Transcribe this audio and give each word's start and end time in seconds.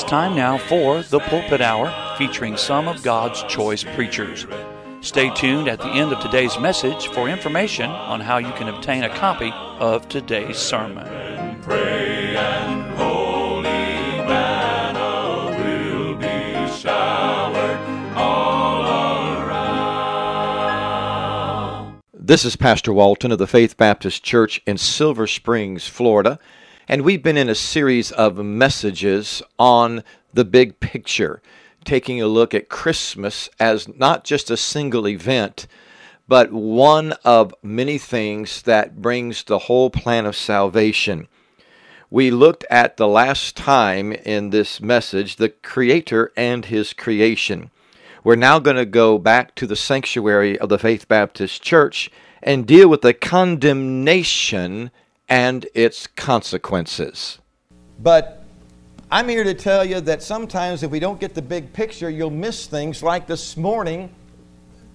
It's 0.00 0.08
time 0.08 0.34
now 0.34 0.56
for 0.56 1.02
the 1.02 1.20
Pulpit 1.20 1.60
Hour 1.60 1.92
featuring 2.16 2.56
some 2.56 2.88
of 2.88 3.02
God's 3.02 3.42
choice 3.42 3.84
preachers. 3.84 4.46
Stay 5.02 5.28
tuned 5.34 5.68
at 5.68 5.78
the 5.78 5.88
end 5.88 6.10
of 6.10 6.22
today's 6.22 6.58
message 6.58 7.08
for 7.08 7.28
information 7.28 7.90
on 7.90 8.18
how 8.20 8.38
you 8.38 8.50
can 8.52 8.68
obtain 8.68 9.04
a 9.04 9.14
copy 9.14 9.52
of 9.52 10.08
today's 10.08 10.56
sermon. 10.56 11.06
This 22.14 22.46
is 22.46 22.56
Pastor 22.56 22.94
Walton 22.94 23.32
of 23.32 23.38
the 23.38 23.46
Faith 23.46 23.76
Baptist 23.76 24.24
Church 24.24 24.62
in 24.66 24.78
Silver 24.78 25.26
Springs, 25.26 25.88
Florida, 25.88 26.38
and 26.90 27.02
we've 27.02 27.22
been 27.22 27.36
in 27.36 27.48
a 27.48 27.54
series 27.54 28.10
of 28.10 28.36
messages 28.38 29.44
on 29.60 30.02
the 30.34 30.44
big 30.44 30.80
picture 30.80 31.40
taking 31.84 32.20
a 32.20 32.26
look 32.26 32.52
at 32.52 32.68
Christmas 32.68 33.48
as 33.60 33.86
not 33.96 34.24
just 34.24 34.50
a 34.50 34.56
single 34.56 35.06
event, 35.06 35.68
but 36.26 36.52
one 36.52 37.12
of 37.24 37.54
many 37.62 37.96
things 37.96 38.62
that 38.62 39.00
brings 39.00 39.44
the 39.44 39.60
whole 39.60 39.88
plan 39.88 40.26
of 40.26 40.34
salvation. 40.34 41.28
We 42.10 42.32
looked 42.32 42.64
at 42.68 42.96
the 42.96 43.06
last 43.06 43.56
time 43.56 44.10
in 44.10 44.50
this 44.50 44.80
message 44.80 45.36
the 45.36 45.50
Creator 45.50 46.32
and 46.36 46.64
His 46.64 46.92
creation. 46.92 47.70
We're 48.24 48.34
now 48.34 48.58
going 48.58 48.74
to 48.74 48.84
go 48.84 49.16
back 49.16 49.54
to 49.54 49.68
the 49.68 49.76
sanctuary 49.76 50.58
of 50.58 50.68
the 50.68 50.78
Faith 50.78 51.06
Baptist 51.06 51.62
Church 51.62 52.10
and 52.42 52.66
deal 52.66 52.88
with 52.88 53.02
the 53.02 53.14
condemnation 53.14 54.90
and 55.30 55.66
its 55.74 56.08
consequences. 56.08 57.38
But 58.02 58.44
I'm 59.10 59.28
here 59.28 59.44
to 59.44 59.54
tell 59.54 59.84
you 59.84 60.00
that 60.02 60.22
sometimes 60.22 60.82
if 60.82 60.90
we 60.90 60.98
don't 60.98 61.20
get 61.20 61.34
the 61.34 61.42
big 61.42 61.72
picture, 61.72 62.10
you'll 62.10 62.30
miss 62.30 62.66
things 62.66 63.02
like 63.02 63.26
this 63.26 63.56
morning. 63.56 64.10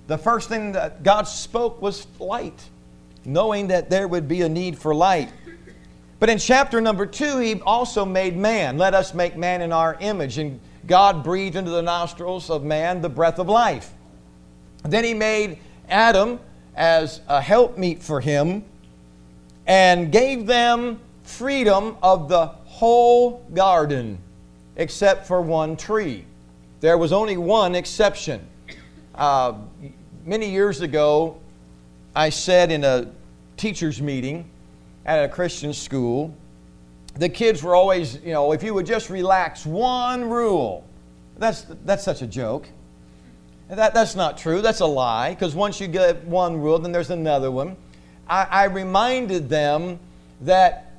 The 0.08 0.18
first 0.18 0.50
thing 0.50 0.74
that 0.74 1.04
God 1.04 1.24
spoke 1.24 1.82
was 1.82 2.06
light, 2.20 2.62
knowing 3.24 3.68
that 3.68 3.90
there 3.90 4.08
would 4.08 4.28
be 4.28 4.42
a 4.42 4.50
need 4.50 4.78
for 4.78 4.94
light. 4.94 5.32
But 6.20 6.30
in 6.30 6.38
chapter 6.38 6.80
number 6.82 7.06
two, 7.06 7.40
He 7.40 7.62
also 7.62 8.06
made 8.06 8.36
man. 8.36 8.78
Let 8.78 8.94
us 8.94 9.14
make 9.14 9.36
man 9.38 9.62
in 9.62 9.72
our 9.72 9.98
image. 10.00 10.38
And 10.38 10.60
God 10.86 11.24
breathed 11.24 11.56
into 11.56 11.72
the 11.72 11.82
nostrils 11.82 12.50
of 12.50 12.64
man 12.64 13.02
the 13.02 13.10
breath 13.10 13.40
of 13.40 13.48
life. 13.48 13.92
Then 14.84 15.04
He 15.04 15.14
made 15.14 15.60
Adam 15.90 16.40
as 16.76 17.22
a 17.28 17.42
helpmeet 17.42 18.04
for 18.04 18.20
him 18.20 18.64
and 19.68 20.12
gave 20.12 20.46
them 20.46 21.00
freedom 21.24 21.98
of 22.04 22.30
the 22.30 22.46
whole 22.46 23.46
garden 23.54 24.18
except 24.76 25.26
for 25.26 25.42
one 25.42 25.76
tree. 25.76 26.26
There 26.82 26.98
was 26.98 27.12
only 27.12 27.38
one 27.38 27.76
exception. 27.76 28.46
Uh, 29.16 29.54
many 30.26 30.50
years 30.50 30.82
ago, 30.82 31.38
I 32.16 32.30
said 32.30 32.72
in 32.72 32.84
a 32.84 33.10
teacher's 33.58 34.02
meeting 34.02 34.50
at 35.06 35.24
a 35.24 35.30
Christian 35.30 35.74
school, 35.74 36.36
the 37.16 37.30
kids 37.30 37.64
were 37.64 37.76
always, 37.76 38.16
you 38.24 38.34
know, 38.34 38.52
if 38.52 38.62
you 38.62 38.74
would 38.74 38.86
just 38.86 39.10
relax 39.10 39.66
one 39.66 40.30
rule. 40.30 40.86
That's, 41.38 41.66
that's 41.86 42.04
such 42.04 42.22
a 42.22 42.28
joke. 42.28 42.68
That, 43.70 43.94
that's 43.94 44.16
not 44.16 44.38
true. 44.38 44.62
That's 44.62 44.82
a 44.82 44.86
lie, 44.86 45.34
because 45.34 45.56
once 45.56 45.80
you 45.80 45.88
get 45.88 46.24
one 46.26 46.58
rule, 46.58 46.78
then 46.78 46.92
there's 46.92 47.10
another 47.10 47.50
one. 47.52 47.78
I, 48.28 48.44
I 48.44 48.64
reminded 48.66 49.50
them 49.50 50.00
that 50.42 50.94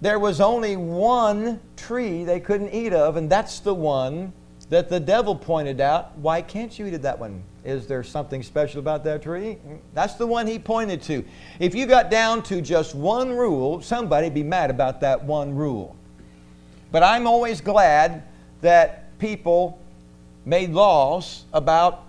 there 0.00 0.18
was 0.18 0.40
only 0.40 0.76
one 0.76 1.60
tree 1.76 2.24
they 2.24 2.40
couldn't 2.40 2.72
eat 2.72 2.92
of, 2.92 3.16
and 3.16 3.28
that's 3.28 3.60
the 3.60 3.74
one 3.74 4.32
that 4.70 4.88
the 4.88 5.00
devil 5.00 5.34
pointed 5.34 5.80
out. 5.80 6.16
Why 6.18 6.40
can't 6.40 6.76
you 6.78 6.86
eat 6.86 6.94
of 6.94 7.02
that 7.02 7.18
one? 7.18 7.42
Is 7.64 7.86
there 7.86 8.02
something 8.02 8.42
special 8.42 8.80
about 8.80 9.04
that 9.04 9.22
tree? 9.22 9.58
That's 9.92 10.14
the 10.14 10.26
one 10.26 10.46
he 10.46 10.58
pointed 10.58 11.02
to. 11.02 11.24
If 11.58 11.74
you 11.74 11.84
got 11.84 12.10
down 12.10 12.42
to 12.44 12.62
just 12.62 12.94
one 12.94 13.32
rule, 13.32 13.82
somebody'd 13.82 14.32
be 14.32 14.42
mad 14.42 14.70
about 14.70 15.00
that 15.02 15.22
one 15.22 15.54
rule. 15.54 15.94
But 16.90 17.02
I'm 17.02 17.26
always 17.26 17.60
glad 17.60 18.22
that 18.62 19.18
people 19.18 19.78
made 20.46 20.70
laws 20.70 21.44
about 21.52 22.04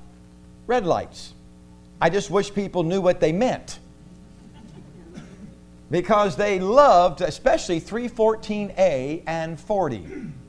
red 0.67 0.85
lights. 0.85 1.33
I 1.99 2.09
just 2.09 2.31
wish 2.31 2.53
people 2.53 2.83
knew 2.83 3.01
what 3.01 3.19
they 3.19 3.33
meant 3.33 3.79
because 5.91 6.37
they 6.37 6.57
loved, 6.59 7.21
especially 7.21 7.79
314A 7.79 9.23
and 9.27 9.59
40. 9.59 10.07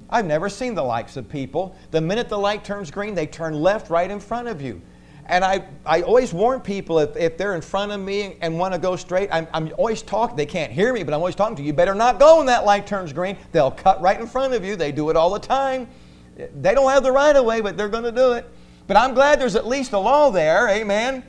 I've 0.08 0.24
never 0.24 0.48
seen 0.48 0.74
the 0.74 0.82
likes 0.82 1.16
of 1.16 1.28
people. 1.28 1.76
The 1.90 2.00
minute 2.00 2.28
the 2.28 2.38
light 2.38 2.64
turns 2.64 2.90
green, 2.90 3.14
they 3.14 3.26
turn 3.26 3.54
left 3.54 3.90
right 3.90 4.10
in 4.10 4.20
front 4.20 4.46
of 4.46 4.62
you. 4.62 4.80
And 5.26 5.44
I, 5.44 5.64
I 5.84 6.02
always 6.02 6.32
warn 6.32 6.60
people 6.60 6.98
if, 6.98 7.16
if 7.16 7.36
they're 7.36 7.54
in 7.54 7.60
front 7.60 7.90
of 7.90 8.00
me 8.00 8.36
and 8.40 8.58
want 8.58 8.74
to 8.74 8.78
go 8.78 8.96
straight, 8.96 9.30
I'm, 9.32 9.48
I'm 9.52 9.72
always 9.78 10.02
talking. 10.02 10.36
They 10.36 10.46
can't 10.46 10.72
hear 10.72 10.92
me, 10.92 11.02
but 11.02 11.12
I'm 11.14 11.20
always 11.20 11.34
talking 11.34 11.56
to 11.56 11.62
you. 11.62 11.68
You 11.68 11.72
better 11.72 11.94
not 11.94 12.20
go 12.20 12.38
when 12.38 12.46
that 12.46 12.64
light 12.64 12.86
turns 12.86 13.12
green. 13.12 13.36
They'll 13.50 13.70
cut 13.70 14.00
right 14.00 14.20
in 14.20 14.26
front 14.26 14.54
of 14.54 14.64
you. 14.64 14.76
They 14.76 14.92
do 14.92 15.10
it 15.10 15.16
all 15.16 15.30
the 15.30 15.38
time. 15.38 15.88
They 16.36 16.74
don't 16.74 16.90
have 16.90 17.02
the 17.02 17.12
right 17.12 17.34
of 17.34 17.44
way, 17.44 17.60
but 17.60 17.76
they're 17.76 17.88
going 17.88 18.04
to 18.04 18.12
do 18.12 18.32
it. 18.32 18.48
But 18.86 18.96
I'm 18.96 19.14
glad 19.14 19.40
there's 19.40 19.56
at 19.56 19.66
least 19.66 19.92
a 19.92 19.98
law 19.98 20.30
there. 20.30 20.68
Amen. 20.68 21.24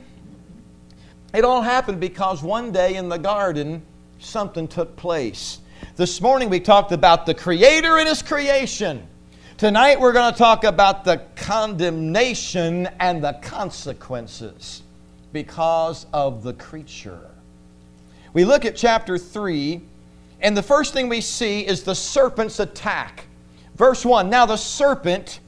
It 1.32 1.44
all 1.44 1.62
happened 1.62 2.00
because 2.00 2.42
one 2.42 2.70
day 2.70 2.96
in 2.96 3.08
the 3.08 3.18
garden, 3.18 3.82
something 4.18 4.68
took 4.68 4.96
place. 4.96 5.60
This 5.96 6.20
morning 6.20 6.50
we 6.50 6.60
talked 6.60 6.92
about 6.92 7.26
the 7.26 7.34
Creator 7.34 7.98
and 7.98 8.08
His 8.08 8.22
creation. 8.22 9.06
Tonight 9.56 10.00
we're 10.00 10.12
going 10.12 10.32
to 10.32 10.38
talk 10.38 10.64
about 10.64 11.04
the 11.04 11.22
condemnation 11.36 12.88
and 12.98 13.22
the 13.22 13.34
consequences 13.42 14.82
because 15.32 16.06
of 16.12 16.42
the 16.42 16.52
creature. 16.54 17.30
We 18.32 18.44
look 18.44 18.64
at 18.64 18.74
chapter 18.74 19.16
3, 19.16 19.80
and 20.40 20.56
the 20.56 20.62
first 20.62 20.92
thing 20.92 21.08
we 21.08 21.20
see 21.20 21.66
is 21.66 21.84
the 21.84 21.94
serpent's 21.94 22.58
attack. 22.58 23.26
Verse 23.76 24.04
1 24.04 24.28
Now 24.28 24.46
the 24.46 24.56
serpent 24.56 25.40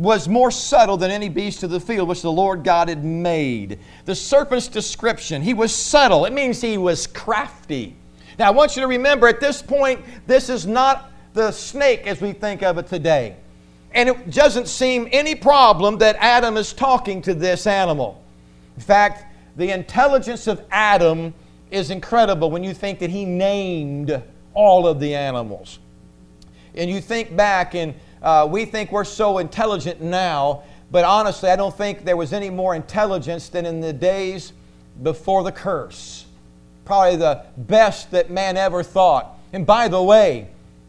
was 0.00 0.28
more 0.28 0.50
subtle 0.50 0.96
than 0.96 1.10
any 1.10 1.28
beast 1.28 1.62
of 1.62 1.68
the 1.68 1.78
field 1.78 2.08
which 2.08 2.22
the 2.22 2.32
Lord 2.32 2.64
God 2.64 2.88
had 2.88 3.04
made. 3.04 3.78
The 4.06 4.14
serpent's 4.14 4.66
description, 4.66 5.42
he 5.42 5.52
was 5.52 5.74
subtle. 5.74 6.24
It 6.24 6.32
means 6.32 6.58
he 6.58 6.78
was 6.78 7.06
crafty. 7.06 7.94
Now, 8.38 8.46
I 8.46 8.50
want 8.50 8.76
you 8.76 8.80
to 8.80 8.88
remember 8.88 9.28
at 9.28 9.40
this 9.40 9.60
point, 9.60 10.02
this 10.26 10.48
is 10.48 10.66
not 10.66 11.12
the 11.34 11.52
snake 11.52 12.06
as 12.06 12.22
we 12.22 12.32
think 12.32 12.62
of 12.62 12.78
it 12.78 12.86
today. 12.86 13.36
And 13.92 14.08
it 14.08 14.30
doesn't 14.30 14.68
seem 14.68 15.06
any 15.12 15.34
problem 15.34 15.98
that 15.98 16.16
Adam 16.18 16.56
is 16.56 16.72
talking 16.72 17.20
to 17.20 17.34
this 17.34 17.66
animal. 17.66 18.24
In 18.76 18.82
fact, 18.82 19.26
the 19.56 19.70
intelligence 19.70 20.46
of 20.46 20.64
Adam 20.70 21.34
is 21.70 21.90
incredible 21.90 22.50
when 22.50 22.64
you 22.64 22.72
think 22.72 23.00
that 23.00 23.10
he 23.10 23.26
named 23.26 24.22
all 24.54 24.86
of 24.86 24.98
the 24.98 25.14
animals. 25.14 25.78
And 26.74 26.88
you 26.88 27.02
think 27.02 27.36
back, 27.36 27.74
and 27.74 27.92
uh, 28.22 28.46
we 28.50 28.64
think 28.64 28.92
we're 28.92 29.04
so 29.04 29.38
intelligent 29.38 30.00
now, 30.00 30.62
but 30.90 31.04
honestly, 31.04 31.50
I 31.50 31.56
don't 31.56 31.76
think 31.76 32.04
there 32.04 32.16
was 32.16 32.32
any 32.32 32.50
more 32.50 32.74
intelligence 32.74 33.48
than 33.48 33.66
in 33.66 33.80
the 33.80 33.92
days 33.92 34.52
before 35.02 35.42
the 35.42 35.52
curse 35.52 36.26
probably 36.90 37.14
the 37.14 37.44
best 37.56 38.10
that 38.10 38.32
man 38.32 38.56
ever 38.56 38.82
thought. 38.82 39.38
And 39.52 39.64
by 39.64 39.86
the 39.86 40.02
way, 40.02 40.48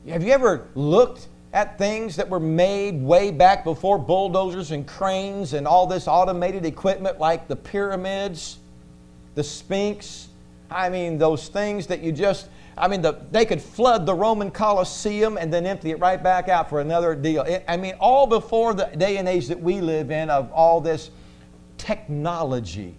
have 0.09 0.23
you 0.23 0.31
ever 0.31 0.67
looked 0.73 1.27
at 1.53 1.77
things 1.77 2.15
that 2.15 2.27
were 2.27 2.39
made 2.39 2.99
way 2.99 3.29
back 3.29 3.63
before 3.63 3.99
bulldozers 3.99 4.71
and 4.71 4.87
cranes 4.87 5.53
and 5.53 5.67
all 5.67 5.85
this 5.85 6.07
automated 6.07 6.65
equipment 6.65 7.19
like 7.19 7.47
the 7.47 7.55
pyramids, 7.55 8.57
the 9.35 9.43
Sphinx? 9.43 10.29
I 10.71 10.89
mean, 10.89 11.19
those 11.19 11.49
things 11.49 11.85
that 11.85 12.01
you 12.01 12.11
just, 12.11 12.47
I 12.77 12.87
mean, 12.87 13.01
the, 13.01 13.19
they 13.31 13.45
could 13.45 13.61
flood 13.61 14.05
the 14.05 14.13
Roman 14.13 14.49
Colosseum 14.49 15.37
and 15.37 15.53
then 15.53 15.65
empty 15.65 15.91
it 15.91 15.99
right 15.99 16.21
back 16.21 16.49
out 16.49 16.69
for 16.69 16.79
another 16.79 17.15
deal. 17.15 17.45
I 17.67 17.77
mean, 17.77 17.95
all 17.99 18.27
before 18.27 18.73
the 18.73 18.85
day 18.85 19.17
and 19.17 19.27
age 19.27 19.47
that 19.47 19.59
we 19.59 19.81
live 19.81 20.09
in 20.09 20.29
of 20.29 20.51
all 20.51 20.81
this 20.81 21.11
technology. 21.77 22.95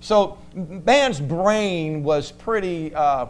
So 0.00 0.38
man's 0.54 1.20
brain 1.20 2.02
was 2.02 2.32
pretty 2.32 2.94
uh, 2.94 3.26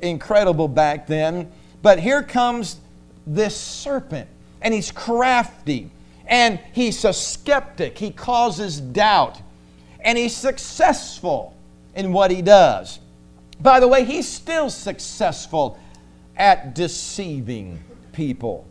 incredible 0.00 0.68
back 0.68 1.06
then. 1.06 1.52
But 1.82 1.98
here 1.98 2.22
comes 2.22 2.80
this 3.26 3.54
serpent, 3.56 4.28
and 4.62 4.72
he's 4.72 4.90
crafty, 4.90 5.90
and 6.26 6.58
he's 6.72 7.04
a 7.04 7.12
skeptic. 7.12 7.98
He 7.98 8.10
causes 8.10 8.80
doubt, 8.80 9.40
and 10.00 10.16
he's 10.16 10.34
successful 10.34 11.54
in 11.94 12.12
what 12.12 12.30
he 12.30 12.40
does. 12.40 13.00
By 13.64 13.80
the 13.80 13.88
way, 13.88 14.04
he's 14.04 14.28
still 14.28 14.68
successful 14.68 15.78
at 16.36 16.74
deceiving 16.74 17.82
people. 18.12 18.66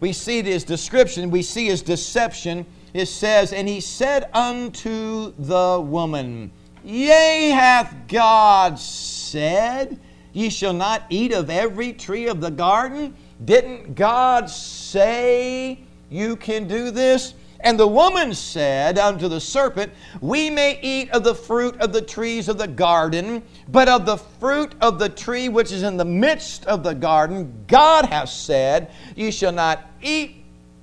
We 0.00 0.14
see 0.14 0.42
his 0.42 0.64
description, 0.64 1.30
we 1.30 1.42
see 1.42 1.66
his 1.66 1.82
deception. 1.82 2.64
It 2.94 3.06
says, 3.06 3.52
And 3.52 3.68
he 3.68 3.82
said 3.82 4.30
unto 4.32 5.34
the 5.38 5.84
woman, 5.84 6.50
Yea, 6.82 7.50
hath 7.50 7.94
God 8.08 8.78
said, 8.78 10.00
Ye 10.32 10.48
shall 10.48 10.72
not 10.72 11.02
eat 11.10 11.34
of 11.34 11.50
every 11.50 11.92
tree 11.92 12.26
of 12.26 12.40
the 12.40 12.50
garden? 12.50 13.14
Didn't 13.44 13.96
God 13.96 14.48
say 14.48 15.80
you 16.08 16.36
can 16.36 16.66
do 16.66 16.90
this? 16.90 17.34
And 17.60 17.78
the 17.78 17.88
woman 17.88 18.34
said 18.34 18.98
unto 18.98 19.26
the 19.26 19.40
serpent, 19.40 19.92
We 20.20 20.48
may 20.48 20.78
eat 20.80 21.10
of 21.10 21.24
the 21.24 21.34
fruit 21.34 21.76
of 21.80 21.92
the 21.92 22.02
trees 22.02 22.48
of 22.48 22.56
the 22.56 22.68
garden, 22.68 23.42
but 23.68 23.88
of 23.88 24.06
the 24.06 24.16
fruit 24.16 24.74
of 24.80 24.98
the 24.98 25.08
tree 25.08 25.48
which 25.48 25.72
is 25.72 25.82
in 25.82 25.96
the 25.96 26.04
midst 26.04 26.64
of 26.66 26.84
the 26.84 26.94
garden, 26.94 27.64
God 27.66 28.04
hath 28.04 28.28
said, 28.28 28.90
Ye 29.16 29.32
shall 29.32 29.52
not 29.52 29.90
eat 30.00 30.36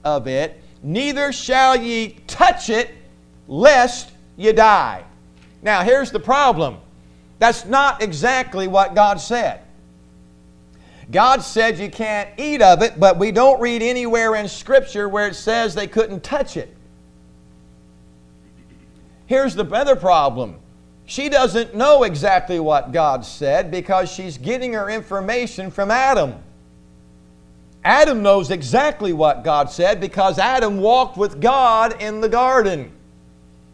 of 0.04 0.27
it, 0.27 0.62
neither 0.83 1.31
shall 1.31 1.77
ye 1.77 2.18
touch 2.27 2.69
it, 2.69 2.92
lest 3.48 4.12
ye 4.36 4.51
die. 4.51 5.06
Now, 5.62 5.81
here's 5.81 6.12
the 6.12 6.19
problem 6.19 6.78
that's 7.39 7.66
not 7.66 8.01
exactly 8.01 8.68
what 8.68 8.95
God 8.95 9.19
said. 9.19 9.62
God 11.12 11.42
said 11.44 11.78
you 11.78 11.90
can't 11.90 12.30
eat 12.38 12.62
of 12.62 12.81
it, 12.81 13.00
but 13.00 13.18
we 13.18 13.31
don't 13.31 13.60
read 13.62 13.81
anywhere 13.81 14.36
in 14.36 14.48
Scripture 14.48 15.07
where 15.07 15.28
it 15.28 15.36
says 15.36 15.75
they 15.75 15.88
couldn't 15.88 16.24
touch 16.24 16.57
it. 16.57 16.75
Here's 19.28 19.56
the 19.56 19.66
other 19.66 19.96
problem. 19.96 20.56
She 21.06 21.30
doesn't 21.30 21.75
know 21.75 22.04
exactly 22.04 22.60
what 22.60 22.92
God 22.92 23.25
said 23.25 23.69
because 23.69 24.12
she's 24.12 24.38
getting 24.38 24.74
her 24.74 24.90
information 24.90 25.69
from 25.69 25.92
Adam. 25.92 26.36
Adam 27.84 28.24
knows 28.24 28.50
exactly 28.50 29.13
what 29.13 29.44
God 29.44 29.69
said 29.69 30.02
because 30.02 30.40
Adam 30.40 30.80
walked 30.80 31.18
with 31.18 31.40
God 31.40 32.02
in 32.02 32.19
the 32.19 32.30
garden. 32.30 32.92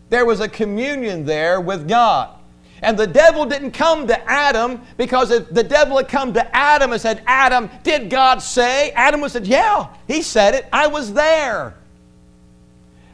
There 0.09 0.25
was 0.25 0.41
a 0.41 0.49
communion 0.49 1.23
there 1.23 1.61
with 1.61 1.87
God. 1.87 2.37
And 2.81 2.97
the 2.97 3.07
devil 3.07 3.45
didn't 3.45 3.71
come 3.71 4.07
to 4.07 4.29
Adam 4.29 4.81
because 4.97 5.29
if 5.29 5.49
the 5.49 5.63
devil 5.63 5.97
had 5.97 6.07
come 6.07 6.33
to 6.33 6.55
Adam 6.55 6.91
and 6.91 7.01
said, 7.01 7.21
Adam, 7.27 7.69
did 7.83 8.09
God 8.09 8.41
say? 8.41 8.91
Adam 8.91 9.21
would 9.21 9.31
have 9.31 9.43
said, 9.43 9.47
Yeah, 9.47 9.87
he 10.07 10.21
said 10.21 10.55
it. 10.55 10.67
I 10.73 10.87
was 10.87 11.13
there. 11.13 11.75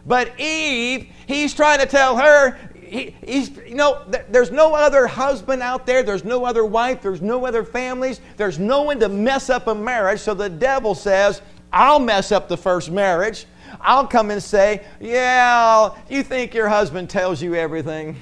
But 0.05 0.39
Eve, 0.39 1.09
he's 1.25 1.53
trying 1.53 1.79
to 1.79 1.85
tell 1.85 2.15
her, 2.17 2.57
he, 2.73 3.13
he's, 3.25 3.49
you 3.67 3.75
know, 3.75 4.03
th- 4.09 4.23
there's 4.29 4.51
no 4.51 4.73
other 4.73 5.05
husband 5.05 5.61
out 5.61 5.85
there, 5.85 6.01
there's 6.01 6.23
no 6.23 6.45
other 6.45 6.63
wife, 6.63 7.01
there's 7.01 7.21
no 7.21 7.45
other 7.45 7.65
families, 7.65 8.21
there's 8.37 8.57
no 8.57 8.83
one 8.83 9.01
to 9.01 9.09
mess 9.09 9.49
up 9.49 9.67
a 9.67 9.75
marriage. 9.75 10.21
So 10.21 10.33
the 10.33 10.49
devil 10.49 10.95
says, 10.95 11.41
I'll 11.73 11.99
mess 11.99 12.31
up 12.31 12.47
the 12.47 12.55
first 12.55 12.89
marriage. 12.89 13.45
I'll 13.81 14.07
come 14.07 14.31
and 14.31 14.41
say, 14.41 14.85
Yeah, 15.01 15.93
you 16.09 16.23
think 16.23 16.53
your 16.53 16.69
husband 16.69 17.09
tells 17.09 17.41
you 17.41 17.55
everything. 17.55 18.15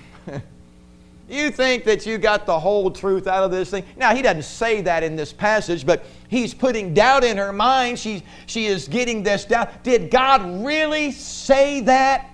You 1.27 1.49
think 1.49 1.85
that 1.85 2.05
you 2.05 2.17
got 2.17 2.45
the 2.45 2.59
whole 2.59 2.91
truth 2.91 3.25
out 3.25 3.43
of 3.43 3.51
this 3.51 3.71
thing. 3.71 3.83
Now, 3.97 4.13
he 4.13 4.21
doesn't 4.21 4.43
say 4.43 4.81
that 4.81 5.01
in 5.03 5.15
this 5.15 5.33
passage, 5.33 5.85
but 5.85 6.05
he's 6.27 6.53
putting 6.53 6.93
doubt 6.93 7.23
in 7.23 7.37
her 7.37 7.51
mind. 7.51 7.97
She, 7.97 8.23
she 8.45 8.67
is 8.67 8.87
getting 8.87 9.23
this 9.23 9.45
doubt. 9.45 9.83
Did 9.83 10.11
God 10.11 10.63
really 10.63 11.11
say 11.11 11.81
that? 11.81 12.29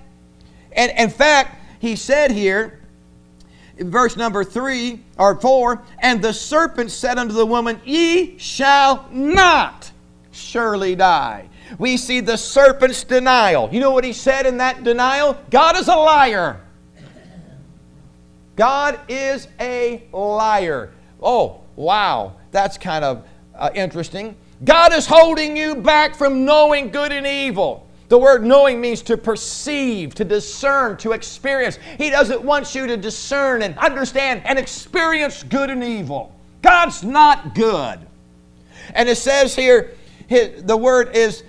And 0.74 0.92
in 0.98 1.10
fact, 1.10 1.58
he 1.80 1.96
said 1.96 2.32
here, 2.32 2.82
verse 3.80 4.18
number 4.18 4.44
three 4.44 5.02
or 5.18 5.40
four, 5.40 5.82
and 6.00 6.22
the 6.22 6.34
serpent 6.34 6.92
said 6.92 7.18
unto 7.18 7.34
the 7.34 7.46
woman, 7.46 7.80
Ye 7.86 8.38
shall 8.38 9.08
not 9.10 9.90
surely 10.32 10.96
die. 10.96 11.50
We 11.78 11.96
see 11.96 12.20
the 12.20 12.38
serpent's 12.38 13.06
denial. 13.06 13.70
You 13.72 13.80
know 13.80 13.92
what 13.92 14.04
he 14.04 14.12
said 14.12 14.46
in 14.46 14.58
that 14.58 14.84
denial? 14.84 15.42
God 15.50 15.78
is 15.78 15.88
a 15.88 15.96
liar. 15.96 16.60
God 18.56 19.00
is 19.08 19.48
a 19.60 20.04
liar. 20.12 20.92
Oh, 21.22 21.62
wow, 21.76 22.34
that's 22.52 22.78
kind 22.78 23.04
of 23.04 23.26
uh, 23.56 23.70
interesting. 23.74 24.36
God 24.64 24.94
is 24.94 25.08
holding 25.08 25.58
you 25.58 25.76
back 25.76 26.16
from 26.16 26.46
knowing 26.46 26.90
good 26.92 27.12
and 27.12 27.26
evil. 27.26 27.88
The 28.10 28.18
word 28.18 28.44
knowing 28.44 28.82
means 28.82 29.02
to 29.04 29.16
perceive, 29.16 30.14
to 30.16 30.26
discern, 30.26 30.98
to 30.98 31.14
experience. 31.14 31.80
He 31.98 32.10
doesn't 32.10 32.42
want 32.42 32.76
you 32.76 32.86
to 32.86 32.98
discern 32.98 33.62
and 33.62 33.78
understand 33.78 34.42
and 34.46 34.60
experience 34.60 35.44
good 35.44 35.70
and 35.70 35.84
evil. 35.84 36.36
God's 36.62 37.04
not 37.04 37.56
good. 37.56 38.00
And 38.94 39.08
it 39.08 39.16
says 39.18 39.56
here, 39.56 39.96
the 40.30 40.78
word 40.78 41.16
is 41.16 41.44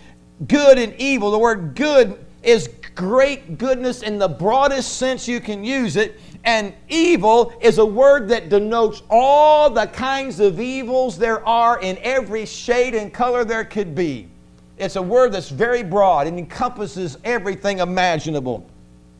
good 0.46 0.78
and 0.78 0.94
evil. 1.00 1.32
The 1.32 1.38
word 1.38 1.74
good 1.74 2.24
is 2.42 2.68
great 2.94 3.58
goodness 3.58 4.02
in 4.02 4.18
the 4.18 4.28
broadest 4.28 4.98
sense 4.98 5.26
you 5.26 5.40
can 5.40 5.64
use 5.64 5.96
it. 5.96 6.20
And 6.44 6.74
evil 6.88 7.52
is 7.60 7.78
a 7.78 7.86
word 7.86 8.28
that 8.28 8.48
denotes 8.48 9.02
all 9.08 9.70
the 9.70 9.86
kinds 9.86 10.40
of 10.40 10.60
evils 10.60 11.16
there 11.16 11.46
are 11.46 11.80
in 11.80 11.98
every 11.98 12.46
shade 12.46 12.94
and 12.94 13.12
color 13.12 13.44
there 13.44 13.64
could 13.64 13.94
be. 13.94 14.28
It's 14.76 14.96
a 14.96 15.02
word 15.02 15.32
that's 15.32 15.50
very 15.50 15.84
broad 15.84 16.26
and 16.26 16.38
encompasses 16.38 17.16
everything 17.22 17.78
imaginable. 17.78 18.66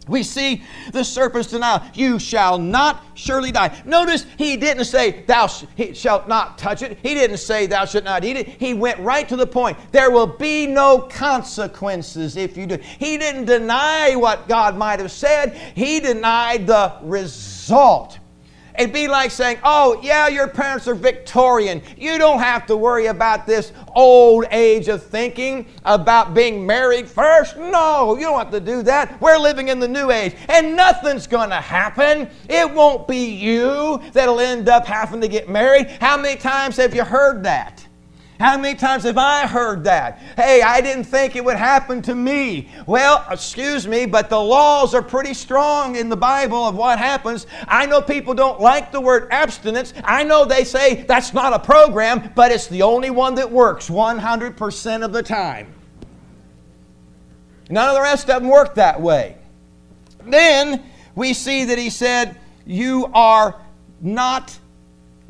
We 0.08 0.24
see 0.24 0.62
the 0.92 1.04
serpent's 1.04 1.50
denial. 1.50 1.82
You 1.94 2.18
shall 2.18 2.58
not 2.58 3.04
surely 3.14 3.52
die. 3.52 3.80
Notice 3.84 4.26
he 4.36 4.56
didn't 4.56 4.86
say, 4.86 5.22
Thou 5.26 5.46
sh- 5.46 5.64
shalt 5.94 6.26
not 6.26 6.58
touch 6.58 6.82
it. 6.82 6.98
He 7.02 7.14
didn't 7.14 7.36
say, 7.36 7.66
Thou 7.66 7.84
shalt 7.84 8.04
not 8.04 8.24
eat 8.24 8.36
it. 8.36 8.48
He 8.48 8.74
went 8.74 8.98
right 8.98 9.28
to 9.28 9.36
the 9.36 9.46
point. 9.46 9.78
There 9.92 10.10
will 10.10 10.26
be 10.26 10.66
no 10.66 10.98
consequences 11.02 12.36
if 12.36 12.56
you 12.56 12.66
do. 12.66 12.78
He 12.98 13.16
didn't 13.16 13.44
deny 13.44 14.16
what 14.16 14.48
God 14.48 14.76
might 14.76 14.98
have 14.98 15.12
said, 15.12 15.54
he 15.74 16.00
denied 16.00 16.66
the 16.66 16.94
result. 17.02 18.18
It'd 18.78 18.92
be 18.92 19.08
like 19.08 19.30
saying, 19.30 19.58
Oh, 19.64 20.00
yeah, 20.02 20.28
your 20.28 20.48
parents 20.48 20.88
are 20.88 20.94
Victorian. 20.94 21.82
You 21.96 22.18
don't 22.18 22.38
have 22.38 22.66
to 22.66 22.76
worry 22.76 23.06
about 23.06 23.46
this 23.46 23.72
old 23.94 24.46
age 24.50 24.88
of 24.88 25.02
thinking 25.02 25.66
about 25.84 26.34
being 26.34 26.66
married 26.66 27.08
first. 27.08 27.56
No, 27.56 28.16
you 28.16 28.24
don't 28.24 28.38
have 28.38 28.50
to 28.50 28.60
do 28.60 28.82
that. 28.82 29.20
We're 29.20 29.38
living 29.38 29.68
in 29.68 29.78
the 29.78 29.88
new 29.88 30.10
age, 30.10 30.34
and 30.48 30.74
nothing's 30.76 31.26
going 31.26 31.50
to 31.50 31.60
happen. 31.60 32.28
It 32.48 32.70
won't 32.70 33.06
be 33.06 33.26
you 33.26 34.00
that'll 34.12 34.40
end 34.40 34.68
up 34.68 34.86
having 34.86 35.20
to 35.20 35.28
get 35.28 35.48
married. 35.48 35.88
How 36.00 36.16
many 36.16 36.38
times 36.38 36.76
have 36.76 36.94
you 36.94 37.04
heard 37.04 37.42
that? 37.44 37.86
How 38.42 38.58
many 38.58 38.74
times 38.74 39.04
have 39.04 39.18
I 39.18 39.46
heard 39.46 39.84
that? 39.84 40.18
Hey, 40.36 40.62
I 40.62 40.80
didn't 40.80 41.04
think 41.04 41.36
it 41.36 41.44
would 41.44 41.56
happen 41.56 42.02
to 42.02 42.14
me. 42.16 42.70
Well, 42.88 43.24
excuse 43.30 43.86
me, 43.86 44.04
but 44.04 44.28
the 44.30 44.40
laws 44.40 44.94
are 44.94 45.02
pretty 45.02 45.32
strong 45.32 45.94
in 45.94 46.08
the 46.08 46.16
Bible 46.16 46.58
of 46.58 46.74
what 46.74 46.98
happens. 46.98 47.46
I 47.68 47.86
know 47.86 48.02
people 48.02 48.34
don't 48.34 48.60
like 48.60 48.90
the 48.90 49.00
word 49.00 49.28
abstinence. 49.30 49.94
I 50.02 50.24
know 50.24 50.44
they 50.44 50.64
say 50.64 51.04
that's 51.04 51.32
not 51.32 51.52
a 51.52 51.60
program, 51.60 52.32
but 52.34 52.50
it's 52.50 52.66
the 52.66 52.82
only 52.82 53.10
one 53.10 53.36
that 53.36 53.48
works 53.48 53.88
100% 53.88 55.04
of 55.04 55.12
the 55.12 55.22
time. 55.22 55.72
None 57.70 57.90
of 57.90 57.94
the 57.94 58.02
rest 58.02 58.28
of 58.28 58.42
them 58.42 58.50
work 58.50 58.74
that 58.74 59.00
way. 59.00 59.36
Then 60.26 60.82
we 61.14 61.32
see 61.32 61.66
that 61.66 61.78
he 61.78 61.90
said, 61.90 62.36
You 62.66 63.08
are 63.14 63.62
not 64.00 64.58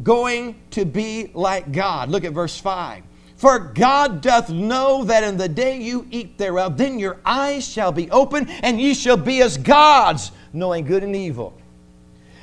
going 0.02 0.56
to 0.71 0.85
be 0.85 1.30
like 1.35 1.73
God. 1.73 2.09
Look 2.09 2.25
at 2.25 2.32
verse 2.32 2.59
5. 2.59 3.02
For 3.37 3.59
God 3.59 4.21
doth 4.21 4.50
know 4.50 5.02
that 5.04 5.25
in 5.25 5.37
the 5.37 5.49
day 5.49 5.80
you 5.80 6.06
eat 6.11 6.38
thereof, 6.38 6.76
then 6.76 6.99
your 6.99 7.18
eyes 7.25 7.66
shall 7.66 7.90
be 7.90 8.09
open, 8.11 8.49
and 8.49 8.80
ye 8.80 8.94
shall 8.94 9.16
be 9.16 9.42
as 9.42 9.56
gods, 9.56 10.30
knowing 10.52 10.85
good 10.85 11.02
and 11.02 11.16
evil. 11.16 11.52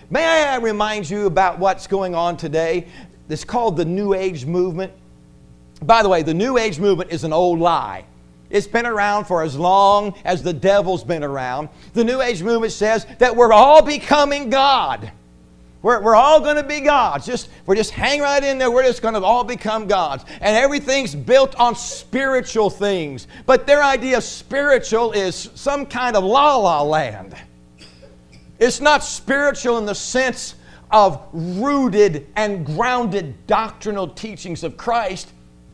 May 0.10 0.26
I 0.26 0.56
uh, 0.56 0.60
remind 0.60 1.10
you 1.10 1.26
about 1.26 1.60
what's 1.60 1.88
going 1.88 2.16
on 2.16 2.36
today? 2.36 2.88
It's 3.30 3.46
called 3.46 3.78
the 3.78 3.86
New 3.86 4.14
Age 4.14 4.46
movement. 4.46 4.92
By 5.84 6.04
the 6.04 6.10
way, 6.10 6.24
the 6.24 6.34
New 6.34 6.58
Age 6.58 6.80
movement 6.80 7.12
is 7.12 7.24
an 7.24 7.32
old 7.32 7.60
lie. 7.60 8.06
It's 8.50 8.68
been 8.68 8.86
around 8.88 9.26
for 9.26 9.44
as 9.44 9.56
long 9.56 10.16
as 10.26 10.42
the 10.42 10.52
devil's 10.52 11.04
been 11.04 11.24
around. 11.24 11.70
The 11.94 12.04
New 12.04 12.22
Age 12.22 12.42
movement 12.42 12.74
says 12.74 13.06
that 13.20 13.36
we're 13.36 13.54
all 13.54 13.84
becoming 13.84 14.50
God. 14.50 15.12
We're, 15.82 16.02
we're 16.02 16.16
all 16.16 16.42
going 16.42 16.58
to 16.58 16.64
be 16.64 16.82
gods. 16.82 17.26
Just, 17.26 17.50
we're 17.66 17.76
just 17.76 17.92
hang 17.92 18.20
right 18.20 18.44
in 18.44 18.58
there. 18.58 18.70
We're 18.70 18.84
just 18.84 19.02
going 19.02 19.14
to 19.14 19.22
all 19.22 19.46
become 19.46 19.88
gods. 19.88 20.26
And 20.42 20.58
everything's 20.58 21.16
built 21.16 21.56
on 21.56 21.76
spiritual 21.76 22.70
things. 22.70 23.28
But 23.46 23.66
their 23.66 23.82
idea 23.82 24.18
of 24.18 24.24
spiritual 24.24 25.14
is 25.14 25.50
some 25.56 25.86
kind 25.86 26.18
of 26.18 26.24
la 26.24 26.58
la 26.58 26.82
land. 26.82 27.36
It's 28.60 28.82
not 28.82 29.06
spiritual 29.06 29.78
in 29.78 29.86
the 29.86 29.96
sense 29.96 30.56
of 30.92 31.26
rooted 31.32 32.28
and 32.36 32.66
grounded 32.66 33.48
doctrinal 33.48 34.08
teachings 34.08 34.66
of 34.66 34.76
Christ. 34.76 35.32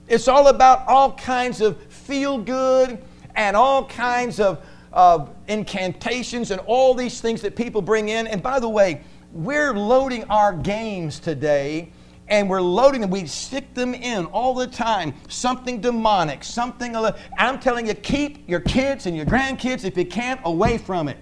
It's 0.08 0.28
all 0.28 0.50
about 0.50 0.88
all 0.88 1.14
kinds 1.14 1.62
of 1.62 1.82
feel 1.82 2.38
good 2.38 3.02
and 3.36 3.58
all 3.58 3.86
kinds 3.86 4.40
of, 4.40 4.64
of 4.94 5.34
incantations 5.48 6.52
and 6.52 6.62
all 6.68 6.94
these 6.94 7.22
things 7.22 7.42
that 7.42 7.56
people 7.56 7.82
bring 7.82 8.10
in. 8.10 8.28
And 8.28 8.44
by 8.44 8.60
the 8.60 8.70
way, 8.70 9.02
we're 9.36 9.74
loading 9.74 10.24
our 10.26 10.54
games 10.54 11.20
today 11.20 11.92
and 12.30 12.50
we're 12.50 12.62
loading 12.62 13.02
them. 13.02 13.10
We 13.10 13.28
stick 13.28 13.74
them 13.74 13.94
in 13.94 14.26
all 14.28 14.54
the 14.54 14.66
time. 14.66 15.14
Something 15.28 15.82
demonic, 15.82 16.44
something. 16.44 16.96
I'm 17.38 17.60
telling 17.60 17.86
you, 17.86 17.94
keep 17.94 18.48
your 18.50 18.62
kids 18.62 19.06
and 19.06 19.16
your 19.16 19.26
grandkids, 19.26 19.84
if 19.84 19.98
you 19.98 20.06
can't, 20.06 20.40
away 20.46 20.78
from 20.78 21.10
it. 21.10 21.18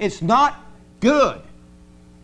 It's 0.00 0.20
not 0.20 0.60
good. 1.00 1.40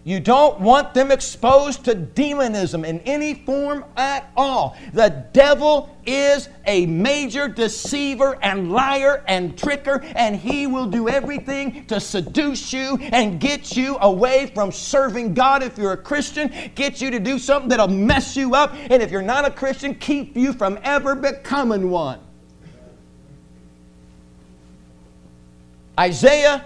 You 0.05 0.19
don't 0.19 0.59
want 0.59 0.95
them 0.95 1.13
exposed 1.13 1.85
to 1.85 1.95
demonism 1.95 2.85
in 2.85 2.99
any 3.01 3.35
form 3.35 3.85
at 3.97 4.33
all. 4.37 4.77
The 4.93 5.27
devil 5.33 5.97
is 6.05 6.49
a 6.67 6.87
major 6.87 7.47
deceiver 7.47 8.37
and 8.43 8.73
liar 8.73 9.23
and 9.29 9.57
tricker, 9.57 10.03
and 10.17 10.35
he 10.35 10.67
will 10.67 10.87
do 10.87 11.09
everything 11.09 11.87
to 11.87 12.01
seduce 12.01 12.73
you 12.73 12.99
and 13.01 13.39
get 13.39 13.77
you 13.77 13.97
away 14.01 14.51
from 14.53 14.73
serving 14.73 15.35
God 15.35 15.63
if 15.63 15.79
you're 15.79 15.93
a 15.93 15.97
Christian, 15.97 16.53
get 16.75 17.01
you 17.01 17.13
to 17.13 17.21
do 17.21 17.39
something 17.39 17.69
that'll 17.69 17.87
mess 17.87 18.37
you 18.37 18.57
up, 18.57 18.75
and 18.75 19.01
if 19.05 19.13
you're 19.13 19.23
not 19.23 19.45
a 19.45 19.53
Christian, 19.53 19.95
keep 19.95 20.37
you 20.37 20.53
from 20.53 20.81
ever 20.83 21.15
becoming 21.15 21.91
one. 21.91 22.19
Isaiah 25.99 26.65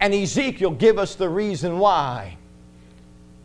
and 0.00 0.14
Ezekiel 0.14 0.70
give 0.70 0.98
us 0.98 1.16
the 1.16 1.28
reason 1.28 1.78
why. 1.78 2.37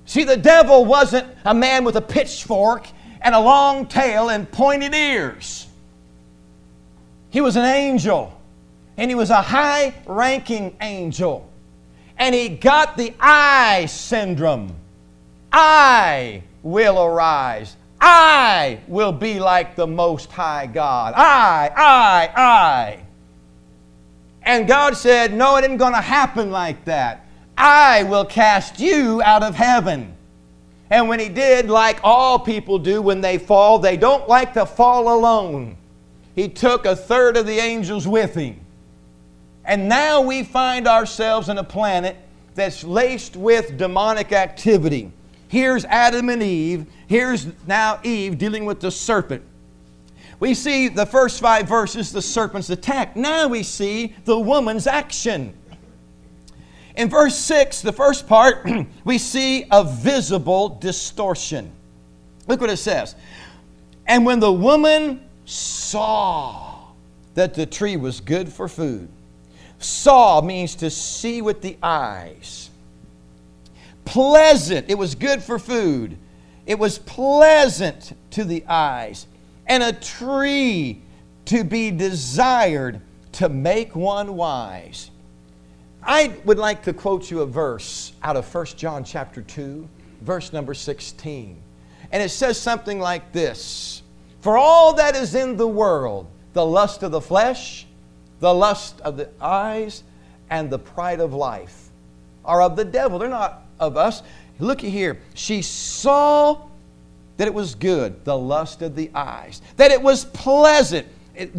See, 0.06 0.24
the 0.24 0.38
devil 0.38 0.86
wasn't 0.86 1.28
a 1.46 1.54
man 1.54 1.84
with 1.84 1.96
a 1.96 2.02
pitchfork 2.02 2.88
and 3.22 3.34
a 3.34 3.40
long 3.40 3.88
tail 3.88 4.30
and 4.30 4.52
pointed 4.52 4.94
ears. 4.94 5.68
He 7.30 7.42
was 7.42 7.56
an 7.56 7.66
angel, 7.66 8.40
and 8.98 9.10
he 9.10 9.16
was 9.16 9.30
a 9.30 9.42
high 9.42 9.94
ranking 10.06 10.76
angel. 10.82 11.50
And 12.18 12.36
he 12.36 12.50
got 12.50 12.96
the 12.96 13.14
I 13.20 13.88
syndrome. 13.88 14.76
I 15.52 16.44
will 16.62 17.04
arise. 17.04 17.76
I 18.00 18.80
will 18.88 19.14
be 19.14 19.40
like 19.40 19.76
the 19.76 19.88
Most 19.88 20.32
High 20.32 20.68
God. 20.68 21.14
I, 21.16 21.72
I, 21.76 22.42
I. 22.42 23.00
And 24.44 24.68
God 24.68 24.98
said, 24.98 25.34
No, 25.34 25.56
it 25.56 25.64
isn't 25.64 25.78
going 25.78 25.94
to 25.94 26.02
happen 26.02 26.52
like 26.52 26.84
that. 26.86 27.23
I 27.66 28.04
will 28.04 28.26
cast 28.26 28.82
you 28.82 29.22
out 29.24 29.42
of 29.42 29.56
heaven. 29.56 30.18
And 30.90 31.08
when 31.08 31.22
he 31.22 31.30
did, 31.30 31.70
like 31.70 32.02
all 32.04 32.38
people 32.38 32.78
do 32.78 33.02
when 33.02 33.22
they 33.22 33.38
fall, 33.38 33.80
they 33.80 33.96
don't 33.96 34.28
like 34.28 34.54
to 34.56 34.66
fall 34.66 35.18
alone. 35.18 35.78
He 36.36 36.50
took 36.50 36.86
a 36.86 36.94
third 36.94 37.38
of 37.38 37.46
the 37.46 37.60
angels 37.60 38.06
with 38.06 38.36
him. 38.36 38.60
And 39.64 39.88
now 39.88 40.20
we 40.20 40.44
find 40.44 40.90
ourselves 40.90 41.48
in 41.48 41.58
a 41.58 41.64
planet 41.64 42.18
that's 42.54 42.84
laced 42.84 43.38
with 43.38 43.78
demonic 43.78 44.34
activity. 44.34 45.14
Here's 45.48 45.86
Adam 45.86 46.28
and 46.28 46.44
Eve. 46.44 46.86
Here's 47.08 47.48
now 47.66 48.02
Eve 48.04 48.38
dealing 48.38 48.66
with 48.66 48.82
the 48.82 48.92
serpent. 48.92 49.42
We 50.42 50.54
see 50.54 50.90
the 50.90 51.06
first 51.06 51.40
five 51.40 51.70
verses, 51.70 52.12
the 52.12 52.22
serpent's 52.22 52.70
attack. 52.70 53.16
Now 53.16 53.48
we 53.48 53.64
see 53.64 54.16
the 54.26 54.38
woman's 54.38 54.86
action. 54.86 55.54
In 56.96 57.10
verse 57.10 57.36
6, 57.36 57.82
the 57.82 57.92
first 57.92 58.28
part, 58.28 58.68
we 59.04 59.18
see 59.18 59.66
a 59.72 59.84
visible 59.84 60.70
distortion. 60.70 61.72
Look 62.48 62.62
what 62.62 62.70
it 62.70 62.78
says. 62.78 63.16
And 64.06 64.26
when 64.26 64.40
the 64.40 64.52
woman 64.52 65.28
saw 65.46 66.82
that 67.34 67.54
the 67.54 67.66
tree 67.66 67.98
was 67.98 68.20
good 68.20 68.52
for 68.52 68.68
food, 68.68 69.10
saw 69.80 70.42
means 70.42 70.76
to 70.76 70.90
see 70.90 71.42
with 71.42 71.62
the 71.62 71.78
eyes. 71.82 72.70
Pleasant, 74.06 74.90
it 74.90 74.98
was 74.98 75.16
good 75.16 75.42
for 75.42 75.58
food. 75.58 76.18
It 76.66 76.78
was 76.78 77.00
pleasant 77.00 78.16
to 78.32 78.44
the 78.44 78.64
eyes. 78.68 79.28
And 79.66 79.82
a 79.82 79.94
tree 79.94 81.02
to 81.46 81.64
be 81.64 81.92
desired 81.92 83.02
to 83.34 83.50
make 83.50 83.96
one 83.96 84.36
wise. 84.36 85.10
I 86.06 86.36
would 86.44 86.58
like 86.58 86.84
to 86.84 86.94
quote 86.94 87.32
you 87.32 87.42
a 87.42 87.46
verse 87.46 88.12
out 88.24 88.36
of 88.36 88.54
1 88.54 88.66
John 88.78 89.04
chapter 89.04 89.42
2, 89.42 89.88
verse 90.22 90.52
number 90.52 90.74
16. 90.74 91.62
And 92.12 92.22
it 92.22 92.30
says 92.30 92.60
something 92.60 93.00
like 93.00 93.32
this 93.32 94.04
For 94.42 94.58
all 94.58 94.94
that 94.96 95.16
is 95.16 95.34
in 95.34 95.56
the 95.56 95.68
world, 95.68 96.28
the 96.52 96.66
lust 96.66 97.04
of 97.04 97.12
the 97.12 97.22
flesh, 97.22 97.88
the 98.40 98.54
lust 98.54 99.00
of 99.02 99.16
the 99.16 99.30
eyes, 99.40 100.04
and 100.50 100.70
the 100.70 100.80
pride 100.80 101.22
of 101.22 101.34
life 101.34 101.90
are 102.44 102.62
of 102.62 102.76
the 102.76 102.86
devil. 102.86 103.18
They're 103.18 103.30
not 103.30 103.66
of 103.80 103.96
us. 103.96 104.22
Looky 104.60 104.90
here. 104.90 105.20
She 105.34 105.62
saw 105.62 106.68
that 107.38 107.48
it 107.48 107.54
was 107.54 107.76
good, 107.76 108.24
the 108.26 108.38
lust 108.38 108.82
of 108.82 108.96
the 108.96 109.10
eyes, 109.16 109.62
that 109.78 109.92
it 109.92 110.02
was 110.02 110.26
pleasant, 110.26 111.08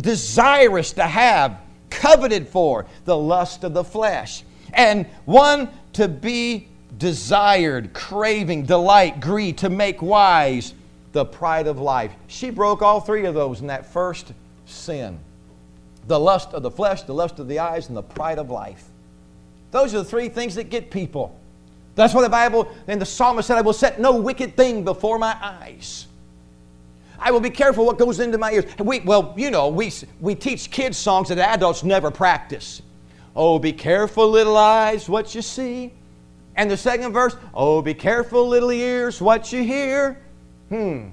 desirous 0.00 0.92
to 0.92 1.02
have, 1.02 1.58
coveted 1.94 2.48
for, 2.48 2.86
the 3.04 3.16
lust 3.16 3.64
of 3.64 3.72
the 3.72 3.84
flesh, 3.84 4.44
and 4.72 5.06
one 5.24 5.70
to 5.94 6.08
be 6.08 6.68
desired, 6.98 7.92
craving, 7.92 8.66
delight, 8.66 9.20
greed, 9.20 9.58
to 9.58 9.70
make 9.70 10.02
wise, 10.02 10.74
the 11.12 11.24
pride 11.24 11.66
of 11.66 11.78
life. 11.78 12.12
She 12.26 12.50
broke 12.50 12.82
all 12.82 13.00
three 13.00 13.24
of 13.24 13.34
those 13.34 13.60
in 13.60 13.68
that 13.68 13.86
first 13.86 14.32
sin 14.66 15.18
the 16.06 16.20
lust 16.20 16.52
of 16.52 16.62
the 16.62 16.70
flesh, 16.70 17.02
the 17.02 17.14
lust 17.14 17.38
of 17.38 17.48
the 17.48 17.58
eyes, 17.58 17.88
and 17.88 17.96
the 17.96 18.02
pride 18.02 18.38
of 18.38 18.50
life. 18.50 18.84
Those 19.70 19.94
are 19.94 19.98
the 19.98 20.04
three 20.04 20.28
things 20.28 20.54
that 20.56 20.64
get 20.64 20.90
people. 20.90 21.38
That's 21.94 22.12
why 22.12 22.22
the 22.22 22.28
Bible 22.28 22.70
and 22.86 23.00
the 23.00 23.06
psalmist 23.06 23.48
said, 23.48 23.56
I 23.56 23.62
will 23.62 23.72
set 23.72 24.00
no 24.00 24.16
wicked 24.16 24.56
thing 24.56 24.84
before 24.84 25.18
my 25.18 25.36
eyes. 25.40 26.06
I 27.25 27.31
will 27.31 27.40
be 27.40 27.50
careful 27.50 27.87
what 27.87 27.97
goes 27.97 28.21
into 28.21 28.37
my 28.37 28.52
ears. 28.52 28.66
We, 28.78 29.00
well, 29.00 29.33
you 29.35 29.50
know, 29.50 29.69
we, 29.69 29.90
we 30.21 30.35
teach 30.35 30.71
kids 30.71 30.99
songs 30.99 31.31
that 31.31 31.38
adults 31.38 31.83
never 31.83 32.11
practice. 32.11 32.83
Oh, 33.35 33.59
be 33.59 33.73
careful, 33.73 34.28
little 34.28 34.59
eyes, 34.59 35.09
what 35.09 35.35
you 35.35 35.40
see. 35.40 35.90
And 36.54 36.71
the 36.71 36.76
second 36.76 37.14
verse, 37.14 37.35
oh, 37.54 37.81
be 37.81 37.95
careful, 37.95 38.47
little 38.47 38.71
ears, 38.71 39.23
what 39.23 39.52
you 39.52 39.64
hear. 39.64 40.21
Hmm. 40.69 41.09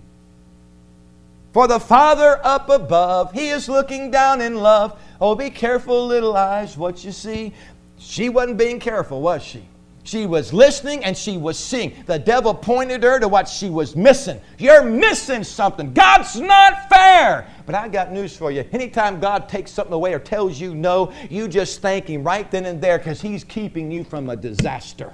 For 1.54 1.68
the 1.68 1.80
Father 1.80 2.42
up 2.44 2.70
above, 2.70 3.32
He 3.32 3.48
is 3.48 3.70
looking 3.70 4.12
down 4.12 4.42
in 4.42 4.56
love. 4.56 5.00
Oh, 5.22 5.34
be 5.34 5.50
careful, 5.50 6.06
little 6.06 6.36
eyes, 6.36 6.78
what 6.78 7.06
you 7.06 7.14
see. 7.14 7.54
She 7.98 8.28
wasn't 8.28 8.58
being 8.58 8.82
careful, 8.82 9.22
was 9.22 9.42
she? 9.42 9.64
She 10.04 10.26
was 10.26 10.52
listening 10.52 11.06
and 11.06 11.16
she 11.16 11.38
was 11.38 11.60
seeing. 11.60 11.94
The 12.08 12.18
devil 12.18 12.54
pointed 12.54 13.04
her 13.04 13.20
to 13.20 13.28
what 13.28 13.48
she 13.48 13.70
was 13.70 13.96
missing. 13.96 14.42
You're 14.58 14.84
missing 14.84 15.44
something. 15.44 15.94
God's 15.94 16.40
not 16.40 16.90
fair. 16.90 17.48
But 17.66 17.76
I 17.76 17.88
got 17.88 18.12
news 18.12 18.36
for 18.36 18.52
you. 18.52 18.66
Anytime 18.72 19.20
God 19.20 19.48
takes 19.48 19.72
something 19.72 19.94
away 19.94 20.14
or 20.14 20.20
tells 20.20 20.60
you 20.60 20.74
no, 20.74 21.14
you 21.30 21.48
just 21.48 21.82
thank 21.82 22.08
Him 22.08 22.24
right 22.24 22.50
then 22.50 22.66
and 22.66 22.82
there 22.82 22.98
because 22.98 23.22
He's 23.22 23.44
keeping 23.44 23.92
you 23.92 24.04
from 24.04 24.30
a 24.30 24.36
disaster. 24.36 25.14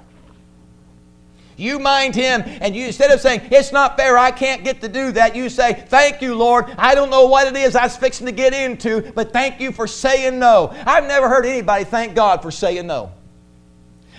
You 1.58 1.80
mind 1.80 2.14
Him, 2.14 2.42
and 2.46 2.74
you 2.74 2.86
instead 2.86 3.10
of 3.10 3.20
saying, 3.20 3.42
It's 3.50 3.72
not 3.72 3.96
fair, 3.96 4.16
I 4.16 4.30
can't 4.30 4.62
get 4.62 4.80
to 4.80 4.88
do 4.88 5.12
that, 5.12 5.34
you 5.34 5.50
say, 5.50 5.84
Thank 5.88 6.22
you, 6.22 6.34
Lord. 6.34 6.66
I 6.78 6.94
don't 6.94 7.10
know 7.10 7.26
what 7.26 7.48
it 7.48 7.56
is 7.56 7.74
I 7.76 7.82
was 7.82 7.96
fixing 7.96 8.26
to 8.26 8.32
get 8.32 8.54
into, 8.54 9.12
but 9.14 9.32
thank 9.32 9.60
you 9.60 9.72
for 9.72 9.86
saying 9.86 10.38
no. 10.38 10.72
I've 10.86 11.04
never 11.04 11.28
heard 11.28 11.44
anybody 11.44 11.84
thank 11.84 12.14
God 12.14 12.42
for 12.42 12.52
saying 12.52 12.86
no. 12.86 13.12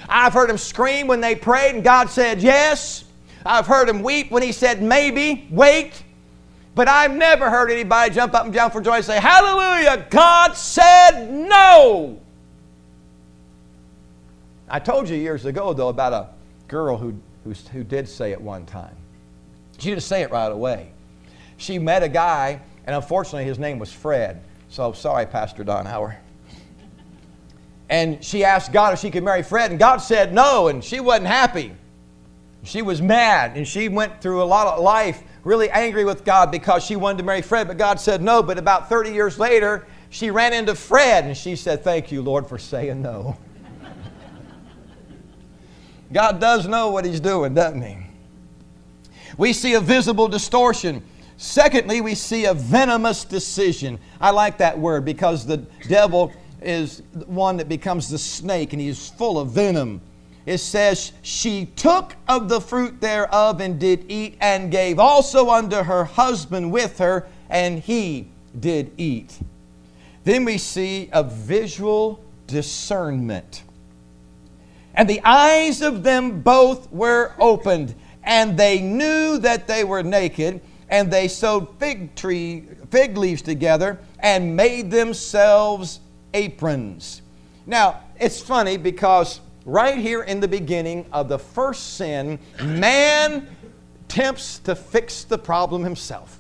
I've 0.10 0.34
heard 0.34 0.50
them 0.50 0.58
scream 0.58 1.08
when 1.08 1.22
they 1.22 1.36
prayed 1.36 1.76
and 1.76 1.84
God 1.84 2.10
said 2.10 2.42
yes. 2.42 3.06
I've 3.46 3.68
heard 3.68 3.88
them 3.88 4.02
weep 4.02 4.32
when 4.32 4.44
He 4.44 4.52
said 4.52 4.82
maybe, 4.82 5.48
wait. 5.52 6.04
But 6.76 6.88
I've 6.88 7.14
never 7.14 7.50
heard 7.50 7.72
anybody 7.72 8.14
jump 8.14 8.34
up 8.34 8.46
and 8.46 8.54
down 8.54 8.72
for 8.72 8.82
joy 8.82 8.96
and 8.96 9.06
say, 9.06 9.20
Hallelujah, 9.20 10.08
God 10.10 10.54
said 10.54 11.30
no. 11.32 12.20
I 14.68 14.80
told 14.80 15.10
you 15.10 15.16
years 15.16 15.46
ago, 15.46 15.74
though, 15.74 15.90
about 15.90 16.14
a 16.14 16.30
girl 16.68 16.96
who, 16.98 17.16
who, 17.44 17.54
who 17.72 17.84
did 17.84 18.08
say 18.08 18.32
it 18.32 18.40
one 18.40 18.66
time. 18.66 18.96
She 19.78 19.90
didn't 19.90 20.04
say 20.04 20.22
it 20.22 20.32
right 20.32 20.52
away. 20.52 20.92
She 21.58 21.80
met 21.80 22.04
a 22.04 22.10
guy, 22.10 22.62
and 22.86 22.96
unfortunately, 22.96 23.46
his 23.46 23.58
name 23.58 23.80
was 23.80 23.92
Fred. 23.92 24.42
So 24.70 24.94
sorry, 24.94 25.26
Pastor 25.26 25.64
Don 25.64 25.86
Howard 25.86 26.18
and 27.90 28.24
she 28.24 28.44
asked 28.44 28.72
God 28.72 28.94
if 28.94 29.00
she 29.00 29.10
could 29.10 29.24
marry 29.24 29.44
Fred, 29.44 29.72
and 29.72 29.80
God 29.80 29.98
said 29.98 30.34
no, 30.34 30.68
and 30.68 30.84
she 30.84 31.00
wasn't 31.00 31.28
happy. 31.28 31.74
She 32.64 32.82
was 32.82 33.02
mad, 33.02 33.58
and 33.58 33.68
she 33.68 33.90
went 33.90 34.22
through 34.22 34.44
a 34.44 34.46
lot 34.46 34.68
of 34.68 34.84
life 34.84 35.24
really 35.44 35.70
angry 35.72 36.06
with 36.06 36.24
God 36.24 36.52
because 36.52 36.84
she 36.84 36.96
wanted 36.96 37.20
to 37.20 37.24
marry 37.24 37.42
Fred, 37.42 37.68
but 37.68 37.78
God 37.78 38.00
said 38.00 38.22
no. 38.22 38.44
But 38.44 38.58
about 38.58 38.90
30 38.90 39.12
years 39.12 39.40
later, 39.40 39.88
she 40.10 40.30
ran 40.30 40.54
into 40.54 40.76
Fred, 40.76 41.26
and 41.26 41.36
she 41.36 41.56
said, 41.56 41.84
Thank 41.84 42.12
you, 42.12 42.22
Lord, 42.22 42.48
for 42.48 42.58
saying 42.58 43.02
no. 43.02 43.38
God 46.14 46.40
does 46.40 46.68
know 46.68 46.92
what 46.92 47.06
He's 47.06 47.20
doing, 47.20 47.54
doesn't 47.54 47.82
He? 47.82 47.98
We 49.38 49.54
see 49.54 49.76
a 49.76 49.80
visible 49.80 50.28
distortion. 50.28 51.04
Secondly, 51.38 52.02
we 52.02 52.16
see 52.16 52.46
a 52.46 52.54
venomous 52.54 53.24
decision. 53.24 53.98
I 54.20 54.32
like 54.32 54.58
that 54.58 54.78
word 54.78 55.06
because 55.06 55.46
the 55.46 55.58
devil 55.88 56.34
is 56.62 57.02
one 57.26 57.58
that 57.58 57.70
becomes 57.70 58.10
the 58.10 58.18
snake 58.18 58.74
and 58.74 58.82
he's 58.82 59.10
full 59.10 59.40
of 59.40 59.50
venom. 59.52 60.02
It 60.46 60.58
says, 60.60 61.12
She 61.22 61.68
took 61.76 62.16
of 62.28 62.50
the 62.50 62.60
fruit 62.60 63.02
thereof 63.02 63.62
and 63.62 63.80
did 63.80 64.06
eat, 64.10 64.38
and 64.42 64.72
gave 64.72 64.98
also 64.98 65.50
unto 65.50 65.78
her 65.84 66.06
husband 66.06 66.72
with 66.72 66.98
her, 66.98 67.28
and 67.50 67.80
he 67.80 68.30
did 68.60 68.92
eat. 68.98 69.40
Then 70.24 70.46
we 70.46 70.58
see 70.58 71.10
a 71.12 71.24
visual 71.24 72.24
discernment. 72.48 73.64
And 74.96 75.10
the 75.10 75.22
eyes 75.24 75.82
of 75.82 76.04
them 76.04 76.42
both 76.42 76.92
were 76.92 77.34
opened, 77.40 77.94
and 78.24 78.58
they 78.58 78.82
knew 78.82 79.38
that 79.40 79.68
they 79.68 79.84
were 79.84 80.04
naked, 80.04 80.62
and 80.90 81.12
they 81.12 81.28
sewed 81.28 81.68
fig 81.78 82.16
tree 82.16 82.64
fig 82.90 83.18
leaves 83.18 83.42
together 83.42 84.00
and 84.20 84.56
made 84.56 84.90
themselves 84.92 86.00
aprons. 86.34 87.22
Now, 87.66 88.02
it's 88.20 88.42
funny 88.42 88.78
because 88.78 89.42
right 89.66 89.98
here 89.98 90.24
in 90.24 90.40
the 90.40 90.48
beginning 90.48 91.06
of 91.12 91.30
the 91.30 91.40
first 91.40 91.96
sin, 91.96 92.40
man 92.64 93.48
attempts 94.06 94.58
to 94.60 94.76
fix 94.76 95.24
the 95.24 95.38
problem 95.38 95.84
himself. 95.84 96.40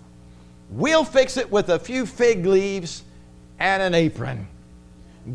We'll 0.71 1.03
fix 1.03 1.37
it 1.37 1.51
with 1.51 1.69
a 1.69 1.77
few 1.77 2.05
fig 2.05 2.45
leaves 2.45 3.03
and 3.59 3.83
an 3.83 3.93
apron. 3.93 4.47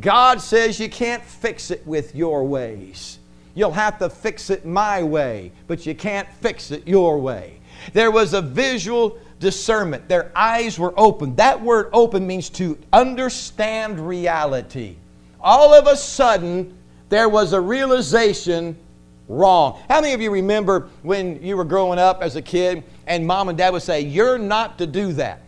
God 0.01 0.41
says 0.41 0.81
you 0.81 0.89
can't 0.89 1.23
fix 1.23 1.71
it 1.71 1.87
with 1.87 2.15
your 2.15 2.45
ways. 2.45 3.19
You'll 3.55 3.73
have 3.73 3.99
to 3.99 4.11
fix 4.11 4.51
it 4.51 4.67
my 4.67 5.03
way, 5.03 5.53
but 5.69 5.87
you 5.87 5.95
can't 5.95 6.29
fix 6.41 6.73
it 6.73 6.87
your 6.89 7.19
way. 7.19 7.61
There 7.93 8.11
was 8.11 8.35
a 8.35 8.43
visual 8.43 9.19
discernment. 9.41 10.09
Their 10.09 10.31
eyes 10.35 10.79
were 10.79 10.95
open. 10.97 11.37
That 11.37 11.61
word 11.61 11.91
open 11.93 12.27
means 12.27 12.49
to 12.51 12.79
understand 12.93 14.01
reality. 14.01 14.97
All 15.41 15.75
of 15.75 15.87
a 15.87 15.97
sudden, 15.97 16.77
there 17.09 17.29
was 17.29 17.53
a 17.53 17.61
realization 17.61 18.77
wrong. 19.29 19.81
How 19.89 20.01
many 20.01 20.15
of 20.15 20.21
you 20.21 20.31
remember 20.31 20.89
when 21.03 21.43
you 21.43 21.57
were 21.57 21.65
growing 21.65 21.99
up 21.99 22.23
as 22.23 22.37
a 22.37 22.43
kid 22.43 22.83
and 23.07 23.27
mom 23.27 23.49
and 23.49 23.59
dad 23.59 23.73
would 23.73 23.83
say, 23.83 24.01
You're 24.01 24.39
not 24.39 24.79
to 24.79 24.87
do 24.87 25.13
that? 25.15 25.41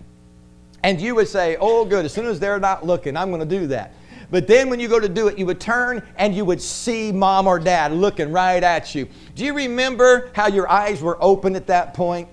And 0.83 1.00
you 1.00 1.14
would 1.14 1.28
say, 1.28 1.57
Oh, 1.61 1.85
good, 1.85 2.05
as 2.05 2.12
soon 2.12 2.26
as 2.26 2.38
they're 2.38 2.61
not 2.61 2.85
looking, 2.85 3.16
I'm 3.16 3.31
going 3.31 3.40
to 3.40 3.59
do 3.59 3.66
that. 3.69 3.95
But 4.31 4.47
then 4.47 4.69
when 4.69 4.81
you 4.81 4.88
go 4.88 4.99
to 4.99 5.09
do 5.09 5.28
it, 5.28 5.38
you 5.38 5.47
would 5.47 5.61
turn 5.61 6.02
and 6.16 6.35
you 6.35 6.45
would 6.45 6.61
see 6.61 7.12
mom 7.12 7.47
or 7.47 7.59
dad 7.59 7.93
looking 7.93 8.33
right 8.33 8.62
at 8.62 8.95
you. 8.95 9.09
Do 9.35 9.45
you 9.45 9.55
remember 9.55 10.31
how 10.35 10.49
your 10.49 10.69
eyes 10.69 11.00
were 11.00 11.16
open 11.21 11.55
at 11.55 11.69
that 11.69 11.95
point? 11.95 12.28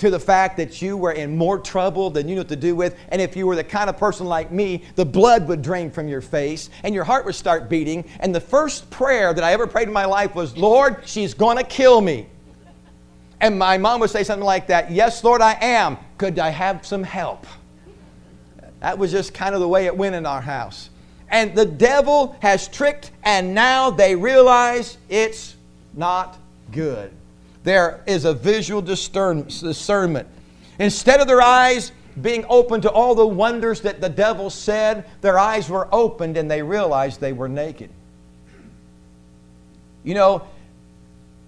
To 0.00 0.08
the 0.08 0.18
fact 0.18 0.56
that 0.56 0.80
you 0.80 0.96
were 0.96 1.12
in 1.12 1.36
more 1.36 1.58
trouble 1.58 2.08
than 2.08 2.26
you 2.26 2.34
knew 2.34 2.40
what 2.40 2.48
to 2.48 2.56
do 2.56 2.74
with. 2.74 2.96
And 3.10 3.20
if 3.20 3.36
you 3.36 3.46
were 3.46 3.54
the 3.54 3.62
kind 3.62 3.90
of 3.90 3.98
person 3.98 4.24
like 4.24 4.50
me, 4.50 4.82
the 4.94 5.04
blood 5.04 5.46
would 5.46 5.60
drain 5.60 5.90
from 5.90 6.08
your 6.08 6.22
face 6.22 6.70
and 6.84 6.94
your 6.94 7.04
heart 7.04 7.26
would 7.26 7.34
start 7.34 7.68
beating. 7.68 8.06
And 8.20 8.34
the 8.34 8.40
first 8.40 8.88
prayer 8.88 9.34
that 9.34 9.44
I 9.44 9.52
ever 9.52 9.66
prayed 9.66 9.88
in 9.88 9.92
my 9.92 10.06
life 10.06 10.34
was, 10.34 10.56
Lord, 10.56 11.02
she's 11.04 11.34
going 11.34 11.58
to 11.58 11.62
kill 11.62 12.00
me. 12.00 12.26
And 13.42 13.58
my 13.58 13.76
mom 13.76 14.00
would 14.00 14.08
say 14.08 14.24
something 14.24 14.44
like 14.44 14.68
that 14.68 14.90
Yes, 14.90 15.22
Lord, 15.22 15.42
I 15.42 15.58
am. 15.60 15.98
Could 16.16 16.38
I 16.38 16.48
have 16.48 16.86
some 16.86 17.02
help? 17.02 17.46
That 18.80 18.96
was 18.96 19.10
just 19.10 19.34
kind 19.34 19.54
of 19.54 19.60
the 19.60 19.68
way 19.68 19.84
it 19.84 19.94
went 19.94 20.14
in 20.14 20.24
our 20.24 20.40
house. 20.40 20.88
And 21.28 21.54
the 21.54 21.66
devil 21.66 22.36
has 22.40 22.68
tricked, 22.68 23.10
and 23.22 23.54
now 23.54 23.90
they 23.90 24.16
realize 24.16 24.96
it's 25.10 25.56
not 25.92 26.38
good. 26.72 27.12
There 27.62 28.02
is 28.06 28.24
a 28.24 28.32
visual 28.32 28.80
discernment. 28.80 30.28
Instead 30.78 31.20
of 31.20 31.26
their 31.26 31.42
eyes 31.42 31.92
being 32.20 32.44
open 32.48 32.80
to 32.80 32.90
all 32.90 33.14
the 33.14 33.26
wonders 33.26 33.80
that 33.82 34.00
the 34.00 34.08
devil 34.08 34.50
said, 34.50 35.04
their 35.20 35.38
eyes 35.38 35.68
were 35.68 35.88
opened 35.92 36.36
and 36.36 36.50
they 36.50 36.62
realized 36.62 37.20
they 37.20 37.32
were 37.32 37.48
naked. 37.48 37.90
You 40.02 40.14
know, 40.14 40.42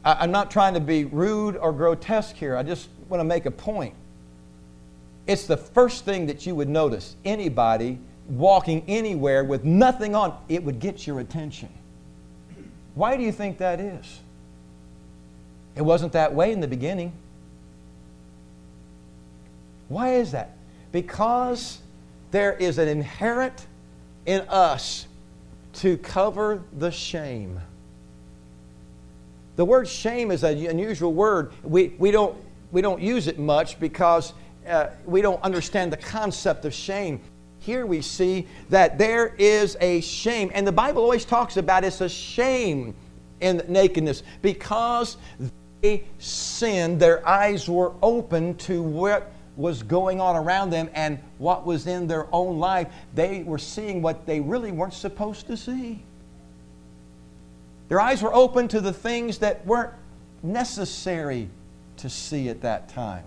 I'm 0.05 0.31
not 0.31 0.51
trying 0.51 0.75
to 0.75 0.81
be 0.81 1.05
rude 1.05 1.57
or 1.57 1.73
grotesque 1.73 2.37
here. 2.37 2.57
I 2.57 2.63
just 2.63 2.89
want 3.09 3.21
to 3.21 3.25
make 3.25 3.47
a 3.47 3.51
point. 3.51 3.95
It's 5.27 5.47
the 5.47 5.57
first 5.57 6.05
thing 6.05 6.27
that 6.27 6.45
you 6.45 6.55
would 6.55 6.69
notice. 6.69 7.17
Anybody 7.25 7.99
walking 8.29 8.83
anywhere 8.89 9.45
with 9.45 9.65
nothing 9.65 10.15
on, 10.15 10.37
it 10.49 10.63
would 10.63 10.81
get 10.81 11.07
your 11.07 11.21
attention. 11.21 11.69
Why 12.95 13.17
do 13.17 13.23
you 13.23 13.33
think 13.33 13.59
that 13.59 13.81
is? 13.81 14.21
It 15.75 15.83
wasn't 15.83 16.13
that 16.13 16.35
way 16.35 16.53
in 16.53 16.61
the 16.61 16.69
beginning. 16.69 17.13
Why 19.89 20.15
is 20.15 20.33
that? 20.33 20.57
Because 20.91 21.79
there 22.31 22.53
is 22.55 22.79
an 22.79 22.89
inherent 22.89 23.67
in 24.27 24.41
us 24.49 25.07
to 25.75 25.97
cover 25.99 26.63
the 26.79 26.91
shame. 26.91 27.61
The 29.57 29.65
word 29.65 29.87
shame 29.89 30.31
is 30.31 30.45
an 30.45 30.67
unusual 30.67 31.13
word. 31.13 31.53
We, 31.63 31.89
we, 31.99 32.11
don't, 32.11 32.37
we 32.71 32.81
don't 32.81 33.03
use 33.03 33.27
it 33.27 33.39
much 33.39 33.79
because 33.79 34.33
uh, 34.67 34.89
we 35.05 35.21
don't 35.21 35.43
understand 35.43 35.93
the 35.93 35.97
concept 35.99 36.65
of 36.65 36.73
shame. 36.73 37.21
Here 37.59 37.87
we 37.87 38.01
see 38.01 38.47
that 38.71 38.99
there 38.99 39.35
is 39.39 39.77
a 39.81 40.01
shame, 40.01 40.51
and 40.55 40.67
the 40.67 40.73
Bible 40.73 41.03
always 41.03 41.25
talks 41.25 41.57
about 41.57 41.85
it's 41.85 42.01
a 42.01 42.09
shame 42.09 42.95
in 43.41 43.63
nakedness 43.69 44.23
because 44.41 45.17
they 45.83 46.05
sinned. 46.19 46.99
Their 46.99 47.27
eyes 47.29 47.69
were 47.69 47.93
open 48.03 48.55
to 48.59 48.83
what 48.83 49.31
was 49.57 49.83
going 49.83 50.21
on 50.21 50.37
around 50.37 50.71
them 50.71 50.89
and 50.95 51.19
what 51.37 51.67
was 51.67 51.87
in 51.87 52.07
their 52.07 52.27
own 52.33 52.59
life. 52.59 52.89
They 53.15 53.43
were 53.43 53.59
seeing 53.59 54.01
what 54.01 54.25
they 54.25 54.41
really 54.41 54.73
weren't 54.73 54.95
supposed 54.95 55.47
to 55.49 55.57
see. 55.57 56.03
Their 57.89 58.01
eyes 58.01 58.23
were 58.23 58.33
open 58.33 58.69
to 58.69 58.81
the 58.81 58.93
things 58.93 59.39
that 59.39 59.67
weren't 59.67 59.93
necessary 60.43 61.51
to 61.99 62.09
see 62.09 62.49
at 62.49 62.63
that 62.63 62.89
time. 62.89 63.25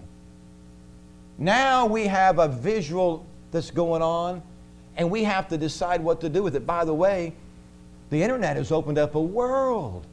Now 1.37 1.85
we 1.85 2.07
have 2.07 2.39
a 2.39 2.47
visual 2.47 3.25
that's 3.51 3.69
going 3.69 4.01
on, 4.01 4.41
and 4.97 5.11
we 5.11 5.23
have 5.25 5.47
to 5.49 5.57
decide 5.57 6.01
what 6.01 6.21
to 6.21 6.29
do 6.29 6.41
with 6.41 6.55
it. 6.55 6.65
By 6.65 6.85
the 6.85 6.93
way, 6.93 7.33
the 8.09 8.23
internet 8.23 8.55
has 8.55 8.71
opened 8.71 8.97
up 8.97 9.15
a 9.15 9.21
world 9.21 10.07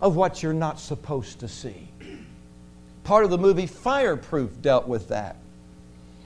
of 0.00 0.16
what 0.16 0.42
you're 0.42 0.52
not 0.52 0.80
supposed 0.80 1.40
to 1.40 1.48
see. 1.48 1.88
Part 3.04 3.24
of 3.24 3.30
the 3.30 3.38
movie 3.38 3.66
Fireproof 3.66 4.62
dealt 4.62 4.86
with 4.88 5.08
that. 5.08 5.36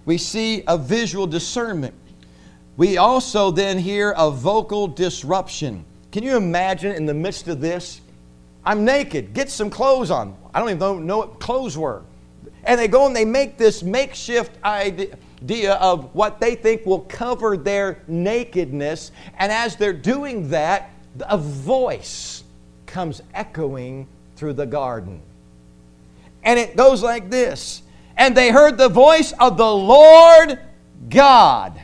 We 0.04 0.18
see 0.18 0.62
a 0.66 0.76
visual 0.76 1.26
discernment. 1.26 1.94
We 2.76 2.98
also 2.98 3.50
then 3.50 3.78
hear 3.78 4.12
a 4.16 4.30
vocal 4.30 4.86
disruption. 4.86 5.84
Can 6.12 6.22
you 6.22 6.36
imagine 6.36 6.92
in 6.92 7.06
the 7.06 7.14
midst 7.14 7.48
of 7.48 7.60
this? 7.60 8.00
I'm 8.64 8.84
naked. 8.84 9.34
Get 9.34 9.50
some 9.50 9.70
clothes 9.70 10.10
on. 10.10 10.36
I 10.52 10.60
don't 10.60 10.70
even 10.70 11.06
know 11.06 11.18
what 11.18 11.40
clothes 11.40 11.76
were. 11.76 12.02
And 12.64 12.78
they 12.78 12.88
go 12.88 13.06
and 13.06 13.14
they 13.14 13.24
make 13.24 13.58
this 13.58 13.82
makeshift 13.82 14.56
idea 14.64 15.74
of 15.74 16.14
what 16.14 16.40
they 16.40 16.54
think 16.54 16.86
will 16.86 17.00
cover 17.00 17.56
their 17.56 18.02
nakedness. 18.06 19.10
And 19.38 19.52
as 19.52 19.76
they're 19.76 19.92
doing 19.92 20.48
that, 20.50 20.90
a 21.20 21.36
voice 21.36 22.43
comes 22.94 23.20
echoing 23.34 24.06
through 24.36 24.52
the 24.52 24.64
garden. 24.64 25.20
And 26.44 26.60
it 26.60 26.76
goes 26.76 27.02
like 27.02 27.28
this 27.28 27.82
And 28.16 28.36
they 28.36 28.50
heard 28.50 28.78
the 28.78 28.88
voice 28.88 29.32
of 29.32 29.56
the 29.56 29.70
Lord 29.70 30.60
God 31.10 31.80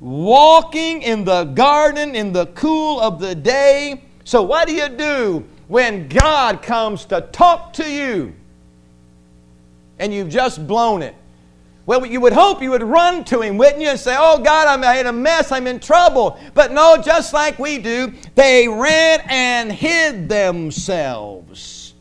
walking 0.00 1.02
in 1.02 1.24
the 1.24 1.44
garden 1.44 2.16
in 2.16 2.32
the 2.32 2.46
cool 2.46 3.00
of 3.00 3.20
the 3.20 3.34
day. 3.34 4.02
So, 4.24 4.42
what 4.42 4.66
do 4.66 4.74
you 4.74 4.88
do 4.88 5.44
when 5.68 6.08
God 6.08 6.62
comes 6.62 7.04
to 7.06 7.20
talk 7.20 7.72
to 7.74 7.88
you 7.88 8.34
and 10.00 10.12
you've 10.12 10.30
just 10.30 10.66
blown 10.66 11.02
it? 11.02 11.14
Well, 11.88 12.04
you 12.04 12.20
would 12.20 12.34
hope 12.34 12.60
you 12.60 12.72
would 12.72 12.82
run 12.82 13.24
to 13.24 13.40
him, 13.40 13.56
wouldn't 13.56 13.80
you, 13.80 13.88
and 13.88 13.98
say, 13.98 14.14
Oh 14.14 14.36
God, 14.36 14.68
I'm 14.68 14.84
in 14.98 15.06
a 15.06 15.12
mess, 15.12 15.50
I'm 15.50 15.66
in 15.66 15.80
trouble. 15.80 16.38
But 16.52 16.70
no, 16.70 16.98
just 16.98 17.32
like 17.32 17.58
we 17.58 17.78
do, 17.78 18.12
they 18.34 18.68
ran 18.68 19.22
and 19.26 19.72
hid 19.72 20.28
themselves. 20.28 21.94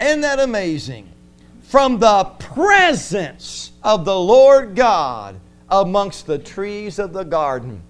Isn't 0.00 0.20
that 0.20 0.38
amazing? 0.38 1.08
From 1.62 1.98
the 1.98 2.26
presence 2.38 3.72
of 3.82 4.04
the 4.04 4.16
Lord 4.16 4.76
God 4.76 5.40
amongst 5.68 6.28
the 6.28 6.38
trees 6.38 7.00
of 7.00 7.12
the 7.12 7.24
garden. 7.24 7.82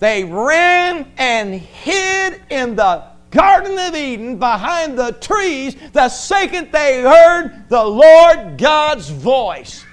They 0.00 0.24
ran 0.24 1.06
and 1.18 1.54
hid 1.54 2.42
in 2.50 2.74
the 2.74 3.04
Garden 3.30 3.78
of 3.78 3.94
Eden 3.94 4.38
behind 4.38 4.98
the 4.98 5.12
trees 5.12 5.76
the 5.92 6.08
second 6.08 6.72
they 6.72 7.02
heard 7.02 7.68
the 7.68 7.84
Lord 7.84 8.58
God's 8.58 9.08
voice. 9.08 9.85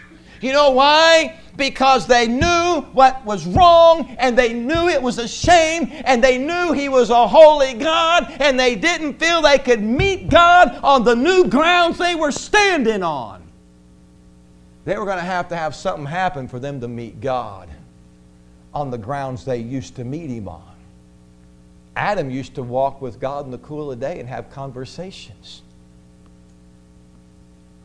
You 0.43 0.51
know 0.51 0.71
why? 0.71 1.39
Because 1.55 2.05
they 2.05 2.27
knew 2.27 2.81
what 2.91 3.23
was 3.23 3.45
wrong 3.47 4.13
and 4.19 4.37
they 4.37 4.53
knew 4.53 4.89
it 4.89 5.01
was 5.01 5.17
a 5.17 5.27
shame 5.27 5.89
and 6.03 6.21
they 6.21 6.37
knew 6.37 6.73
He 6.73 6.89
was 6.89 7.09
a 7.09 7.27
holy 7.27 7.75
God 7.75 8.27
and 8.39 8.59
they 8.59 8.75
didn't 8.75 9.19
feel 9.19 9.41
they 9.41 9.57
could 9.57 9.81
meet 9.81 10.29
God 10.29 10.79
on 10.83 11.05
the 11.05 11.15
new 11.15 11.47
grounds 11.47 11.97
they 11.97 12.15
were 12.15 12.31
standing 12.31 13.03
on. 13.03 13.41
They 14.83 14.97
were 14.97 15.05
going 15.05 15.17
to 15.17 15.23
have 15.23 15.47
to 15.49 15.55
have 15.55 15.75
something 15.75 16.05
happen 16.05 16.49
for 16.49 16.59
them 16.59 16.81
to 16.81 16.89
meet 16.89 17.21
God 17.21 17.69
on 18.73 18.91
the 18.91 18.97
grounds 18.97 19.45
they 19.45 19.59
used 19.59 19.95
to 19.95 20.03
meet 20.03 20.29
Him 20.29 20.49
on. 20.49 20.75
Adam 21.95 22.29
used 22.29 22.55
to 22.55 22.63
walk 22.63 23.01
with 23.01 23.17
God 23.17 23.45
in 23.45 23.51
the 23.51 23.59
cool 23.59 23.91
of 23.91 23.99
the 23.99 24.05
day 24.05 24.19
and 24.19 24.27
have 24.27 24.49
conversations. 24.49 25.61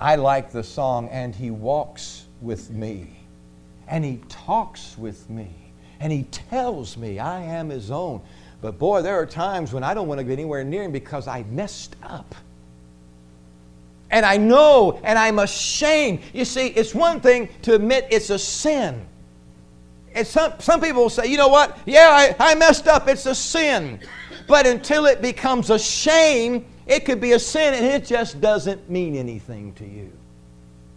I 0.00 0.16
like 0.16 0.50
the 0.50 0.64
song, 0.64 1.08
And 1.10 1.34
He 1.34 1.50
Walks 1.50 2.24
with 2.40 2.70
Me, 2.70 3.08
and 3.86 4.04
He 4.04 4.20
talks 4.28 4.96
with 4.98 5.28
me, 5.30 5.50
and 6.00 6.12
He 6.12 6.24
tells 6.24 6.96
me 6.96 7.18
I 7.18 7.42
am 7.42 7.68
His 7.68 7.90
own. 7.90 8.20
But 8.60 8.78
boy, 8.78 9.02
there 9.02 9.16
are 9.16 9.26
times 9.26 9.72
when 9.72 9.84
I 9.84 9.94
don't 9.94 10.08
want 10.08 10.18
to 10.18 10.24
get 10.24 10.32
anywhere 10.32 10.64
near 10.64 10.82
him 10.82 10.92
because 10.92 11.28
I 11.28 11.44
messed 11.44 11.96
up. 12.02 12.34
And 14.10 14.24
I 14.24 14.36
know 14.36 15.00
and 15.04 15.18
I'm 15.18 15.38
ashamed. 15.38 16.20
You 16.32 16.44
see, 16.44 16.68
it's 16.68 16.94
one 16.94 17.20
thing 17.20 17.48
to 17.62 17.74
admit 17.74 18.08
it's 18.10 18.30
a 18.30 18.38
sin. 18.38 19.06
And 20.14 20.26
some, 20.26 20.54
some 20.58 20.80
people 20.80 21.02
will 21.02 21.10
say, 21.10 21.26
you 21.26 21.36
know 21.36 21.48
what? 21.48 21.78
Yeah, 21.86 22.34
I, 22.40 22.52
I 22.52 22.54
messed 22.54 22.88
up. 22.88 23.06
It's 23.06 23.26
a 23.26 23.34
sin. 23.34 24.00
But 24.48 24.66
until 24.66 25.06
it 25.06 25.20
becomes 25.20 25.70
a 25.70 25.78
shame, 25.78 26.64
it 26.86 27.04
could 27.04 27.20
be 27.20 27.32
a 27.32 27.38
sin 27.38 27.74
and 27.74 27.84
it 27.84 28.06
just 28.06 28.40
doesn't 28.40 28.90
mean 28.90 29.14
anything 29.14 29.74
to 29.74 29.86
you. 29.86 30.10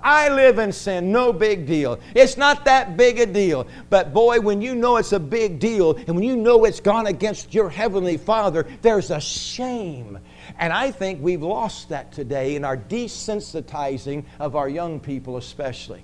I 0.04 0.30
live 0.30 0.60
in 0.60 0.72
sin, 0.72 1.12
no 1.12 1.32
big 1.32 1.68
deal. 1.68 2.00
It's 2.16 2.38
not 2.38 2.66
that 2.66 2.98
big 2.98 3.20
a 3.20 3.26
deal. 3.26 3.68
But 3.90 4.14
boy, 4.14 4.40
when 4.40 4.62
you 4.62 4.76
know 4.76 4.98
it's 4.98 5.12
a 5.12 5.20
big 5.20 5.60
deal 5.60 5.96
and 5.96 6.10
when 6.10 6.24
you 6.24 6.36
know 6.36 6.66
it's 6.66 6.80
gone 6.80 7.08
against 7.08 7.54
your 7.54 7.70
Heavenly 7.70 8.18
Father, 8.18 8.68
there's 8.82 9.12
a 9.12 9.20
shame. 9.20 10.20
And 10.58 10.74
I 10.74 10.92
think 10.92 11.22
we've 11.22 11.42
lost 11.42 11.90
that 11.90 12.12
today 12.12 12.56
in 12.56 12.66
our 12.66 12.78
desensitizing 12.78 14.26
of 14.40 14.56
our 14.56 14.70
young 14.70 15.00
people, 15.00 15.38
especially. 15.38 16.04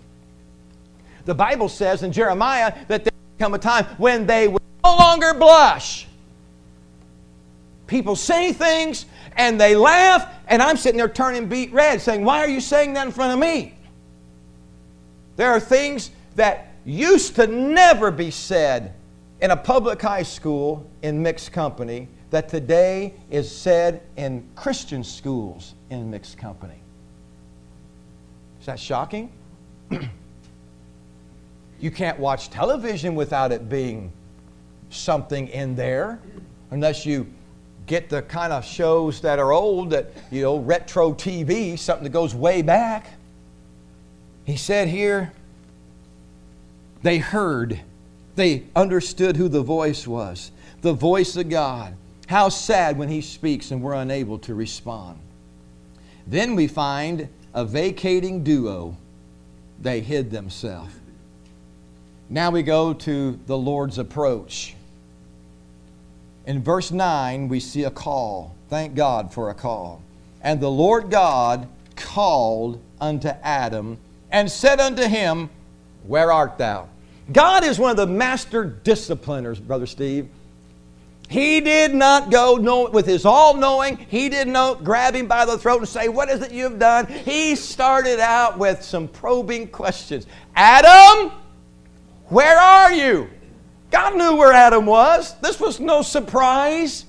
The 1.25 1.35
Bible 1.35 1.69
says 1.69 2.03
in 2.03 2.11
Jeremiah 2.11 2.73
that 2.87 3.03
there 3.03 3.11
will 3.13 3.45
come 3.45 3.53
a 3.53 3.59
time 3.59 3.85
when 3.97 4.25
they 4.25 4.47
will 4.47 4.61
no 4.83 4.95
longer 4.95 5.33
blush. 5.33 6.07
People 7.87 8.15
say 8.15 8.53
things 8.53 9.05
and 9.35 9.59
they 9.59 9.75
laugh, 9.75 10.29
and 10.47 10.61
I'm 10.61 10.77
sitting 10.77 10.97
there 10.97 11.07
turning 11.07 11.47
beet 11.47 11.71
red, 11.71 12.01
saying, 12.01 12.23
Why 12.23 12.39
are 12.39 12.47
you 12.47 12.59
saying 12.59 12.93
that 12.93 13.05
in 13.05 13.11
front 13.13 13.33
of 13.33 13.39
me? 13.39 13.76
There 15.37 15.51
are 15.51 15.59
things 15.59 16.11
that 16.35 16.73
used 16.83 17.35
to 17.35 17.47
never 17.47 18.11
be 18.11 18.31
said 18.31 18.93
in 19.39 19.51
a 19.51 19.55
public 19.55 20.01
high 20.01 20.23
school 20.23 20.89
in 21.03 21.21
mixed 21.21 21.51
company 21.51 22.09
that 22.31 22.49
today 22.49 23.13
is 23.29 23.49
said 23.49 24.01
in 24.17 24.45
Christian 24.55 25.03
schools 25.03 25.75
in 25.91 26.09
mixed 26.09 26.37
company. 26.37 26.81
Is 28.59 28.65
that 28.65 28.79
shocking? 28.79 29.31
you 31.79 31.91
can't 31.91 32.19
watch 32.19 32.49
television 32.49 33.13
without 33.13 33.51
it 33.51 33.69
being 33.69 34.11
something 34.89 35.47
in 35.49 35.75
there 35.75 36.19
unless 36.71 37.05
you 37.05 37.31
get 37.85 38.09
the 38.09 38.23
kind 38.23 38.51
of 38.51 38.65
shows 38.65 39.21
that 39.21 39.37
are 39.37 39.51
old 39.51 39.91
that 39.91 40.11
you 40.31 40.41
know 40.41 40.57
retro 40.57 41.13
tv 41.13 41.77
something 41.77 42.03
that 42.03 42.11
goes 42.11 42.33
way 42.33 42.61
back 42.61 43.07
he 44.47 44.55
said 44.57 44.87
here, 44.87 45.31
they 47.03 47.19
heard, 47.19 47.81
they 48.35 48.63
understood 48.75 49.37
who 49.37 49.47
the 49.47 49.61
voice 49.61 50.07
was 50.07 50.51
the 50.81 50.93
voice 50.93 51.35
of 51.35 51.49
God. 51.49 51.95
How 52.27 52.49
sad 52.49 52.97
when 52.97 53.09
He 53.09 53.21
speaks 53.21 53.71
and 53.71 53.81
we're 53.81 53.93
unable 53.93 54.39
to 54.39 54.55
respond. 54.55 55.19
Then 56.25 56.55
we 56.55 56.67
find 56.67 57.29
a 57.53 57.65
vacating 57.65 58.43
duo. 58.43 58.95
They 59.81 60.01
hid 60.01 60.31
themselves. 60.31 60.93
Now 62.29 62.51
we 62.51 62.63
go 62.63 62.93
to 62.93 63.39
the 63.47 63.57
Lord's 63.57 63.97
approach. 63.97 64.75
In 66.45 66.63
verse 66.63 66.91
9, 66.91 67.47
we 67.47 67.59
see 67.59 67.83
a 67.83 67.91
call. 67.91 68.55
Thank 68.69 68.95
God 68.95 69.33
for 69.33 69.49
a 69.49 69.53
call. 69.53 70.01
And 70.41 70.59
the 70.59 70.71
Lord 70.71 71.09
God 71.09 71.67
called 71.95 72.81
unto 72.99 73.29
Adam 73.43 73.97
and 74.37 74.51
said 74.51 74.79
unto 74.79 75.01
him, 75.01 75.49
Where 76.05 76.31
art 76.31 76.59
thou? 76.59 76.87
God 77.31 77.63
is 77.63 77.79
one 77.79 77.91
of 77.91 77.97
the 77.97 78.05
master 78.05 78.63
discipliners, 78.63 79.59
Brother 79.59 79.87
Steve. 79.87 80.29
He 81.27 81.59
did 81.59 81.93
not 81.93 82.29
go 82.29 82.55
know, 82.55 82.87
with 82.89 83.05
his 83.05 83.25
all 83.25 83.55
knowing, 83.55 83.97
he 83.97 84.29
did 84.29 84.47
not 84.47 84.83
grab 84.83 85.15
him 85.15 85.27
by 85.27 85.43
the 85.45 85.57
throat 85.57 85.79
and 85.79 85.87
say, 85.87 86.07
What 86.07 86.29
is 86.29 86.41
it 86.41 86.51
you've 86.51 86.77
done? 86.77 87.07
He 87.07 87.55
started 87.55 88.19
out 88.19 88.59
with 88.59 88.83
some 88.83 89.07
probing 89.07 89.69
questions. 89.69 90.27
Adam, 90.55 91.31
where 92.27 92.59
are 92.59 92.93
you? 92.93 93.27
God 93.89 94.15
knew 94.17 94.35
where 94.35 94.53
Adam 94.53 94.85
was. 94.85 95.33
This 95.41 95.59
was 95.59 95.79
no 95.79 96.03
surprise. 96.03 97.05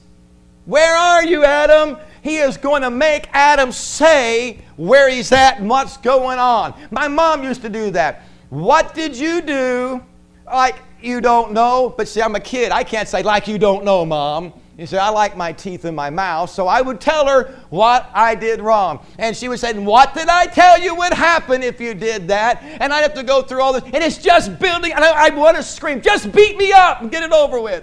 Where 0.64 0.97
are 0.97 1.25
you, 1.25 1.45
Adam? 1.45 1.99
He 2.22 2.38
is 2.38 2.57
going 2.57 2.83
to 2.83 2.90
make 2.90 3.28
Adam 3.33 3.72
say 3.72 4.59
where 4.76 5.09
he's 5.09 5.33
at 5.33 5.59
and 5.59 5.68
what's 5.68 5.96
going 5.96 6.38
on. 6.38 6.74
My 6.90 7.09
mom 7.09 7.42
used 7.42 7.62
to 7.62 7.68
do 7.68 7.90
that. 7.90 8.22
What 8.50 8.94
did 8.94 9.16
you 9.16 9.42
do? 9.42 10.02
Like 10.46 10.76
you 11.00 11.20
don't 11.20 11.52
know, 11.52 11.94
but 11.96 12.09
see, 12.09 12.22
I'm 12.22 12.35
a 12.35 12.40
kid. 12.40 12.72
I 12.72 12.83
can't 12.83 13.09
say, 13.09 13.22
like 13.22 13.46
you 13.46 13.59
don't 13.59 13.85
know, 13.85 14.04
mom. 14.04 14.52
You 14.78 14.87
say, 14.87 14.96
I 14.96 15.09
like 15.09 15.37
my 15.37 15.52
teeth 15.52 15.85
in 15.85 15.94
my 15.96 16.09
mouth, 16.09 16.50
so 16.50 16.68
I 16.68 16.81
would 16.81 17.00
tell 17.00 17.26
her 17.26 17.52
what 17.68 18.09
I 18.14 18.37
did 18.37 18.61
wrong. 18.61 19.04
And 19.18 19.37
she 19.37 19.48
would 19.48 19.59
say, 19.59 19.76
What 19.76 20.14
did 20.14 20.28
I 20.28 20.46
tell 20.46 20.81
you 20.81 20.94
would 20.94 21.12
happen 21.12 21.64
if 21.64 21.81
you 21.81 21.94
did 21.94 22.28
that? 22.28 22.62
And 22.62 22.92
I'd 22.92 23.00
have 23.00 23.14
to 23.14 23.24
go 23.24 23.42
through 23.42 23.61
all 23.61 23.72
this. 23.72 23.83
And 23.83 23.96
it's 23.96 24.18
just 24.18 24.57
building, 24.61 24.92
and 24.92 25.04
I, 25.04 25.26
I 25.26 25.31
want 25.31 25.57
to 25.57 25.64
scream, 25.64 26.00
Just 26.00 26.31
beat 26.31 26.57
me 26.57 26.72
up 26.72 27.02
and 27.02 27.11
get 27.11 27.24
it 27.24 27.33
over 27.33 27.61
with. 27.61 27.83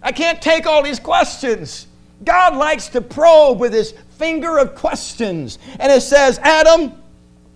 I 0.00 0.12
can't 0.12 0.40
take 0.40 0.64
all 0.64 0.80
these 0.80 1.00
questions. 1.00 1.88
God 2.24 2.56
likes 2.56 2.88
to 2.90 3.00
probe 3.00 3.58
with 3.58 3.72
his 3.72 3.94
finger 4.18 4.58
of 4.58 4.74
questions. 4.74 5.58
And 5.78 5.90
it 5.90 6.02
says, 6.02 6.38
Adam, 6.40 6.92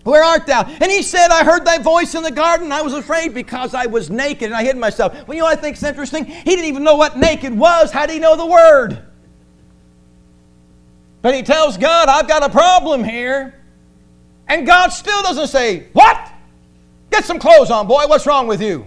where 0.05 0.23
art 0.23 0.47
thou? 0.47 0.63
And 0.65 0.91
he 0.91 1.03
said, 1.03 1.29
I 1.31 1.45
heard 1.45 1.65
thy 1.65 1.79
voice 1.79 2.15
in 2.15 2.23
the 2.23 2.31
garden. 2.31 2.73
I 2.73 2.83
was 2.83 2.93
afraid 2.93 3.35
because 3.35 3.75
I 3.75 3.87
was 3.87 4.11
naked 4.11 4.45
and 4.45 4.55
I 4.55 4.65
hid 4.65 4.77
myself. 4.77 5.13
Well, 5.27 5.35
you 5.35 5.41
know 5.41 5.47
what 5.47 5.59
I 5.59 5.61
think 5.61 5.77
is 5.77 5.83
interesting? 5.83 6.25
He 6.25 6.43
didn't 6.45 6.67
even 6.67 6.85
know 6.85 6.97
what 6.97 7.17
naked 7.17 7.57
was. 7.57 7.91
How 7.91 8.07
did 8.07 8.15
he 8.15 8.19
know 8.19 8.37
the 8.37 8.47
word? 8.47 8.99
But 11.23 11.35
he 11.35 11.43
tells 11.43 11.79
God, 11.79 12.09
I've 12.09 12.29
got 12.29 12.43
a 12.43 12.51
problem 12.51 13.03
here. 13.03 13.61
And 14.47 14.67
God 14.67 14.89
still 14.89 15.23
doesn't 15.23 15.49
say, 15.49 15.89
What? 15.93 16.31
Get 17.11 17.25
some 17.25 17.39
clothes 17.39 17.71
on, 17.71 17.87
boy. 17.87 18.05
What's 18.07 18.27
wrong 18.27 18.47
with 18.47 18.61
you? 18.61 18.87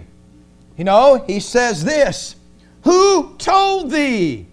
You 0.76 0.84
know, 0.84 1.24
he 1.26 1.40
says 1.40 1.84
this 1.84 2.36
Who 2.84 3.36
told 3.38 3.90
thee 3.90 4.47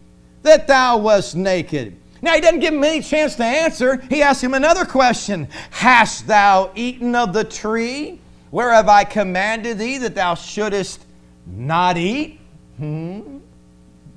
that 0.46 0.68
thou 0.68 0.98
wast 0.98 1.36
naked? 1.36 1.98
Now, 2.22 2.34
he 2.34 2.42
doesn't 2.42 2.60
give 2.60 2.74
him 2.74 2.84
any 2.84 3.02
chance 3.02 3.36
to 3.36 3.44
answer. 3.44 3.98
He 4.10 4.22
asks 4.22 4.44
him 4.44 4.54
another 4.54 4.86
question 4.86 5.48
Hast 5.70 6.26
thou 6.26 6.72
eaten 6.76 7.14
of 7.16 7.34
the 7.34 7.44
tree 7.44 8.20
whereof 8.52 8.88
I 8.88 9.04
commanded 9.04 9.78
thee 9.78 9.98
that 10.00 10.16
thou 10.16 10.34
shouldest 10.34 11.06
not 11.46 11.98
eat? 11.98 12.40
Hmm? 12.78 13.40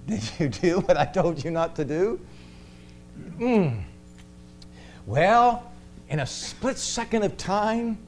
Did 0.06 0.30
you 0.38 0.48
do 0.48 0.80
what 0.80 0.96
I 0.96 1.04
told 1.04 1.44
you 1.44 1.50
not 1.50 1.76
to 1.76 1.84
do? 1.84 2.20
Hmm. 3.36 3.80
Well, 5.06 5.70
in 6.08 6.20
a 6.20 6.26
split 6.26 6.78
second 6.78 7.24
of 7.24 7.36
time, 7.36 7.98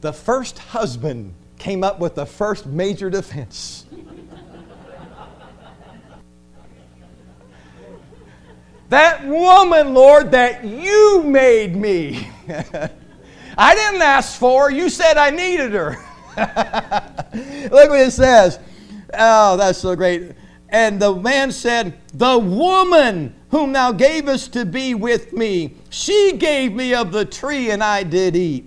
the 0.00 0.12
first 0.12 0.58
husband 0.58 1.34
came 1.58 1.82
up 1.82 1.98
with 1.98 2.14
the 2.14 2.26
first 2.26 2.66
major 2.66 3.10
defense. 3.10 3.85
That 8.88 9.26
woman, 9.26 9.94
Lord, 9.94 10.30
that 10.30 10.64
you 10.64 11.22
made 11.24 11.76
me. 11.76 12.30
I 13.58 13.74
didn't 13.74 14.02
ask 14.02 14.38
for 14.38 14.64
her. 14.64 14.70
You 14.70 14.88
said 14.88 15.16
I 15.16 15.30
needed 15.30 15.72
her. 15.72 15.96
Look 17.70 17.90
what 17.90 18.00
it 18.00 18.12
says. 18.12 18.58
Oh, 19.14 19.56
that's 19.56 19.78
so 19.78 19.96
great. 19.96 20.32
And 20.68 21.00
the 21.00 21.14
man 21.14 21.50
said, 21.50 21.98
The 22.14 22.38
woman 22.38 23.34
whom 23.50 23.72
thou 23.72 23.92
gavest 23.92 24.52
to 24.52 24.64
be 24.64 24.94
with 24.94 25.32
me, 25.32 25.74
she 25.90 26.34
gave 26.38 26.72
me 26.72 26.94
of 26.94 27.12
the 27.12 27.24
tree, 27.24 27.70
and 27.70 27.82
I 27.82 28.02
did 28.02 28.36
eat. 28.36 28.66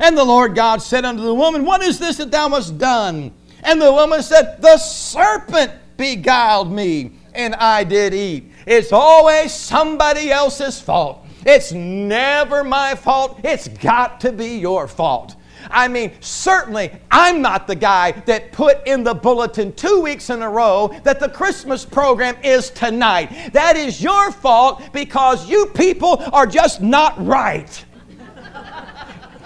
And 0.00 0.16
the 0.16 0.24
Lord 0.24 0.54
God 0.54 0.82
said 0.82 1.04
unto 1.04 1.22
the 1.22 1.34
woman, 1.34 1.64
What 1.64 1.82
is 1.82 1.98
this 1.98 2.16
that 2.18 2.30
thou 2.30 2.50
hast 2.50 2.78
done? 2.78 3.32
And 3.62 3.80
the 3.80 3.92
woman 3.92 4.22
said, 4.22 4.60
The 4.60 4.76
serpent 4.76 5.72
beguiled 5.96 6.70
me, 6.70 7.12
and 7.34 7.54
I 7.54 7.84
did 7.84 8.14
eat. 8.14 8.50
It's 8.66 8.92
always 8.92 9.52
somebody 9.52 10.30
else's 10.30 10.80
fault. 10.80 11.24
It's 11.46 11.72
never 11.72 12.64
my 12.64 12.94
fault. 12.94 13.40
It's 13.44 13.68
got 13.68 14.20
to 14.20 14.32
be 14.32 14.58
your 14.58 14.88
fault. 14.88 15.36
I 15.70 15.88
mean, 15.88 16.12
certainly 16.20 16.92
I'm 17.10 17.42
not 17.42 17.66
the 17.66 17.74
guy 17.74 18.12
that 18.12 18.52
put 18.52 18.86
in 18.86 19.04
the 19.04 19.14
bulletin 19.14 19.72
two 19.72 20.00
weeks 20.00 20.30
in 20.30 20.42
a 20.42 20.48
row 20.48 20.88
that 21.04 21.20
the 21.20 21.28
Christmas 21.28 21.84
program 21.84 22.36
is 22.42 22.70
tonight. 22.70 23.52
That 23.52 23.76
is 23.76 24.02
your 24.02 24.32
fault 24.32 24.82
because 24.92 25.48
you 25.48 25.66
people 25.66 26.22
are 26.32 26.46
just 26.46 26.80
not 26.80 27.24
right. 27.24 27.84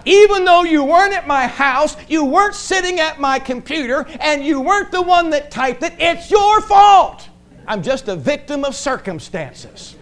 Even 0.04 0.44
though 0.44 0.64
you 0.64 0.84
weren't 0.84 1.14
at 1.14 1.26
my 1.26 1.46
house, 1.46 1.96
you 2.08 2.24
weren't 2.24 2.54
sitting 2.54 2.98
at 2.98 3.20
my 3.20 3.38
computer, 3.38 4.04
and 4.20 4.44
you 4.44 4.60
weren't 4.60 4.90
the 4.90 5.02
one 5.02 5.30
that 5.30 5.50
typed 5.50 5.82
it, 5.84 5.94
it's 5.98 6.30
your 6.30 6.60
fault. 6.62 7.28
I'm 7.66 7.82
just 7.82 8.08
a 8.08 8.16
victim 8.16 8.64
of 8.64 8.74
circumstances. 8.74 9.96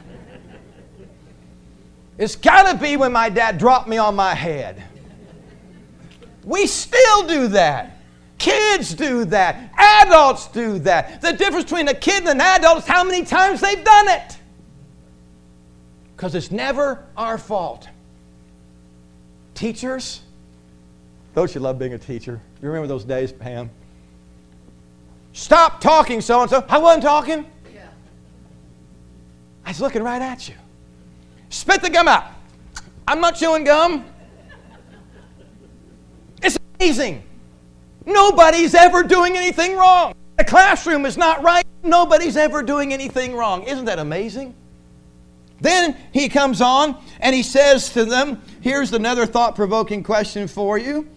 It's 2.19 2.37
got 2.37 2.71
to 2.71 2.79
be 2.79 2.97
when 2.97 3.13
my 3.13 3.29
dad 3.31 3.59
dropped 3.59 3.89
me 3.89 3.97
on 3.97 4.15
my 4.15 4.35
head. 4.35 4.83
We 6.45 6.67
still 6.67 7.27
do 7.27 7.49
that. 7.49 7.99
Kids 8.39 8.95
do 8.95 9.25
that. 9.27 9.71
Adults 9.79 10.49
do 10.49 10.79
that. 10.81 11.21
The 11.21 11.33
difference 11.33 11.65
between 11.65 11.89
a 11.89 11.95
kid 11.95 12.21
and 12.21 12.29
an 12.29 12.41
adult 12.41 12.79
is 12.79 12.87
how 12.87 13.05
many 13.05 13.25
times 13.25 13.61
they've 13.61 13.85
done 13.85 14.09
it. 14.09 14.39
Because 16.17 16.35
it's 16.35 16.51
never 16.51 17.05
our 17.17 17.39
fault. 17.39 17.89
Teachers, 19.55 20.21
don't 21.35 21.55
you 21.55 21.61
love 21.61 21.79
being 21.79 21.93
a 21.95 21.99
teacher? 21.99 22.41
You 22.63 22.69
remember 22.69 22.89
those 22.89 23.05
days, 23.05 23.33
Pam? 23.33 23.71
Stop 25.41 25.81
talking, 25.81 26.21
so 26.21 26.43
and 26.43 26.51
so. 26.51 26.63
I 26.69 26.77
wasn't 26.77 27.03
talking. 27.03 27.51
Yeah. 27.75 27.89
I 29.65 29.71
was 29.71 29.81
looking 29.81 30.03
right 30.03 30.21
at 30.21 30.47
you. 30.47 30.55
Spit 31.49 31.81
the 31.81 31.89
gum 31.89 32.09
out. 32.09 32.27
I'm 33.09 33.23
not 33.23 33.37
chewing 33.37 33.65
gum. 33.65 34.05
It's 36.43 36.59
amazing. 36.79 37.23
Nobody's 38.05 38.75
ever 38.75 39.03
doing 39.03 39.35
anything 39.39 39.77
wrong. 39.77 40.15
The 40.37 40.45
classroom 40.45 41.07
is 41.07 41.17
not 41.17 41.43
right. 41.43 41.65
Nobody's 41.83 42.37
ever 42.37 42.63
doing 42.63 42.93
anything 42.93 43.35
wrong. 43.35 43.63
Isn't 43.63 43.87
that 43.87 43.99
amazing? 43.99 44.55
Then 45.59 45.97
he 46.13 46.29
comes 46.29 46.61
on 46.61 47.03
and 47.19 47.35
he 47.35 47.43
says 47.43 47.89
to 47.95 48.05
them, 48.05 48.43
Here's 48.61 48.93
another 48.93 49.25
thought 49.25 49.57
provoking 49.57 50.03
question 50.03 50.47
for 50.47 50.77
you. 50.77 51.09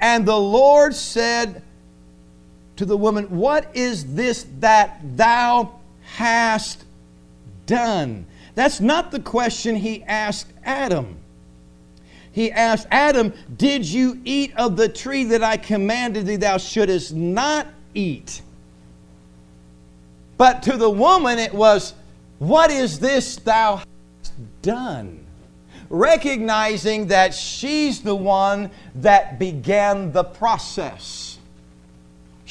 And 0.00 0.24
the 0.24 0.40
Lord 0.40 0.94
said 0.94 1.62
to 2.82 2.86
the 2.86 2.96
woman, 2.96 3.26
What 3.26 3.68
is 3.74 4.14
this 4.14 4.44
that 4.58 5.00
thou 5.16 5.78
hast 6.02 6.84
done? 7.66 8.26
That's 8.56 8.80
not 8.80 9.12
the 9.12 9.20
question 9.20 9.76
he 9.76 10.02
asked 10.02 10.52
Adam. 10.64 11.16
He 12.32 12.50
asked 12.50 12.88
Adam, 12.90 13.32
Did 13.56 13.86
you 13.86 14.20
eat 14.24 14.52
of 14.56 14.76
the 14.76 14.88
tree 14.88 15.22
that 15.24 15.44
I 15.44 15.58
commanded 15.58 16.26
thee 16.26 16.34
thou 16.34 16.58
shouldest 16.58 17.14
not 17.14 17.68
eat? 17.94 18.42
But 20.36 20.64
to 20.64 20.76
the 20.76 20.90
woman 20.90 21.38
it 21.38 21.54
was, 21.54 21.94
What 22.40 22.72
is 22.72 22.98
this 22.98 23.36
thou 23.36 23.76
hast 23.76 24.32
done? 24.60 25.24
Recognizing 25.88 27.06
that 27.08 27.32
she's 27.32 28.00
the 28.00 28.16
one 28.16 28.72
that 28.96 29.38
began 29.38 30.10
the 30.10 30.24
process. 30.24 31.31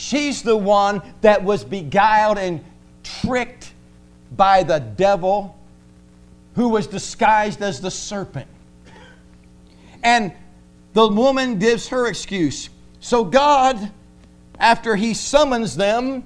She's 0.01 0.41
the 0.41 0.57
one 0.57 1.03
that 1.21 1.43
was 1.43 1.63
beguiled 1.63 2.39
and 2.39 2.65
tricked 3.03 3.71
by 4.35 4.63
the 4.63 4.79
devil 4.79 5.55
who 6.55 6.69
was 6.69 6.87
disguised 6.87 7.61
as 7.61 7.79
the 7.79 7.91
serpent. 7.91 8.47
And 10.01 10.33
the 10.93 11.07
woman 11.07 11.59
gives 11.59 11.87
her 11.89 12.07
excuse. 12.07 12.69
So 12.99 13.23
God, 13.23 13.91
after 14.57 14.95
he 14.95 15.13
summons 15.13 15.75
them, 15.75 16.23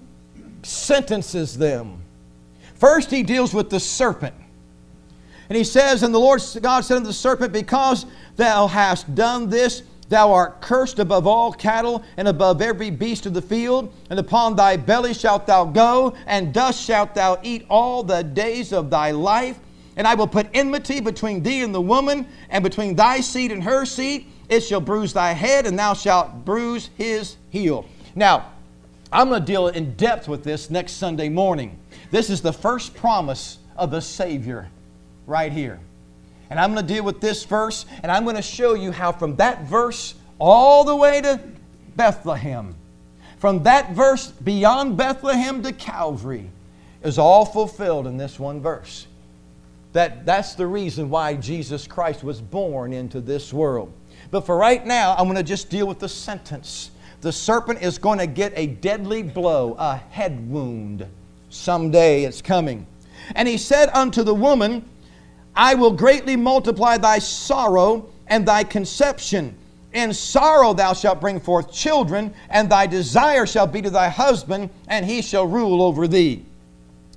sentences 0.64 1.58
them. 1.58 2.00
First, 2.76 3.12
he 3.12 3.24
deals 3.24 3.54
with 3.54 3.70
the 3.70 3.82
serpent. 3.82 4.36
And 5.50 5.58
he 5.58 5.66
says, 5.66 6.02
And 6.02 6.14
the 6.14 6.20
Lord 6.20 6.42
God 6.62 6.86
said 6.86 6.96
unto 6.96 7.08
the 7.08 7.14
serpent, 7.14 7.52
Because 7.52 8.06
thou 8.38 8.68
hast 8.68 9.14
done 9.16 9.50
this, 9.50 9.84
thou 10.10 10.32
art 10.32 10.62
cursed 10.62 11.00
above 11.00 11.26
all 11.26 11.52
cattle 11.52 12.04
and 12.18 12.28
above 12.28 12.62
every 12.62 12.90
beast 12.90 13.26
of 13.26 13.34
the 13.34 13.42
field, 13.42 13.92
and 14.10 14.20
upon 14.20 14.56
thy 14.56 14.78
belly 14.78 15.14
shalt 15.14 15.48
thou 15.48 15.66
go, 15.66 16.16
and 16.28 16.54
dust 16.54 16.84
shalt 16.84 17.16
thou 17.16 17.40
eat 17.44 17.66
all 17.70 18.04
the 18.04 18.24
days 18.24 18.72
of 18.72 18.90
thy 18.90 19.12
life. 19.12 19.60
And 19.98 20.06
I 20.08 20.16
will 20.16 20.28
put 20.28 20.48
enmity 20.54 21.00
between 21.00 21.42
thee 21.42 21.62
and 21.62 21.74
the 21.74 21.82
woman, 21.82 22.28
and 22.50 22.64
between 22.64 22.96
thy 22.96 23.22
seed 23.22 23.52
and 23.52 23.64
her 23.64 23.86
seed. 23.86 24.28
It 24.50 24.62
shall 24.62 24.82
bruise 24.82 25.14
thy 25.14 25.32
head, 25.32 25.66
and 25.66 25.80
thou 25.80 25.94
shalt 25.94 26.46
bruise 26.46 26.90
his 26.98 27.38
heel. 27.50 27.86
Now, 28.14 28.52
I'm 29.12 29.30
going 29.30 29.42
to 29.42 29.46
deal 29.46 29.68
in 29.70 29.96
depth 29.96 30.28
with 30.28 30.44
this 30.44 30.70
next 30.70 30.94
Sunday 30.94 31.30
morning. 31.30 31.80
This 32.12 32.30
is 32.30 32.42
the 32.42 32.54
first 32.54 32.94
promise 32.94 33.60
of 33.78 33.92
the 33.92 34.02
Savior 34.02 34.70
right 35.26 35.52
here. 35.52 35.80
And 36.50 36.60
I'm 36.60 36.74
going 36.74 36.86
to 36.86 36.94
deal 36.94 37.04
with 37.04 37.22
this 37.22 37.44
verse, 37.44 37.86
and 38.04 38.12
I'm 38.12 38.24
going 38.24 38.36
to 38.36 38.42
show 38.42 38.74
you 38.74 38.92
how 38.92 39.12
from 39.12 39.36
that 39.38 39.66
verse 39.66 40.16
all 40.40 40.84
the 40.84 40.96
way 40.96 41.22
to 41.22 41.40
Bethlehem, 41.96 42.76
from 43.38 43.64
that 43.64 43.94
verse 43.94 44.28
beyond 44.28 44.98
Bethlehem 44.98 45.64
to 45.64 45.72
Calvary, 45.72 46.50
is 47.04 47.18
all 47.18 47.46
fulfilled 47.46 48.08
in 48.08 48.18
this 48.18 48.40
one 48.40 48.62
verse. 48.62 49.08
That, 49.94 50.26
that's 50.26 50.56
the 50.56 50.68
reason 50.68 51.10
why 51.10 51.36
Jesus 51.36 51.88
Christ 51.88 52.24
was 52.24 52.42
born 52.42 52.92
into 52.92 53.22
this 53.22 53.54
world. 53.54 53.94
But 54.30 54.42
for 54.42 54.58
right 54.58 54.86
now, 54.86 55.16
I'm 55.18 55.26
going 55.26 55.38
to 55.38 55.44
just 55.44 55.70
deal 55.70 55.88
with 55.88 56.00
the 56.00 56.10
sentence. 56.10 56.92
The 57.22 57.32
serpent 57.32 57.82
is 57.82 57.98
going 57.98 58.20
to 58.20 58.28
get 58.28 58.52
a 58.56 58.68
deadly 58.68 59.24
blow, 59.24 59.76
a 59.80 59.96
head 59.96 60.50
wound. 60.50 61.08
Someday 61.50 62.26
it's 62.26 62.42
coming. 62.42 62.86
And 63.36 63.48
he 63.48 63.58
said 63.58 63.90
unto 63.94 64.24
the 64.24 64.36
woman, 64.36 64.84
I 65.56 65.76
will 65.76 65.92
greatly 65.92 66.36
multiply 66.36 66.98
thy 66.98 67.20
sorrow 67.20 68.10
and 68.28 68.46
thy 68.46 68.64
conception. 68.64 69.56
In 69.94 70.14
sorrow 70.14 70.74
thou 70.74 70.94
shalt 70.94 71.22
bring 71.22 71.40
forth 71.40 71.72
children, 71.72 72.34
and 72.50 72.70
thy 72.70 72.86
desire 72.86 73.46
shall 73.46 73.68
be 73.68 73.82
to 73.82 73.90
thy 73.90 74.10
husband, 74.10 74.70
and 74.88 75.06
he 75.06 75.22
shall 75.22 75.48
rule 75.48 75.82
over 75.82 76.08
thee. 76.08 76.44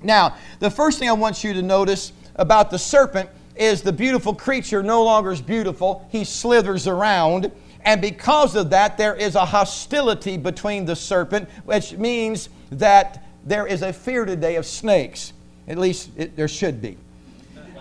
Now, 0.02 0.36
the 0.60 0.70
first 0.70 1.00
thing 1.00 1.08
I 1.08 1.12
want 1.12 1.42
you 1.42 1.52
to 1.54 1.62
notice 1.62 2.12
about 2.36 2.70
the 2.70 2.78
serpent 2.78 3.28
is 3.56 3.82
the 3.82 3.92
beautiful 3.92 4.32
creature 4.32 4.82
no 4.82 5.02
longer 5.02 5.32
is 5.32 5.42
beautiful. 5.42 6.06
He 6.10 6.22
slithers 6.22 6.86
around. 6.86 7.50
And 7.84 8.00
because 8.00 8.54
of 8.54 8.70
that, 8.70 8.96
there 8.96 9.16
is 9.16 9.34
a 9.34 9.44
hostility 9.44 10.36
between 10.36 10.84
the 10.84 10.94
serpent, 10.94 11.48
which 11.64 11.94
means 11.94 12.48
that 12.70 13.24
there 13.44 13.66
is 13.66 13.82
a 13.82 13.92
fear 13.92 14.24
today 14.24 14.54
of 14.54 14.66
snakes. 14.66 15.32
At 15.66 15.78
least 15.78 16.10
it, 16.16 16.36
there 16.36 16.46
should 16.46 16.80
be. 16.80 16.96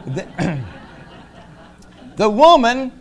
The, 0.08 0.64
the 2.16 2.30
woman 2.30 2.92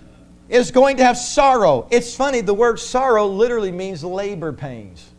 is 0.49 0.71
going 0.71 0.99
to 0.99 1.05
have 1.05 1.17
sorrow. 1.19 1.89
It's 1.91 2.15
funny, 2.15 2.41
the 2.41 2.55
word 2.55 2.79
sorrow 2.79 3.27
literally 3.27 3.73
means 3.73 4.05
labor 4.05 4.53
pains. 4.53 5.11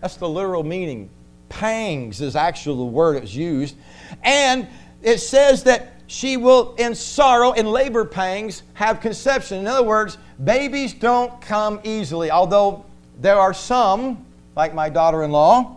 That's 0.00 0.16
the 0.16 0.28
literal 0.28 0.62
meaning. 0.62 1.10
Pangs 1.48 2.20
is 2.20 2.36
actually 2.36 2.76
the 2.78 2.84
word 2.84 3.16
that's 3.16 3.34
used. 3.34 3.76
And 4.22 4.68
it 5.02 5.18
says 5.18 5.64
that 5.64 5.94
she 6.06 6.36
will, 6.36 6.74
in 6.76 6.94
sorrow, 6.94 7.52
in 7.52 7.66
labor 7.66 8.04
pangs, 8.04 8.62
have 8.74 9.00
conception. 9.00 9.58
In 9.58 9.66
other 9.66 9.82
words, 9.82 10.18
babies 10.42 10.94
don't 10.94 11.40
come 11.40 11.80
easily, 11.82 12.30
although 12.30 12.84
there 13.20 13.38
are 13.38 13.54
some, 13.54 14.24
like 14.54 14.74
my 14.74 14.88
daughter 14.88 15.24
in 15.24 15.32
law, 15.32 15.76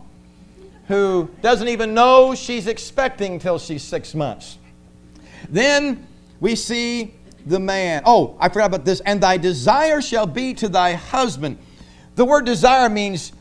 who 0.87 1.29
doesn't 1.41 1.67
even 1.67 1.93
know 1.93 2.35
she's 2.35 2.67
expecting 2.67 3.39
till 3.39 3.57
she's 3.57 3.83
six 3.83 4.13
months. 4.13 4.58
Then 5.47 6.07
we 6.39 6.55
see 6.55 7.13
the 7.45 7.59
man. 7.59 8.03
Oh, 8.05 8.35
I 8.39 8.49
forgot 8.49 8.67
about 8.67 8.85
this. 8.85 8.99
And 9.01 9.21
thy 9.21 9.37
desire 9.37 10.01
shall 10.01 10.27
be 10.27 10.53
to 10.55 10.69
thy 10.69 10.93
husband. 10.93 11.57
The 12.15 12.25
word 12.25 12.45
desire 12.45 12.89
means 12.89 13.31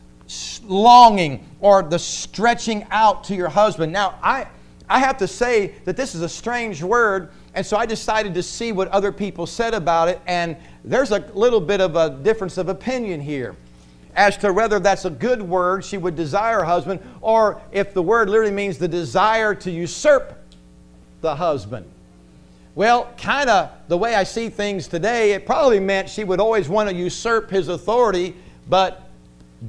longing 0.63 1.45
or 1.59 1.81
the 1.83 1.99
stretching 1.99 2.85
out 2.91 3.23
to 3.25 3.35
your 3.35 3.49
husband. 3.49 3.91
Now, 3.91 4.19
I, 4.21 4.47
I 4.89 4.99
have 4.99 5.17
to 5.17 5.27
say 5.27 5.75
that 5.85 5.97
this 5.97 6.15
is 6.15 6.21
a 6.21 6.29
strange 6.29 6.81
word, 6.81 7.31
and 7.53 7.65
so 7.65 7.77
I 7.77 7.85
decided 7.85 8.33
to 8.35 8.43
see 8.43 8.71
what 8.71 8.87
other 8.89 9.11
people 9.11 9.45
said 9.45 9.73
about 9.73 10.07
it, 10.07 10.21
and 10.27 10.55
there's 10.83 11.11
a 11.11 11.19
little 11.33 11.59
bit 11.59 11.81
of 11.81 11.95
a 11.95 12.11
difference 12.11 12.57
of 12.57 12.69
opinion 12.69 13.19
here 13.19 13.55
as 14.15 14.37
to 14.37 14.51
whether 14.51 14.79
that's 14.79 15.05
a 15.05 15.09
good 15.09 15.41
word, 15.41 15.83
she 15.85 15.97
would 15.97 16.15
desire 16.15 16.59
a 16.59 16.65
husband, 16.65 16.99
or 17.21 17.61
if 17.71 17.93
the 17.93 18.01
word 18.01 18.29
literally 18.29 18.51
means 18.51 18.77
the 18.77 18.87
desire 18.87 19.53
to 19.55 19.71
usurp 19.71 20.35
the 21.21 21.35
husband. 21.35 21.85
Well, 22.75 23.11
kind 23.17 23.49
of 23.49 23.71
the 23.87 23.97
way 23.97 24.15
I 24.15 24.23
see 24.23 24.49
things 24.49 24.87
today, 24.87 25.33
it 25.33 25.45
probably 25.45 25.79
meant 25.79 26.09
she 26.09 26.23
would 26.23 26.39
always 26.39 26.69
want 26.69 26.89
to 26.89 26.95
usurp 26.95 27.49
his 27.49 27.67
authority, 27.67 28.35
but 28.69 29.09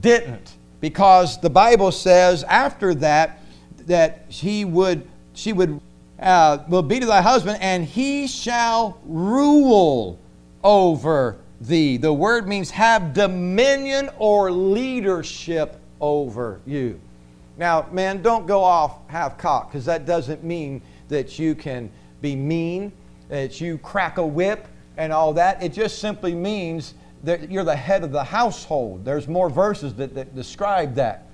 didn't. 0.01 0.55
Because 0.81 1.41
the 1.41 1.51
Bible 1.51 1.93
says 1.93 2.45
after 2.45 2.95
that, 2.95 3.41
that 3.87 4.27
he 4.29 4.65
would, 4.65 5.07
she 5.35 5.53
would, 5.53 5.81
uh, 6.21 6.59
will 6.69 6.83
be 6.83 7.01
to 7.01 7.07
thy 7.07 7.21
husband, 7.21 7.59
and 7.61 7.85
he 7.85 8.27
shall 8.27 9.01
rule 9.05 10.19
over 10.63 11.39
thee. 11.61 11.97
The 11.97 12.13
word 12.13 12.47
means 12.47 12.71
have 12.71 13.13
dominion 13.13 14.11
or 14.19 14.51
leadership 14.53 15.81
over 16.01 16.61
you. 16.67 17.01
Now, 17.59 17.87
man, 17.93 18.23
don't 18.23 18.47
go 18.47 18.63
off 18.63 18.99
half 19.09 19.37
cocked 19.37 19.73
because 19.73 19.85
that 19.87 20.07
doesn't 20.07 20.43
mean 20.43 20.81
that 21.11 21.39
you 21.39 21.55
can 21.55 21.91
be 22.23 22.35
mean 22.35 22.91
that 23.29 23.61
you 23.61 23.79
crack 23.79 24.19
a 24.19 24.27
whip 24.27 24.67
and 24.97 25.13
all 25.13 25.33
that. 25.35 25.63
It 25.63 25.73
just 25.73 25.99
simply 25.99 26.35
means 26.35 26.95
that 27.23 27.51
you're 27.51 27.65
the 27.65 27.77
head 27.77 28.03
of 28.03 28.13
the 28.13 28.25
household. 28.25 29.05
There's 29.05 29.29
more 29.29 29.49
verses 29.49 29.95
that, 29.95 30.15
that 30.15 30.35
describe 30.35 30.95
that. 30.95 31.27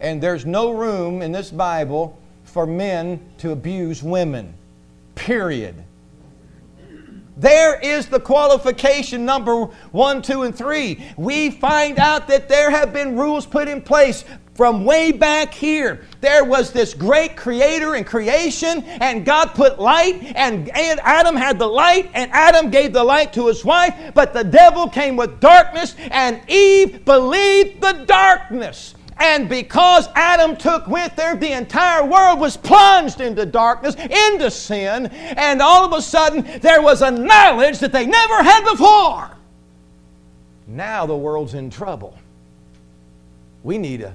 And 0.00 0.22
there's 0.22 0.46
no 0.46 0.70
room 0.70 1.22
in 1.22 1.30
this 1.30 1.50
Bible 1.50 2.18
for 2.44 2.66
men 2.66 3.20
to 3.38 3.52
abuse 3.52 4.02
women, 4.02 4.54
period. 5.14 5.76
There 7.36 7.80
is 7.80 8.06
the 8.06 8.20
qualification 8.20 9.24
number 9.24 9.64
one, 9.90 10.22
two, 10.22 10.42
and 10.42 10.54
three. 10.54 11.04
We 11.16 11.50
find 11.50 11.98
out 11.98 12.28
that 12.28 12.48
there 12.48 12.70
have 12.70 12.92
been 12.92 13.16
rules 13.16 13.46
put 13.46 13.68
in 13.68 13.82
place 13.82 14.24
from 14.54 14.84
way 14.84 15.12
back 15.12 15.54
here. 15.54 16.02
There 16.20 16.44
was 16.44 16.72
this 16.72 16.94
great 16.94 17.36
creator 17.36 17.94
and 17.94 18.06
creation, 18.06 18.82
and 18.84 19.24
God 19.24 19.54
put 19.54 19.78
light, 19.78 20.32
and, 20.36 20.70
Adam 20.74 21.36
had 21.36 21.58
the 21.58 21.66
light, 21.66 22.10
and 22.14 22.30
Adam 22.32 22.70
gave 22.70 22.92
the 22.92 23.02
light 23.02 23.32
to 23.32 23.46
his 23.46 23.64
wife, 23.64 23.94
but 24.14 24.32
the 24.32 24.44
devil 24.44 24.88
came 24.88 25.16
with 25.16 25.40
darkness, 25.40 25.96
and 26.10 26.40
Eve 26.48 27.04
believed 27.04 27.80
the 27.80 28.04
darkness. 28.06 28.94
And 29.18 29.48
because 29.48 30.08
Adam 30.14 30.56
took 30.56 30.86
with 30.86 31.12
her, 31.12 31.36
the 31.36 31.52
entire 31.52 32.04
world 32.04 32.40
was 32.40 32.56
plunged 32.56 33.20
into 33.20 33.46
darkness, 33.46 33.94
into 33.94 34.50
sin, 34.50 35.06
and 35.06 35.62
all 35.62 35.84
of 35.84 35.92
a 35.92 36.02
sudden 36.02 36.60
there 36.60 36.82
was 36.82 37.02
a 37.02 37.10
knowledge 37.10 37.78
that 37.78 37.92
they 37.92 38.04
never 38.06 38.42
had 38.42 38.64
before. 38.64 39.30
Now 40.66 41.06
the 41.06 41.16
world's 41.16 41.54
in 41.54 41.70
trouble. 41.70 42.18
We 43.62 43.78
need 43.78 44.00
a 44.00 44.14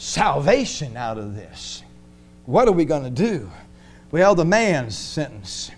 salvation 0.00 0.96
out 0.96 1.18
of 1.18 1.34
this. 1.34 1.82
What 2.46 2.66
are 2.66 2.72
we 2.72 2.86
going 2.86 3.04
to 3.04 3.10
do? 3.10 3.50
Well, 4.10 4.34
the 4.34 4.46
man's 4.46 4.96
sentence. 4.96 5.70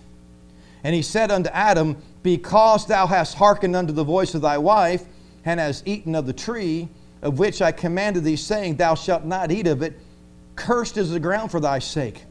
And 0.83 0.95
he 0.95 1.01
said 1.01 1.29
unto 1.29 1.49
Adam, 1.49 1.97
Because 2.23 2.87
thou 2.87 3.05
hast 3.05 3.35
hearkened 3.35 3.75
unto 3.75 3.91
the 3.91 4.03
voice 4.03 4.33
of 4.33 4.41
thy 4.41 4.57
wife, 4.57 5.03
and 5.43 5.59
hast 5.59 5.85
eaten 5.85 6.15
of 6.15 6.25
the 6.25 6.33
tree, 6.33 6.87
of 7.21 7.37
which 7.37 7.61
I 7.61 7.73
commanded 7.73 8.23
thee, 8.23 8.37
saying, 8.37 8.77
Thou 8.77 8.95
shalt 8.95 9.25
not 9.25 9.51
eat 9.51 9.67
of 9.67 9.81
it. 9.81 9.99
Cursed 10.55 10.97
is 10.97 11.11
the 11.11 11.19
ground 11.19 11.51
for 11.51 11.59
thy 11.59 11.79
sake. 11.79 12.23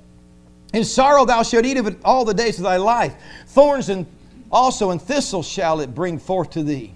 In 0.72 0.84
sorrow 0.84 1.26
thou 1.26 1.42
shalt 1.42 1.66
eat 1.66 1.76
of 1.76 1.86
it 1.86 1.98
all 2.04 2.24
the 2.24 2.32
days 2.32 2.56
of 2.56 2.64
thy 2.64 2.78
life. 2.78 3.14
Thorns 3.48 3.90
and 3.90 4.06
also 4.50 4.90
and 4.90 5.00
thistles 5.00 5.46
shall 5.46 5.80
it 5.80 5.94
bring 5.94 6.18
forth 6.18 6.50
to 6.50 6.62
thee. 6.62 6.94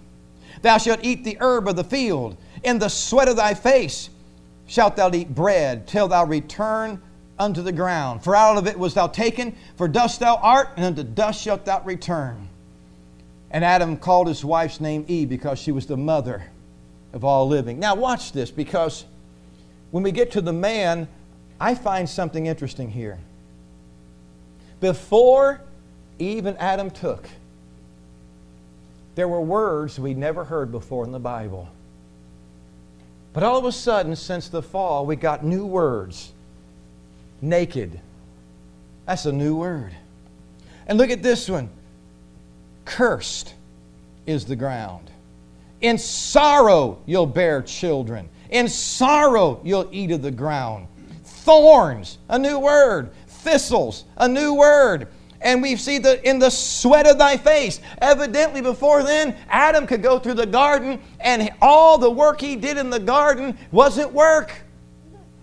Thou 0.62 0.78
shalt 0.78 1.00
eat 1.02 1.22
the 1.22 1.36
herb 1.40 1.68
of 1.68 1.76
the 1.76 1.84
field. 1.84 2.38
In 2.64 2.78
the 2.78 2.88
sweat 2.88 3.28
of 3.28 3.36
thy 3.36 3.52
face 3.52 4.08
shalt 4.66 4.96
thou 4.96 5.10
eat 5.12 5.34
bread 5.34 5.86
till 5.86 6.08
thou 6.08 6.24
return 6.24 7.00
unto 7.38 7.62
the 7.62 7.72
ground. 7.72 8.24
For 8.24 8.34
out 8.34 8.56
of 8.56 8.66
it 8.66 8.78
was 8.78 8.94
thou 8.94 9.06
taken, 9.06 9.54
for 9.76 9.88
dust 9.88 10.20
thou 10.20 10.36
art, 10.36 10.70
and 10.76 10.84
unto 10.84 11.02
dust 11.02 11.42
shalt 11.42 11.64
thou 11.64 11.82
return. 11.82 12.48
And 13.50 13.64
Adam 13.64 13.96
called 13.96 14.26
his 14.26 14.44
wife's 14.44 14.80
name 14.80 15.04
Eve 15.08 15.28
because 15.28 15.58
she 15.58 15.72
was 15.72 15.86
the 15.86 15.96
mother 15.96 16.44
of 17.12 17.24
all 17.24 17.46
living. 17.46 17.78
Now, 17.78 17.94
watch 17.94 18.32
this 18.32 18.50
because 18.50 19.04
when 19.90 20.02
we 20.02 20.12
get 20.12 20.32
to 20.32 20.40
the 20.40 20.52
man, 20.52 21.08
I 21.60 21.74
find 21.74 22.08
something 22.08 22.46
interesting 22.46 22.90
here. 22.90 23.18
Before 24.80 25.60
Eve 26.18 26.46
and 26.46 26.58
Adam 26.58 26.90
took, 26.90 27.28
there 29.14 29.28
were 29.28 29.40
words 29.40 29.98
we 29.98 30.12
never 30.12 30.44
heard 30.44 30.70
before 30.70 31.04
in 31.04 31.12
the 31.12 31.18
Bible. 31.18 31.68
But 33.36 33.42
all 33.42 33.58
of 33.58 33.66
a 33.66 33.72
sudden, 33.72 34.16
since 34.16 34.48
the 34.48 34.62
fall, 34.62 35.04
we 35.04 35.14
got 35.14 35.44
new 35.44 35.66
words. 35.66 36.32
Naked. 37.42 38.00
That's 39.04 39.26
a 39.26 39.32
new 39.32 39.56
word. 39.56 39.94
And 40.86 40.96
look 40.96 41.10
at 41.10 41.22
this 41.22 41.46
one. 41.46 41.68
Cursed 42.86 43.52
is 44.24 44.46
the 44.46 44.56
ground. 44.56 45.10
In 45.82 45.98
sorrow 45.98 46.98
you'll 47.04 47.26
bear 47.26 47.60
children. 47.60 48.30
In 48.48 48.68
sorrow 48.68 49.60
you'll 49.62 49.90
eat 49.92 50.12
of 50.12 50.22
the 50.22 50.30
ground. 50.30 50.88
Thorns, 51.22 52.16
a 52.30 52.38
new 52.38 52.58
word. 52.58 53.10
Thistles, 53.26 54.04
a 54.16 54.26
new 54.26 54.54
word. 54.54 55.08
And 55.46 55.62
we 55.62 55.76
see 55.76 55.98
the 55.98 56.28
in 56.28 56.40
the 56.40 56.50
sweat 56.50 57.06
of 57.06 57.18
thy 57.18 57.36
face. 57.36 57.78
Evidently, 57.98 58.60
before 58.60 59.04
then, 59.04 59.36
Adam 59.48 59.86
could 59.86 60.02
go 60.02 60.18
through 60.18 60.34
the 60.34 60.44
garden, 60.44 61.00
and 61.20 61.50
all 61.62 61.98
the 61.98 62.10
work 62.10 62.40
he 62.40 62.56
did 62.56 62.76
in 62.76 62.90
the 62.90 62.98
garden 62.98 63.56
wasn't 63.70 64.12
work. 64.12 64.52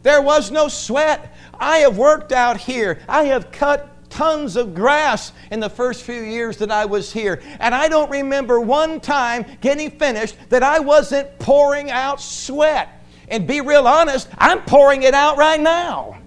There 0.01 0.21
was 0.21 0.51
no 0.51 0.67
sweat. 0.67 1.33
I 1.57 1.77
have 1.77 1.97
worked 1.97 2.33
out 2.33 2.57
here. 2.57 2.99
I 3.07 3.23
have 3.23 3.49
cut 3.53 4.09
tons 4.09 4.57
of 4.57 4.75
grass 4.75 5.31
in 5.51 5.61
the 5.61 5.69
first 5.69 6.03
few 6.03 6.21
years 6.21 6.57
that 6.57 6.69
I 6.69 6.83
was 6.83 7.13
here. 7.13 7.41
And 7.61 7.73
I 7.73 7.87
don't 7.87 8.11
remember 8.11 8.59
one 8.59 8.99
time 8.99 9.45
getting 9.61 9.89
finished 9.89 10.35
that 10.49 10.63
I 10.63 10.79
wasn't 10.79 11.39
pouring 11.39 11.89
out 11.91 12.19
sweat. 12.19 13.05
And 13.29 13.47
be 13.47 13.61
real 13.61 13.87
honest, 13.87 14.27
I'm 14.37 14.63
pouring 14.63 15.03
it 15.03 15.13
out 15.13 15.37
right 15.37 15.61
now. 15.61 16.17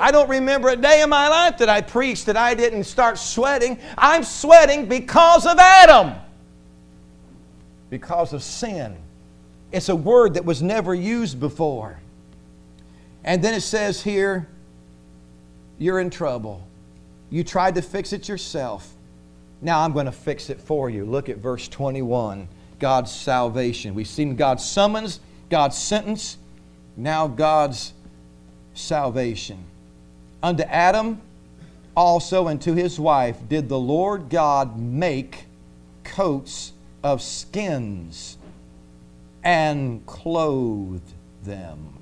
I 0.00 0.10
don't 0.10 0.28
remember 0.28 0.68
a 0.68 0.76
day 0.76 1.02
in 1.02 1.10
my 1.10 1.28
life 1.28 1.58
that 1.58 1.68
I 1.68 1.80
preached 1.80 2.26
that 2.26 2.36
I 2.36 2.54
didn't 2.54 2.84
start 2.84 3.18
sweating. 3.18 3.78
I'm 3.98 4.24
sweating 4.24 4.86
because 4.86 5.46
of 5.46 5.58
Adam, 5.58 6.14
because 7.90 8.32
of 8.32 8.42
sin. 8.42 8.96
It's 9.72 9.88
a 9.88 9.96
word 9.96 10.34
that 10.34 10.44
was 10.44 10.62
never 10.62 10.94
used 10.94 11.38
before. 11.38 12.00
And 13.24 13.44
then 13.44 13.54
it 13.54 13.60
says 13.60 14.02
here, 14.02 14.48
you're 15.78 16.00
in 16.00 16.10
trouble. 16.10 16.66
You 17.30 17.44
tried 17.44 17.74
to 17.76 17.82
fix 17.82 18.12
it 18.12 18.28
yourself. 18.28 18.92
Now 19.62 19.80
I'm 19.80 19.92
going 19.92 20.06
to 20.06 20.12
fix 20.12 20.50
it 20.50 20.60
for 20.60 20.90
you. 20.90 21.04
Look 21.04 21.28
at 21.28 21.38
verse 21.38 21.68
21 21.68 22.48
God's 22.78 23.12
salvation. 23.12 23.94
We've 23.94 24.08
seen 24.08 24.36
God's 24.36 24.64
summons, 24.64 25.20
God's 25.50 25.76
sentence, 25.76 26.38
now 26.96 27.28
God's 27.28 27.92
salvation. 28.72 29.64
Unto 30.42 30.62
Adam 30.64 31.20
also 31.96 32.48
and 32.48 32.60
to 32.62 32.74
his 32.74 32.98
wife 32.98 33.36
did 33.48 33.68
the 33.68 33.78
Lord 33.78 34.28
God 34.30 34.78
make 34.78 35.44
coats 36.04 36.72
of 37.02 37.20
skins 37.20 38.38
and 39.42 40.04
clothed 40.06 41.12
them 41.42 41.98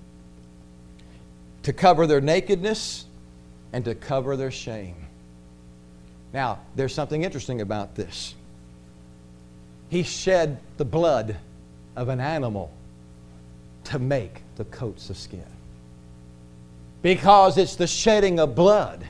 to 1.62 1.72
cover 1.72 2.07
their 2.07 2.20
nakedness 2.20 3.07
and 3.72 3.85
to 3.85 3.94
cover 3.94 4.37
their 4.37 4.51
shame. 4.51 4.96
Now, 6.33 6.61
there's 6.77 6.94
something 6.94 7.22
interesting 7.22 7.61
about 7.61 7.94
this. 7.94 8.35
He 9.88 10.03
shed 10.03 10.59
the 10.77 10.85
blood 10.85 11.37
of 11.96 12.09
an 12.09 12.20
animal 12.20 12.70
to 13.85 13.98
make 13.98 14.42
the 14.57 14.64
coats 14.64 15.11
of 15.11 15.16
skin. 15.16 15.44
Because 17.02 17.58
it's 17.58 17.76
the 17.76 17.87
shedding 17.87 18.40
of 18.40 18.54
blood. 18.54 19.06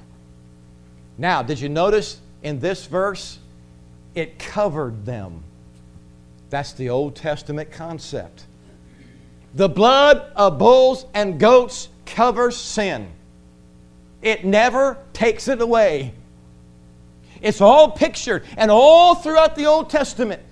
Now, 1.17 1.43
did 1.43 1.59
you 1.59 1.69
notice 1.69 2.21
in 2.43 2.61
this 2.61 2.87
verse? 2.87 3.39
It 4.15 4.39
covered 4.39 5.07
them. 5.07 5.43
That's 6.51 6.73
the 6.73 6.91
Old 6.91 7.17
Testament 7.17 7.71
concept. 7.71 8.45
The 9.55 9.69
blood 9.69 10.31
of 10.37 10.59
bulls 10.59 11.07
and 11.15 11.41
goats 11.41 11.89
covers 12.07 12.57
sin, 12.57 13.09
it 14.23 14.45
never 14.45 14.99
takes 15.13 15.49
it 15.49 15.61
away. 15.61 16.13
It's 17.41 17.61
all 17.61 17.91
pictured, 17.91 18.45
and 18.57 18.71
all 18.71 19.15
throughout 19.15 19.55
the 19.55 19.67
Old 19.67 19.91
Testament, 19.91 20.43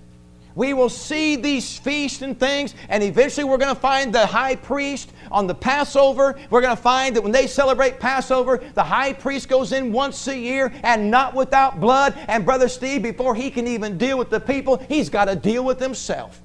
we 0.56 0.72
will 0.72 0.88
see 0.88 1.36
these 1.36 1.78
feasts 1.78 2.22
and 2.22 2.40
things, 2.40 2.74
and 2.88 3.04
eventually 3.04 3.44
we're 3.44 3.58
going 3.58 3.74
to 3.74 3.80
find 3.80 4.12
the 4.12 4.26
high 4.26 4.56
priest 4.56 5.12
on 5.30 5.46
the 5.46 5.54
Passover. 5.54 6.38
We're 6.50 6.62
going 6.62 6.74
to 6.74 6.82
find 6.82 7.14
that 7.14 7.22
when 7.22 7.30
they 7.30 7.46
celebrate 7.46 8.00
Passover, 8.00 8.64
the 8.74 8.82
high 8.82 9.12
priest 9.12 9.50
goes 9.50 9.72
in 9.72 9.92
once 9.92 10.26
a 10.26 10.36
year 10.36 10.72
and 10.82 11.10
not 11.10 11.34
without 11.34 11.78
blood. 11.78 12.14
And 12.26 12.44
Brother 12.46 12.68
Steve, 12.68 13.02
before 13.02 13.34
he 13.34 13.50
can 13.50 13.66
even 13.66 13.98
deal 13.98 14.16
with 14.16 14.30
the 14.30 14.40
people, 14.40 14.78
he's 14.88 15.10
got 15.10 15.26
to 15.26 15.36
deal 15.36 15.62
with 15.62 15.78
himself 15.78 16.40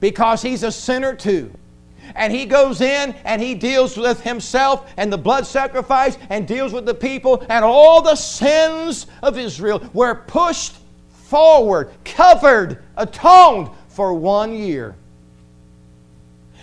because 0.00 0.42
he's 0.42 0.64
a 0.64 0.72
sinner 0.72 1.14
too 1.14 1.50
and 2.14 2.32
he 2.32 2.46
goes 2.46 2.80
in 2.80 3.14
and 3.24 3.42
he 3.42 3.54
deals 3.54 3.96
with 3.96 4.22
himself 4.22 4.92
and 4.96 5.12
the 5.12 5.18
blood 5.18 5.46
sacrifice 5.46 6.16
and 6.30 6.46
deals 6.46 6.72
with 6.72 6.86
the 6.86 6.94
people, 6.94 7.44
and 7.48 7.64
all 7.64 8.00
the 8.00 8.14
sins 8.14 9.06
of 9.22 9.36
Israel 9.36 9.82
were 9.92 10.14
pushed 10.14 10.76
forward, 11.26 11.90
covered, 12.04 12.82
atoned 12.96 13.70
for 13.88 14.14
one 14.14 14.52
year. 14.52 14.94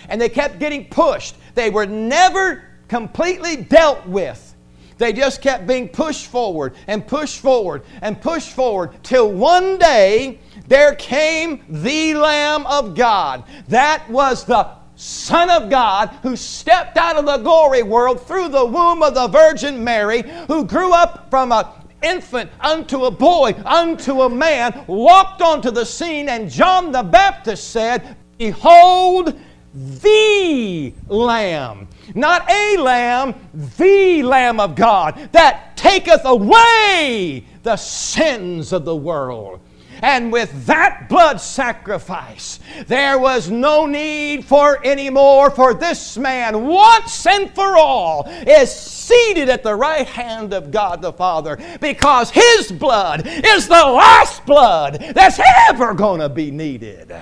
And 0.09 0.19
they 0.19 0.29
kept 0.29 0.59
getting 0.59 0.85
pushed. 0.85 1.35
They 1.55 1.69
were 1.69 1.85
never 1.85 2.63
completely 2.87 3.57
dealt 3.57 4.05
with. 4.07 4.55
They 4.97 5.11
just 5.11 5.41
kept 5.41 5.67
being 5.67 5.89
pushed 5.89 6.27
forward 6.27 6.75
and 6.87 7.05
pushed 7.05 7.39
forward 7.39 7.83
and 8.01 8.21
pushed 8.21 8.51
forward 8.53 8.91
till 9.03 9.31
one 9.31 9.77
day 9.77 10.39
there 10.67 10.95
came 10.95 11.63
the 11.67 12.13
Lamb 12.13 12.65
of 12.67 12.95
God. 12.95 13.43
That 13.67 14.09
was 14.09 14.45
the 14.45 14.69
Son 14.95 15.49
of 15.49 15.69
God, 15.69 16.09
who 16.21 16.35
stepped 16.35 16.97
out 16.97 17.17
of 17.17 17.25
the 17.25 17.37
glory 17.37 17.81
world 17.81 18.25
through 18.25 18.49
the 18.49 18.65
womb 18.65 19.01
of 19.01 19.15
the 19.15 19.27
Virgin 19.27 19.83
Mary, 19.83 20.23
who 20.47 20.63
grew 20.65 20.93
up 20.93 21.29
from 21.31 21.51
an 21.51 21.65
infant 22.03 22.51
unto 22.59 23.05
a 23.05 23.11
boy, 23.11 23.55
unto 23.65 24.21
a 24.21 24.29
man, 24.29 24.83
walked 24.87 25.41
onto 25.41 25.71
the 25.71 25.85
scene, 25.85 26.29
and 26.29 26.49
John 26.49 26.91
the 26.91 27.03
Baptist 27.03 27.71
said, 27.71 28.15
Behold, 28.37 29.39
the 29.73 30.93
Lamb. 31.07 31.87
Not 32.13 32.49
a 32.49 32.77
lamb, 32.77 33.33
the 33.77 34.21
Lamb 34.23 34.59
of 34.59 34.75
God 34.75 35.29
that 35.31 35.75
taketh 35.75 36.21
away 36.25 37.45
the 37.63 37.77
sins 37.77 38.73
of 38.73 38.85
the 38.85 38.95
world. 38.95 39.59
And 40.03 40.33
with 40.33 40.65
that 40.65 41.07
blood 41.07 41.39
sacrifice, 41.39 42.59
there 42.87 43.17
was 43.17 43.49
no 43.49 43.85
need 43.85 44.43
for 44.43 44.83
any 44.83 45.09
more, 45.09 45.49
for 45.49 45.73
this 45.73 46.17
man, 46.17 46.67
once 46.67 47.25
and 47.25 47.49
for 47.55 47.77
all, 47.77 48.25
is 48.27 48.69
seated 48.69 49.47
at 49.47 49.63
the 49.63 49.73
right 49.73 50.05
hand 50.05 50.53
of 50.53 50.71
God 50.71 51.01
the 51.01 51.13
Father 51.13 51.57
because 51.79 52.29
his 52.29 52.69
blood 52.69 53.25
is 53.25 53.69
the 53.69 53.75
last 53.75 54.45
blood 54.45 54.99
that's 55.15 55.39
ever 55.69 55.93
going 55.93 56.19
to 56.19 56.27
be 56.27 56.51
needed. 56.51 57.15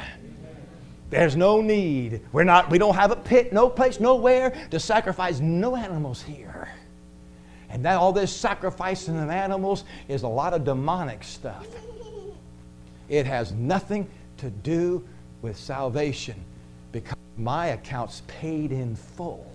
There's 1.12 1.36
no 1.36 1.62
need. 1.62 2.22
We're 2.32 2.46
not, 2.46 2.72
we 2.72 2.80
don't 2.80 2.96
have 2.96 3.12
a 3.12 3.16
pit, 3.16 3.54
no 3.54 3.70
place, 3.70 4.00
nowhere 4.00 4.56
to 4.72 4.80
sacrifice 4.80 5.40
no 5.40 5.76
animals 5.76 6.24
here. 6.24 6.70
And 7.70 7.86
that 7.86 7.98
all 7.98 8.12
this 8.12 8.36
sacrificing 8.36 9.20
of 9.20 9.30
animals 9.30 9.84
is 10.08 10.24
a 10.24 10.28
lot 10.28 10.56
of 10.56 10.64
demonic 10.64 11.24
stuff. 11.24 11.68
It 13.12 13.28
has 13.28 13.52
nothing 13.52 14.10
to 14.38 14.50
do 14.50 15.06
with 15.42 15.58
salvation 15.58 16.36
because 16.94 17.18
my 17.36 17.68
account's 17.68 18.22
paid 18.26 18.72
in 18.72 18.96
full. 18.96 19.52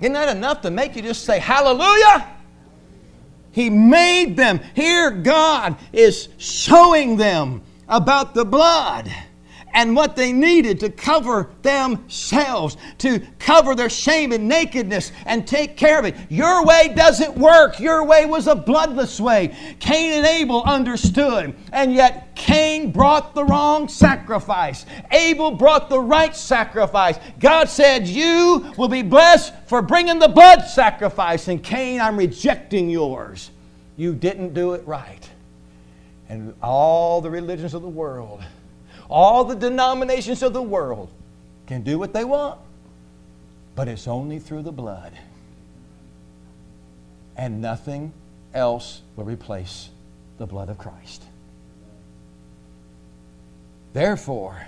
Isn't 0.00 0.12
that 0.14 0.36
enough 0.36 0.60
to 0.62 0.72
make 0.72 0.96
you 0.96 1.02
just 1.02 1.24
say, 1.24 1.38
Hallelujah? 1.38 2.28
He 3.52 3.70
made 3.70 4.36
them. 4.36 4.58
Here, 4.74 5.12
God 5.12 5.76
is 5.92 6.28
showing 6.38 7.16
them 7.16 7.62
about 7.86 8.34
the 8.34 8.44
blood 8.44 9.08
and 9.74 9.94
what 9.94 10.16
they 10.16 10.32
needed 10.32 10.80
to 10.80 10.88
cover 10.88 11.50
themselves, 11.62 12.76
to 12.98 13.20
cover 13.38 13.74
their 13.74 13.90
shame 13.90 14.32
and 14.32 14.48
nakedness 14.48 15.12
and 15.26 15.46
take 15.46 15.76
care 15.76 15.98
of 15.98 16.04
it. 16.04 16.14
Your 16.30 16.64
way 16.64 16.92
doesn't 16.94 17.36
work. 17.36 17.80
Your 17.80 18.04
way 18.04 18.24
was 18.24 18.46
a 18.46 18.54
bloodless 18.54 19.20
way. 19.20 19.54
Cain 19.80 20.12
and 20.12 20.26
Abel 20.26 20.62
understood, 20.62 21.54
and 21.72 21.92
yet 21.92 22.34
Cain 22.36 22.92
brought 22.92 23.34
the 23.34 23.44
wrong 23.44 23.88
sacrifice. 23.88 24.86
Abel 25.10 25.50
brought 25.50 25.88
the 25.88 26.00
right 26.00 26.34
sacrifice. 26.34 27.18
God 27.40 27.68
said, 27.68 28.06
You 28.06 28.72
will 28.78 28.88
be 28.88 29.02
blessed 29.02 29.52
for 29.66 29.82
bringing 29.82 30.20
the 30.20 30.28
blood 30.28 30.62
sacrifice. 30.62 31.48
And 31.48 31.62
Cain, 31.62 32.00
I'm 32.00 32.16
rejecting 32.16 32.88
yours. 32.88 33.50
You 33.96 34.14
didn't 34.14 34.54
do 34.54 34.74
it 34.74 34.86
right. 34.86 35.28
And 36.28 36.54
all 36.62 37.20
the 37.20 37.30
religions 37.30 37.74
of 37.74 37.82
the 37.82 37.88
world 37.88 38.42
all 39.08 39.44
the 39.44 39.54
denominations 39.54 40.42
of 40.42 40.52
the 40.52 40.62
world 40.62 41.10
can 41.66 41.82
do 41.82 41.98
what 41.98 42.12
they 42.12 42.24
want, 42.24 42.58
but 43.74 43.88
it's 43.88 44.08
only 44.08 44.38
through 44.38 44.62
the 44.62 44.72
blood. 44.72 45.12
And 47.36 47.60
nothing 47.60 48.12
else 48.52 49.02
will 49.16 49.24
replace 49.24 49.90
the 50.38 50.46
blood 50.46 50.68
of 50.68 50.78
Christ. 50.78 51.22
Therefore, 53.92 54.66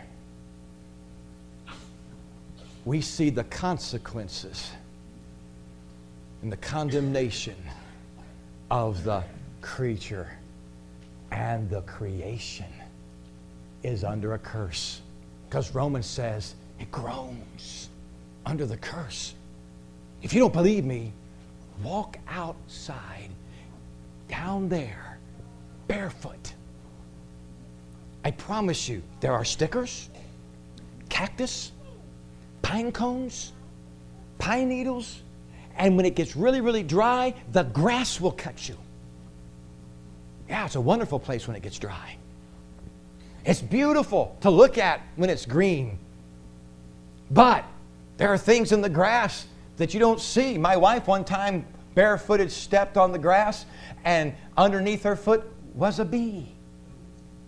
we 2.85 3.01
see 3.01 3.31
the 3.31 3.45
consequences 3.45 4.71
and 6.43 6.53
the 6.53 6.57
condemnation 6.57 7.57
of 8.71 9.03
the 9.05 9.25
creature 9.61 10.31
and 11.33 11.69
the 11.69 11.81
creation 11.83 12.67
is 13.83 14.05
under 14.05 14.35
a 14.35 14.39
curse. 14.39 15.01
Because 15.49 15.75
Romans 15.75 16.07
says 16.07 16.55
it 16.81 16.91
groans 16.91 17.89
under 18.45 18.67
the 18.67 18.77
curse. 18.77 19.35
If 20.23 20.33
you 20.33 20.41
don't 20.41 20.53
believe 20.53 20.85
me, 20.85 21.13
walk 21.83 22.19
outside 22.29 23.31
down 24.29 24.69
there 24.69 25.19
barefoot. 25.87 26.55
I 28.25 28.33
promise 28.33 28.89
you, 28.89 29.03
there 29.21 29.33
are 29.33 29.45
stickers, 29.45 30.11
cactus, 31.09 31.73
pine 32.63 32.91
cones, 32.91 33.53
pine 34.39 34.69
needles, 34.69 35.23
and 35.77 35.97
when 35.97 36.07
it 36.07 36.17
gets 36.17 36.35
really, 36.35 36.61
really 36.61 36.83
dry, 36.83 37.35
the 37.53 37.63
grass 37.63 38.21
will 38.21 38.33
cut 38.33 38.69
you. 38.69 38.77
Yeah, 40.49 40.65
it's 40.65 40.75
a 40.75 40.81
wonderful 40.81 41.19
place 41.19 41.47
when 41.47 41.57
it 41.57 41.63
gets 41.63 41.79
dry. 41.79 42.17
It's 43.47 43.63
beautiful 43.63 44.37
to 44.41 44.51
look 44.51 44.77
at 44.77 45.01
when 45.15 45.31
it's 45.31 45.47
green. 45.47 45.99
But 47.31 47.65
there 48.17 48.29
are 48.33 48.39
things 48.39 48.73
in 48.73 48.81
the 48.81 48.89
grass 48.89 49.47
that 49.77 49.95
you 49.95 50.01
don't 50.01 50.21
see. 50.21 50.59
My 50.59 50.77
wife, 50.77 51.07
one 51.07 51.25
time, 51.25 51.65
barefooted, 51.95 52.51
stepped 52.51 52.97
on 52.97 53.13
the 53.13 53.19
grass, 53.19 53.65
and 54.05 54.35
underneath 54.57 55.05
her 55.05 55.15
foot 55.15 55.45
was 55.75 56.01
a 56.01 56.05
bee. 56.05 56.49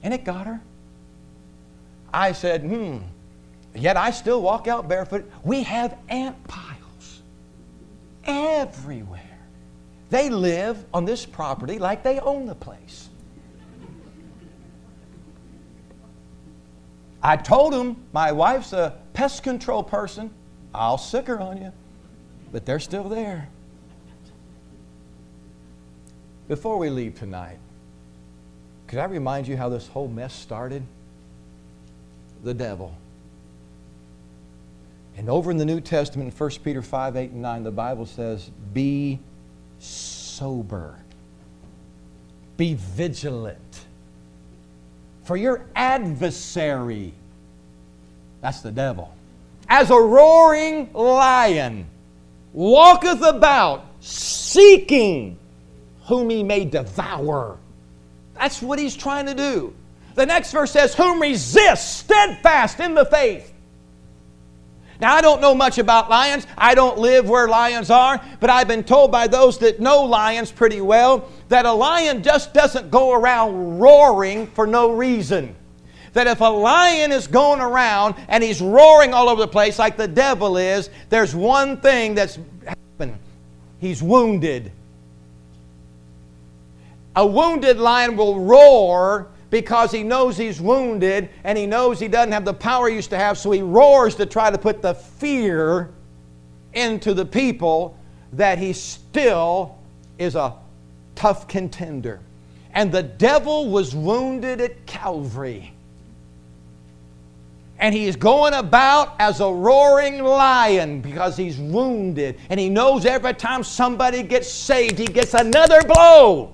And 0.05 0.15
it 0.15 0.25
got 0.25 0.47
her. 0.47 0.61
I 2.15 2.31
said, 2.31 2.63
hmm. 2.63 2.99
Yet 3.75 3.97
I 3.97 4.13
still 4.13 4.41
walk 4.41 4.69
out 4.69 4.89
barefoot. 4.89 5.29
We 5.45 5.65
have 5.65 5.99
ant 6.09 6.43
piles 6.47 7.23
everywhere. 8.25 9.21
They 10.11 10.31
live 10.31 10.85
on 10.95 11.05
this 11.05 11.27
property 11.27 11.79
like 11.79 12.03
they 12.03 12.21
own 12.21 12.47
the 12.47 12.55
place. 12.55 13.08
I 17.23 17.37
told 17.37 17.75
him 17.75 17.97
my 18.13 18.33
wife's 18.33 18.73
a 18.73 18.97
pest 19.13 19.43
control 19.43 19.83
person. 19.83 20.31
I'll 20.75 20.99
sick 20.99 21.27
her 21.27 21.41
on 21.41 21.59
you. 21.61 21.73
But 22.53 22.65
they're 22.65 22.81
still 22.81 23.09
there. 23.09 23.49
Before 26.47 26.79
we 26.79 26.89
leave 26.89 27.19
tonight, 27.19 27.59
could 28.87 28.99
I 28.99 29.05
remind 29.05 29.47
you 29.47 29.57
how 29.57 29.69
this 29.69 29.87
whole 29.87 30.09
mess 30.09 30.33
started? 30.35 30.83
The 32.43 32.55
devil. 32.55 32.95
And 35.19 35.29
over 35.29 35.51
in 35.51 35.57
the 35.59 35.65
New 35.65 35.81
Testament, 35.81 36.33
in 36.33 36.39
1 36.39 36.51
Peter 36.63 36.81
5 36.81 37.17
8 37.17 37.31
and 37.33 37.43
9, 37.43 37.65
the 37.65 37.71
Bible 37.71 38.07
says, 38.07 38.51
Be 38.73 39.19
sober, 39.79 40.97
be 42.57 42.75
vigilant. 42.75 43.59
For 45.29 45.37
your 45.37 45.67
adversary, 45.77 47.13
that's 48.41 48.63
the 48.63 48.73
devil, 48.73 49.15
as 49.69 49.91
a 49.91 49.95
roaring 49.95 50.91
lion, 50.95 51.87
walketh 52.55 53.21
about 53.21 53.85
seeking 54.01 55.39
whom 56.07 56.31
he 56.31 56.43
may 56.43 56.65
devour. 56.65 57.59
That's 58.37 58.63
what 58.63 58.79
he's 58.79 58.97
trying 58.97 59.27
to 59.27 59.35
do. 59.35 59.75
The 60.15 60.25
next 60.25 60.51
verse 60.51 60.71
says, 60.71 60.95
Whom 60.95 61.21
resist 61.21 61.99
steadfast 61.99 62.81
in 62.81 62.95
the 62.95 63.05
faith. 63.05 63.53
Now, 65.01 65.15
I 65.15 65.21
don't 65.21 65.41
know 65.41 65.55
much 65.55 65.79
about 65.79 66.11
lions. 66.11 66.47
I 66.57 66.75
don't 66.75 66.99
live 66.99 67.29
where 67.29 67.47
lions 67.47 67.89
are, 67.89 68.21
but 68.41 68.51
I've 68.51 68.67
been 68.67 68.83
told 68.83 69.13
by 69.13 69.29
those 69.29 69.59
that 69.59 69.79
know 69.79 70.03
lions 70.03 70.51
pretty 70.51 70.81
well 70.81 71.29
that 71.49 71.67
a 71.67 71.73
lion 71.73 72.23
just 72.23 72.53
doesn't 72.53 72.91
go 72.91 73.13
around 73.13 73.79
roaring 73.79 74.49
for 74.49 74.67
no 74.67 74.91
reason. 74.91 75.55
That 76.15 76.27
if 76.27 76.41
a 76.41 76.45
lion 76.45 77.13
is 77.13 77.29
going 77.29 77.61
around 77.61 78.17
and 78.27 78.43
he's 78.43 78.61
roaring 78.61 79.15
all 79.15 79.29
over 79.29 79.41
the 79.41 79.49
place 79.49 79.79
like 79.79 79.97
the 79.97 80.09
devil 80.09 80.57
is, 80.57 80.91
there's 81.11 81.35
one 81.35 81.81
thing 81.81 82.15
that's 82.15 82.39
happened 82.67 83.19
he's 83.79 84.03
wounded. 84.03 84.73
A 87.15 87.25
wounded 87.25 87.79
lion 87.79 88.17
will 88.17 88.41
roar 88.41 89.29
because 89.51 89.91
he 89.91 90.03
knows 90.03 90.37
he's 90.37 90.61
wounded 90.61 91.31
and 91.45 91.57
he 91.57 91.67
knows 91.67 91.99
he 91.99 92.09
doesn't 92.09 92.33
have 92.33 92.45
the 92.45 92.55
power 92.55 92.89
he 92.89 92.97
used 92.97 93.11
to 93.11 93.19
have, 93.19 93.39
so 93.39 93.51
he 93.51 93.63
roars 93.63 94.15
to 94.17 94.27
try 94.27 94.51
to 94.51 94.59
put 94.59 94.83
the 94.83 94.95
fear 94.95 95.91
into 96.75 97.15
the 97.15 97.25
people 97.25 97.97
that 98.35 98.59
he 98.59 98.73
still 98.73 99.79
is 100.19 100.35
a 100.35 100.55
tough 101.15 101.49
contender. 101.49 102.21
And 102.75 102.93
the 102.93 103.03
devil 103.03 103.71
was 103.71 103.95
wounded 103.95 104.61
at 104.61 104.87
Calvary. 104.87 105.73
And 107.81 107.95
he's 107.95 108.17
going 108.17 108.55
about 108.55 109.15
as 109.21 109.41
a 109.41 109.51
roaring 109.51 110.23
lion 110.23 111.01
because 111.01 111.37
he's 111.37 111.59
wounded. 111.59 112.39
And 112.51 112.59
he 112.59 112.69
knows 112.69 113.07
every 113.07 113.35
time 113.35 113.63
somebody 113.63 114.23
gets 114.23 114.51
saved, 114.51 114.99
he 114.99 115.07
gets 115.07 115.35
another 115.35 115.81
blow. 115.83 116.53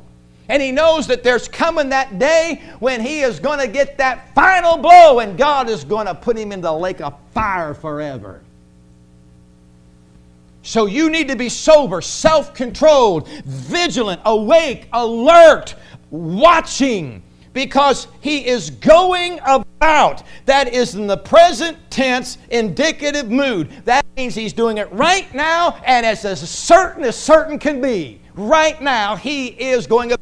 And 0.48 0.62
he 0.62 0.72
knows 0.72 1.06
that 1.06 1.22
there's 1.22 1.48
coming 1.48 1.88
that 1.88 2.18
day 2.18 2.62
when 2.78 3.00
he 3.00 3.20
is 3.20 3.40
going 3.40 3.58
to 3.60 3.68
get 3.68 3.96
that 3.98 4.34
final 4.34 4.76
blow 4.76 5.20
and 5.20 5.38
God 5.38 5.70
is 5.70 5.84
going 5.84 6.06
to 6.06 6.14
put 6.14 6.36
him 6.36 6.52
in 6.52 6.60
the 6.60 6.72
lake 6.72 7.00
of 7.00 7.18
fire 7.32 7.72
forever. 7.72 8.42
So 10.62 10.86
you 10.86 11.10
need 11.10 11.28
to 11.28 11.36
be 11.36 11.48
sober, 11.48 12.00
self 12.00 12.54
controlled, 12.54 13.28
vigilant, 13.44 14.20
awake, 14.24 14.88
alert, 14.92 15.74
watching, 16.10 17.22
because 17.52 18.08
he 18.22 18.46
is 18.46 18.70
going 18.70 19.40
about. 19.44 20.22
That 20.46 20.72
is 20.72 20.94
in 20.94 21.06
the 21.06 21.18
present 21.18 21.76
tense, 21.90 22.38
indicative 22.50 23.30
mood. 23.30 23.70
That 23.84 24.06
means 24.16 24.34
he's 24.34 24.54
doing 24.54 24.78
it 24.78 24.90
right 24.90 25.32
now 25.34 25.80
and 25.84 26.06
as, 26.06 26.24
as 26.24 26.48
certain 26.48 27.04
as 27.04 27.16
certain 27.16 27.58
can 27.58 27.82
be. 27.82 28.20
Right 28.34 28.80
now, 28.80 29.16
he 29.16 29.48
is 29.48 29.86
going 29.86 30.12
about 30.12 30.20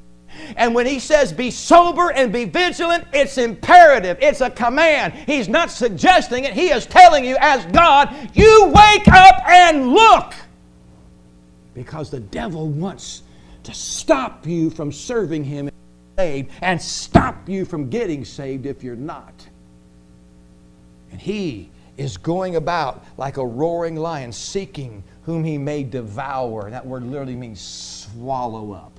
And 0.56 0.74
when 0.74 0.86
he 0.86 0.98
says 0.98 1.32
be 1.32 1.50
sober 1.50 2.10
and 2.10 2.32
be 2.32 2.44
vigilant, 2.44 3.04
it's 3.12 3.38
imperative. 3.38 4.18
It's 4.20 4.40
a 4.40 4.50
command. 4.50 5.14
He's 5.14 5.48
not 5.48 5.70
suggesting 5.70 6.44
it. 6.44 6.52
He 6.52 6.70
is 6.70 6.86
telling 6.86 7.24
you, 7.24 7.36
as 7.40 7.64
God, 7.66 8.14
you 8.34 8.66
wake 8.66 9.08
up 9.08 9.46
and 9.46 9.92
look. 9.92 10.34
Because 11.74 12.10
the 12.10 12.20
devil 12.20 12.68
wants 12.68 13.22
to 13.64 13.72
stop 13.72 14.46
you 14.46 14.70
from 14.70 14.92
serving 14.92 15.44
him 15.44 15.70
saved 16.18 16.50
and 16.60 16.80
stop 16.80 17.48
you 17.48 17.64
from 17.64 17.88
getting 17.88 18.24
saved 18.24 18.66
if 18.66 18.84
you're 18.84 18.96
not. 18.96 19.48
And 21.10 21.20
he 21.20 21.70
is 21.96 22.16
going 22.16 22.56
about 22.56 23.04
like 23.16 23.36
a 23.36 23.46
roaring 23.46 23.96
lion, 23.96 24.32
seeking 24.32 25.04
whom 25.22 25.44
he 25.44 25.58
may 25.58 25.84
devour. 25.84 26.70
That 26.70 26.84
word 26.84 27.04
literally 27.04 27.36
means 27.36 27.60
swallow 27.60 28.72
up. 28.72 28.98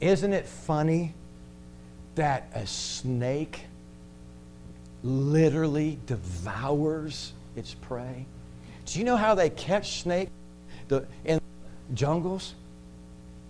Isn't 0.00 0.32
it 0.32 0.46
funny 0.46 1.14
that 2.14 2.50
a 2.54 2.66
snake 2.66 3.64
literally 5.02 5.98
devours 6.06 7.32
its 7.54 7.74
prey? 7.74 8.26
Do 8.86 8.98
you 8.98 9.04
know 9.04 9.16
how 9.16 9.34
they 9.34 9.50
catch 9.50 10.00
snakes 10.00 10.30
in 11.24 11.40
jungles? 11.94 12.54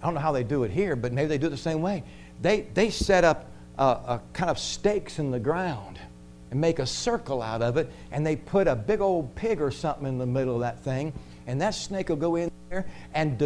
I 0.02 0.06
don't 0.06 0.14
know 0.14 0.20
how 0.20 0.32
they 0.32 0.44
do 0.44 0.64
it 0.64 0.70
here, 0.70 0.96
but 0.96 1.12
maybe 1.12 1.28
they 1.28 1.38
do 1.38 1.46
it 1.46 1.50
the 1.50 1.56
same 1.56 1.82
way. 1.82 2.02
They, 2.42 2.62
they 2.74 2.90
set 2.90 3.24
up 3.24 3.46
a, 3.78 3.84
a 3.84 4.22
kind 4.32 4.50
of 4.50 4.58
stakes 4.58 5.18
in 5.18 5.30
the 5.30 5.40
ground 5.40 5.98
and 6.50 6.60
make 6.60 6.78
a 6.78 6.86
circle 6.86 7.42
out 7.42 7.62
of 7.62 7.76
it, 7.76 7.90
and 8.10 8.26
they 8.26 8.34
put 8.34 8.66
a 8.66 8.74
big 8.74 9.00
old 9.00 9.34
pig 9.36 9.60
or 9.60 9.70
something 9.70 10.06
in 10.06 10.18
the 10.18 10.26
middle 10.26 10.54
of 10.54 10.60
that 10.60 10.80
thing, 10.80 11.12
and 11.46 11.60
that 11.60 11.74
snake 11.74 12.08
will 12.08 12.16
go 12.16 12.36
in 12.36 12.50
there 12.70 12.86
and 13.14 13.38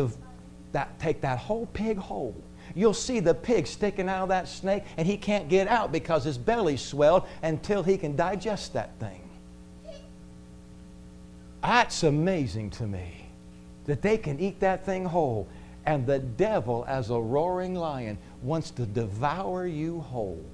that, 0.73 0.99
take 0.99 1.21
that 1.21 1.39
whole 1.39 1.67
pig 1.67 1.99
whole. 1.99 2.35
You'll 2.75 2.95
see 2.95 3.21
the 3.21 3.35
pig 3.35 3.67
sticking 3.67 4.09
out 4.09 4.25
of 4.25 4.29
that 4.31 4.49
snake, 4.49 4.83
and 4.97 5.07
he 5.07 5.17
can't 5.17 5.49
get 5.49 5.69
out 5.69 5.93
because 5.93 6.25
his 6.25 6.37
belly's 6.37 6.83
swelled 6.83 7.25
until 7.43 7.83
he 7.83 7.97
can 7.97 8.17
digest 8.17 8.73
that 8.73 8.99
thing. 8.99 9.21
That's 11.63 12.03
amazing 12.03 12.71
to 12.71 12.87
me 12.87 13.27
that 13.87 14.03
they 14.03 14.19
can 14.19 14.41
eat 14.41 14.61
that 14.61 14.85
thing 14.85 15.05
whole. 15.05 15.49
And 15.87 16.07
the 16.07 16.19
devil, 16.19 16.85
as 16.89 17.11
a 17.11 17.19
roaring 17.19 17.75
lion, 17.75 18.19
wants 18.43 18.71
to 18.73 18.87
devour 18.87 19.67
you 19.67 20.01
whole. 20.01 20.45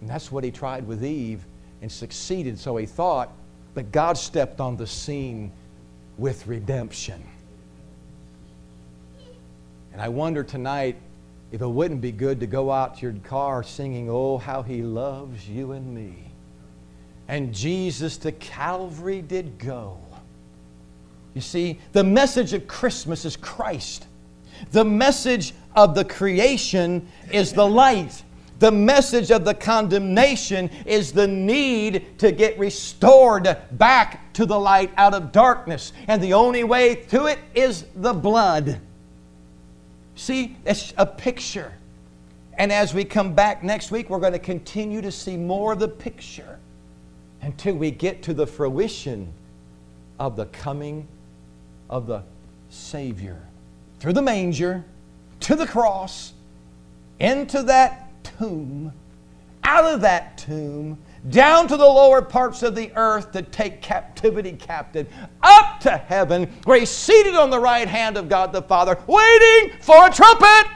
And 0.00 0.10
that's 0.10 0.32
what 0.32 0.44
he 0.44 0.50
tried 0.50 0.86
with 0.86 1.04
Eve 1.04 1.44
and 1.80 1.90
succeeded, 1.90 2.58
so 2.58 2.76
he 2.76 2.86
thought. 2.86 3.32
But 3.74 3.92
God 3.92 4.18
stepped 4.18 4.60
on 4.60 4.76
the 4.76 4.86
scene 4.86 5.52
with 6.18 6.46
redemption. 6.46 7.22
And 9.92 10.00
I 10.00 10.08
wonder 10.08 10.42
tonight 10.42 10.96
if 11.50 11.60
it 11.60 11.66
wouldn't 11.66 12.00
be 12.00 12.12
good 12.12 12.40
to 12.40 12.46
go 12.46 12.70
out 12.70 12.96
to 12.96 13.02
your 13.02 13.12
car 13.24 13.62
singing, 13.62 14.08
Oh, 14.08 14.38
how 14.38 14.62
he 14.62 14.82
loves 14.82 15.48
you 15.48 15.72
and 15.72 15.94
me. 15.94 16.32
And 17.28 17.54
Jesus 17.54 18.16
to 18.18 18.32
Calvary 18.32 19.22
did 19.22 19.58
go. 19.58 19.98
You 21.34 21.40
see, 21.40 21.78
the 21.92 22.04
message 22.04 22.52
of 22.52 22.66
Christmas 22.66 23.24
is 23.24 23.36
Christ. 23.36 24.06
The 24.70 24.84
message 24.84 25.54
of 25.74 25.94
the 25.94 26.04
creation 26.04 27.08
is 27.30 27.52
the 27.52 27.66
light. 27.66 28.22
The 28.58 28.70
message 28.70 29.30
of 29.30 29.44
the 29.44 29.54
condemnation 29.54 30.70
is 30.86 31.12
the 31.12 31.26
need 31.26 32.18
to 32.18 32.32
get 32.32 32.58
restored 32.58 33.56
back 33.72 34.32
to 34.34 34.46
the 34.46 34.58
light 34.58 34.92
out 34.96 35.14
of 35.14 35.32
darkness. 35.32 35.92
And 36.06 36.22
the 36.22 36.34
only 36.34 36.64
way 36.64 36.94
to 36.94 37.26
it 37.26 37.38
is 37.54 37.86
the 37.96 38.12
blood. 38.12 38.80
See, 40.14 40.56
it's 40.64 40.92
a 40.96 41.06
picture. 41.06 41.72
And 42.58 42.70
as 42.70 42.92
we 42.94 43.04
come 43.04 43.34
back 43.34 43.62
next 43.62 43.90
week, 43.90 44.10
we're 44.10 44.20
going 44.20 44.32
to 44.34 44.38
continue 44.38 45.00
to 45.00 45.10
see 45.10 45.36
more 45.36 45.72
of 45.72 45.78
the 45.78 45.88
picture 45.88 46.58
until 47.40 47.74
we 47.74 47.90
get 47.90 48.22
to 48.24 48.34
the 48.34 48.46
fruition 48.46 49.32
of 50.18 50.36
the 50.36 50.46
coming 50.46 51.08
of 51.90 52.06
the 52.06 52.22
Savior 52.70 53.40
through 53.98 54.12
the 54.12 54.22
manger, 54.22 54.84
to 55.40 55.56
the 55.56 55.66
cross, 55.66 56.32
into 57.20 57.62
that 57.62 58.08
tomb, 58.24 58.92
out 59.64 59.84
of 59.84 60.00
that 60.00 60.36
tomb, 60.38 60.98
down 61.30 61.68
to 61.68 61.76
the 61.76 61.86
lower 61.86 62.20
parts 62.20 62.62
of 62.62 62.74
the 62.74 62.90
earth 62.96 63.32
to 63.32 63.42
take 63.42 63.80
captivity 63.80 64.52
captive, 64.52 65.08
up 65.42 65.80
to 65.80 65.96
heaven, 65.96 66.52
where 66.64 66.78
he's 66.78 66.90
seated 66.90 67.34
on 67.34 67.50
the 67.50 67.60
right 67.60 67.86
hand 67.86 68.16
of 68.16 68.28
God 68.28 68.52
the 68.52 68.62
Father, 68.62 68.98
waiting 69.06 69.72
for 69.80 70.06
a 70.06 70.10
trumpet 70.10 70.66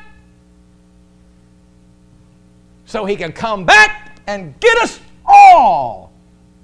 so 2.84 3.04
he 3.04 3.16
can 3.16 3.32
come 3.32 3.64
back 3.64 4.20
and 4.26 4.58
get 4.60 4.78
us 4.78 5.00
all 5.24 6.12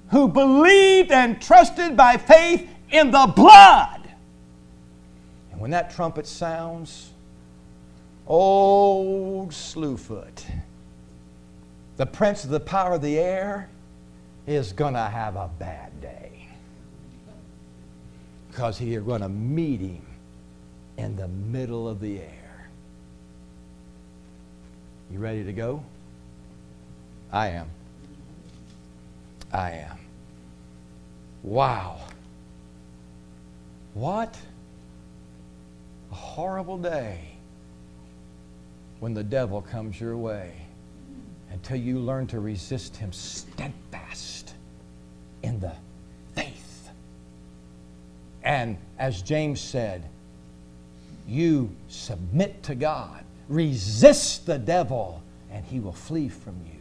who 0.09 0.27
believed 0.27 1.11
and 1.11 1.41
trusted 1.41 1.97
by 1.97 2.17
faith 2.17 2.69
in 2.89 3.11
the 3.11 3.31
blood. 3.35 4.09
And 5.51 5.59
when 5.59 5.71
that 5.71 5.91
trumpet 5.91 6.25
sounds, 6.25 7.11
old 8.25 9.49
Slewfoot, 9.51 10.45
the 11.97 12.05
prince 12.05 12.43
of 12.43 12.49
the 12.49 12.59
power 12.59 12.93
of 12.93 13.01
the 13.01 13.19
air, 13.19 13.69
is 14.45 14.73
going 14.73 14.93
to 14.93 14.99
have 14.99 15.35
a 15.35 15.49
bad 15.59 16.01
day. 16.01 16.47
Because 18.49 18.77
is 18.77 19.01
going 19.01 19.21
to 19.21 19.29
meet 19.29 19.79
him 19.79 20.05
in 20.97 21.15
the 21.15 21.27
middle 21.27 21.87
of 21.87 21.99
the 21.99 22.19
air. 22.19 22.69
You 25.11 25.19
ready 25.19 25.43
to 25.43 25.53
go? 25.53 25.83
I 27.31 27.49
am. 27.49 27.67
I 29.51 29.71
am. 29.71 29.97
Wow. 31.41 32.01
What 33.93 34.37
a 36.11 36.15
horrible 36.15 36.77
day 36.77 37.19
when 38.99 39.13
the 39.13 39.23
devil 39.23 39.61
comes 39.61 39.99
your 39.99 40.17
way 40.17 40.62
until 41.53 41.77
you 41.77 41.99
learn 41.99 42.25
to 42.27 42.39
resist 42.39 42.97
him 42.97 43.13
steadfast 43.13 44.55
in 45.43 45.59
the 45.59 45.71
faith. 46.35 46.89
And 48.43 48.75
as 48.97 49.21
James 49.21 49.61
said, 49.61 50.09
you 51.27 51.73
submit 51.87 52.63
to 52.63 52.75
God, 52.75 53.23
resist 53.47 54.45
the 54.47 54.57
devil, 54.57 55.21
and 55.51 55.63
he 55.63 55.79
will 55.79 55.93
flee 55.93 56.27
from 56.27 56.55
you. 56.65 56.79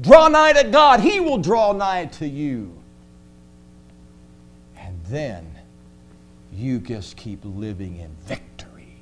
Draw 0.00 0.28
nigh 0.28 0.52
to 0.54 0.68
God, 0.68 1.00
he 1.00 1.20
will 1.20 1.38
draw 1.38 1.72
nigh 1.72 2.06
to 2.06 2.26
you. 2.26 2.76
And 4.76 5.00
then 5.04 5.46
you 6.52 6.80
just 6.80 7.16
keep 7.16 7.40
living 7.44 7.96
in 7.96 8.10
victory. 8.26 8.96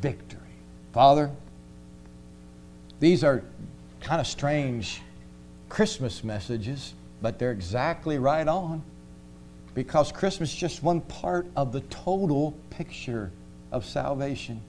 Victory. 0.00 0.38
Father, 0.92 1.30
these 3.00 3.24
are 3.24 3.42
kind 4.00 4.20
of 4.20 4.26
strange 4.26 5.00
Christmas 5.68 6.24
messages, 6.24 6.94
but 7.20 7.38
they're 7.38 7.52
exactly 7.52 8.18
right 8.18 8.46
on 8.46 8.82
because 9.74 10.10
Christmas 10.10 10.50
is 10.52 10.56
just 10.56 10.82
one 10.82 11.00
part 11.02 11.46
of 11.56 11.72
the 11.72 11.80
total 11.82 12.52
picture 12.70 13.30
of 13.70 13.84
salvation. 13.84 14.60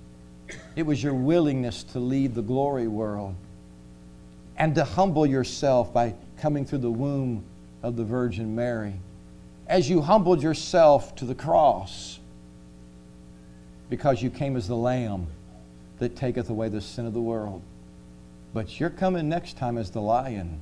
It 0.76 0.84
was 0.84 1.02
your 1.02 1.14
willingness 1.14 1.84
to 1.84 2.00
leave 2.00 2.36
the 2.36 2.42
glory 2.42 2.88
world 2.88 3.36
and 4.58 4.76
to 4.76 4.84
humble 4.84 5.26
yourself 5.26 5.94
by 5.94 6.14
coming 6.38 6.66
through 6.66 6.80
the 6.80 6.92
womb 6.92 7.44
of 7.82 7.96
the 7.96 8.04
Virgin 8.04 8.56
Mary. 8.56 8.94
As 9.68 9.90
you 9.90 10.02
humbled 10.02 10.44
yourself 10.44 11.16
to 11.16 11.26
the 11.26 11.36
cross, 11.36 12.20
because 13.90 14.22
you 14.22 14.30
came 14.30 14.56
as 14.56 14.68
the 14.68 14.76
Lamb 14.76 15.28
that 16.00 16.16
taketh 16.16 16.50
away 16.50 16.70
the 16.70 16.82
sin 16.82 17.06
of 17.06 17.14
the 17.14 17.22
world. 17.22 17.62
But 18.54 18.80
you're 18.80 18.90
coming 18.90 19.30
next 19.30 19.58
time 19.58 19.78
as 19.78 19.92
the 19.92 20.02
lion, 20.02 20.60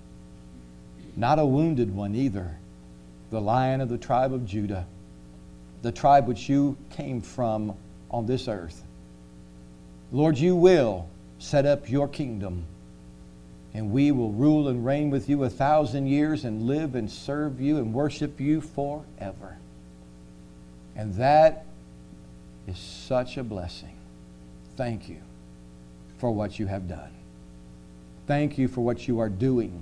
not 1.16 1.40
a 1.40 1.46
wounded 1.46 1.96
one 1.96 2.16
either, 2.16 2.58
the 3.30 3.42
lion 3.42 3.82
of 3.82 3.90
the 3.90 3.98
tribe 3.98 4.34
of 4.34 4.46
Judah, 4.46 4.86
the 5.82 5.92
tribe 5.92 6.28
which 6.28 6.50
you 6.50 6.78
came 6.90 7.22
from 7.22 7.76
on 8.12 8.26
this 8.26 8.48
earth. 8.48 8.84
Lord, 10.12 10.38
you 10.38 10.56
will 10.56 11.08
set 11.40 11.66
up 11.66 11.90
your 11.90 12.08
kingdom, 12.08 12.66
and 13.74 13.92
we 13.92 14.12
will 14.12 14.32
rule 14.32 14.68
and 14.68 14.86
reign 14.86 15.10
with 15.10 15.30
you 15.30 15.44
a 15.44 15.50
thousand 15.50 16.08
years 16.08 16.46
and 16.46 16.64
live 16.64 16.96
and 16.96 17.10
serve 17.10 17.62
you 17.62 17.78
and 17.78 17.94
worship 17.94 18.40
you 18.40 18.62
forever. 18.62 19.58
And 20.96 21.14
that 21.16 21.66
is 22.68 22.78
such 22.78 23.38
a 23.38 23.44
blessing. 23.44 23.96
Thank 24.76 25.10
you 25.10 25.22
for 26.18 26.32
what 26.32 26.60
you 26.60 26.68
have 26.68 26.88
done. 26.88 27.12
Thank 28.28 28.58
you 28.58 28.68
for 28.68 28.82
what 28.82 29.08
you 29.08 29.20
are 29.20 29.30
doing. 29.30 29.82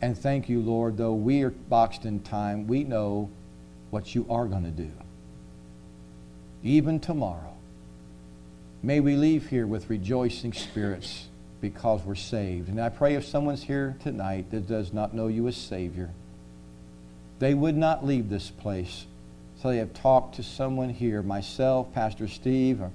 And 0.00 0.18
thank 0.18 0.48
you, 0.48 0.60
Lord, 0.60 0.96
though 0.96 1.14
we 1.14 1.42
are 1.42 1.50
boxed 1.50 2.04
in 2.04 2.20
time, 2.20 2.66
we 2.66 2.82
know 2.82 3.30
what 3.90 4.14
you 4.14 4.26
are 4.28 4.46
going 4.46 4.64
to 4.64 4.70
do. 4.70 4.90
Even 6.64 6.98
tomorrow, 6.98 7.52
May 8.84 8.98
we 8.98 9.14
leave 9.14 9.48
here 9.48 9.66
with 9.66 9.88
rejoicing 9.88 10.52
spirits 10.52 11.28
because 11.60 12.02
we're 12.02 12.16
saved. 12.16 12.68
And 12.68 12.80
I 12.80 12.88
pray 12.88 13.14
if 13.14 13.24
someone's 13.24 13.62
here 13.62 13.96
tonight 14.02 14.50
that 14.50 14.66
does 14.66 14.92
not 14.92 15.14
know 15.14 15.28
you 15.28 15.46
as 15.46 15.56
Savior, 15.56 16.10
they 17.38 17.54
would 17.54 17.76
not 17.76 18.04
leave 18.04 18.28
this 18.28 18.50
place. 18.50 19.06
So 19.60 19.68
they 19.68 19.76
have 19.76 19.94
talked 19.94 20.34
to 20.34 20.42
someone 20.42 20.90
here, 20.90 21.22
myself, 21.22 21.94
Pastor 21.94 22.26
Steve, 22.26 22.80
or 22.80 22.90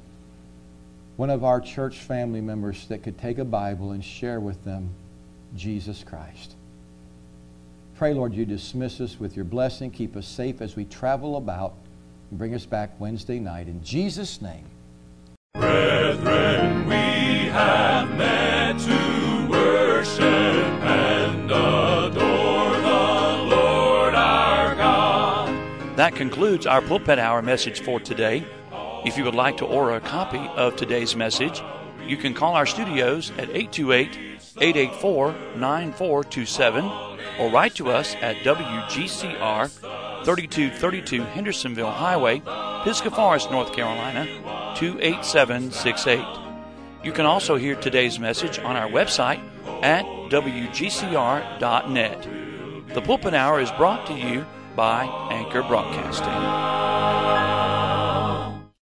one 1.18 1.32
of 1.32 1.44
our 1.44 1.60
church 1.60 1.98
family 1.98 2.42
members 2.42 2.88
that 2.88 3.02
could 3.04 3.18
take 3.18 3.40
a 3.40 3.46
Bible 3.46 3.92
and 3.92 4.06
share 4.06 4.40
with 4.40 4.64
them 4.64 4.90
Jesus 5.56 6.04
Christ. 6.04 6.54
Pray, 7.98 8.14
Lord, 8.14 8.36
you 8.36 8.46
dismiss 8.46 9.02
us 9.02 9.20
with 9.20 9.36
your 9.36 9.46
blessing. 9.46 9.90
Keep 9.90 10.16
us 10.16 10.28
safe 10.28 10.62
as 10.62 10.76
we 10.76 10.86
travel 10.86 11.38
about 11.38 11.74
and 12.30 12.38
bring 12.38 12.54
us 12.54 12.68
back 12.68 12.92
Wednesday 13.00 13.40
night. 13.40 13.68
In 13.68 13.84
Jesus' 13.84 14.40
name. 14.40 14.66
Brethren, 15.56 16.86
we 16.88 17.50
have 17.50 18.16
met 18.16 18.78
to 18.78 19.48
worship 19.50 20.22
and 20.22 21.46
adore 21.46 22.70
the 22.78 23.44
Lord 23.56 24.14
our 24.14 24.76
God. 24.76 25.98
That 25.98 26.16
concludes 26.16 26.68
our 26.68 26.84
Pulpit 26.84 27.18
Hour 27.18 27.42
message 27.42 27.80
for 27.80 28.00
today. 28.00 28.46
If 29.08 29.18
you 29.18 29.24
would 29.24 29.36
like 29.36 29.56
to 29.58 29.66
order 29.66 29.96
a 29.96 30.02
copy 30.02 30.50
of 30.58 30.76
today's 30.76 31.16
message, 31.16 31.64
you 32.06 32.18
can 32.18 32.34
call 32.34 32.56
our 32.56 32.66
studios 32.66 33.32
at 33.38 33.50
828 33.50 34.18
884 34.60 35.32
9427 35.56 36.84
or 37.40 37.50
write 37.50 37.74
to 37.76 37.90
us 37.90 38.16
at 38.16 38.36
WGCR 38.40 39.70
3232 40.26 41.22
Hendersonville 41.22 41.90
Highway, 41.90 42.42
Pisgah 42.84 43.12
Forest, 43.12 43.50
North 43.50 43.72
Carolina 43.72 44.26
28768. 44.76 46.26
You 47.06 47.14
can 47.14 47.26
also 47.26 47.56
hear 47.56 47.76
today's 47.76 48.20
message 48.20 48.60
on 48.60 48.76
our 48.76 48.90
website 48.90 49.40
at 49.84 50.04
WGCR.net. 50.30 52.28
The 52.94 53.02
Pulpit 53.02 53.34
Hour 53.34 53.62
is 53.62 53.72
brought 53.72 54.06
to 54.08 54.14
you 54.14 54.46
by 54.76 55.06
Anchor 55.32 55.64
Broadcasting. 55.64 56.77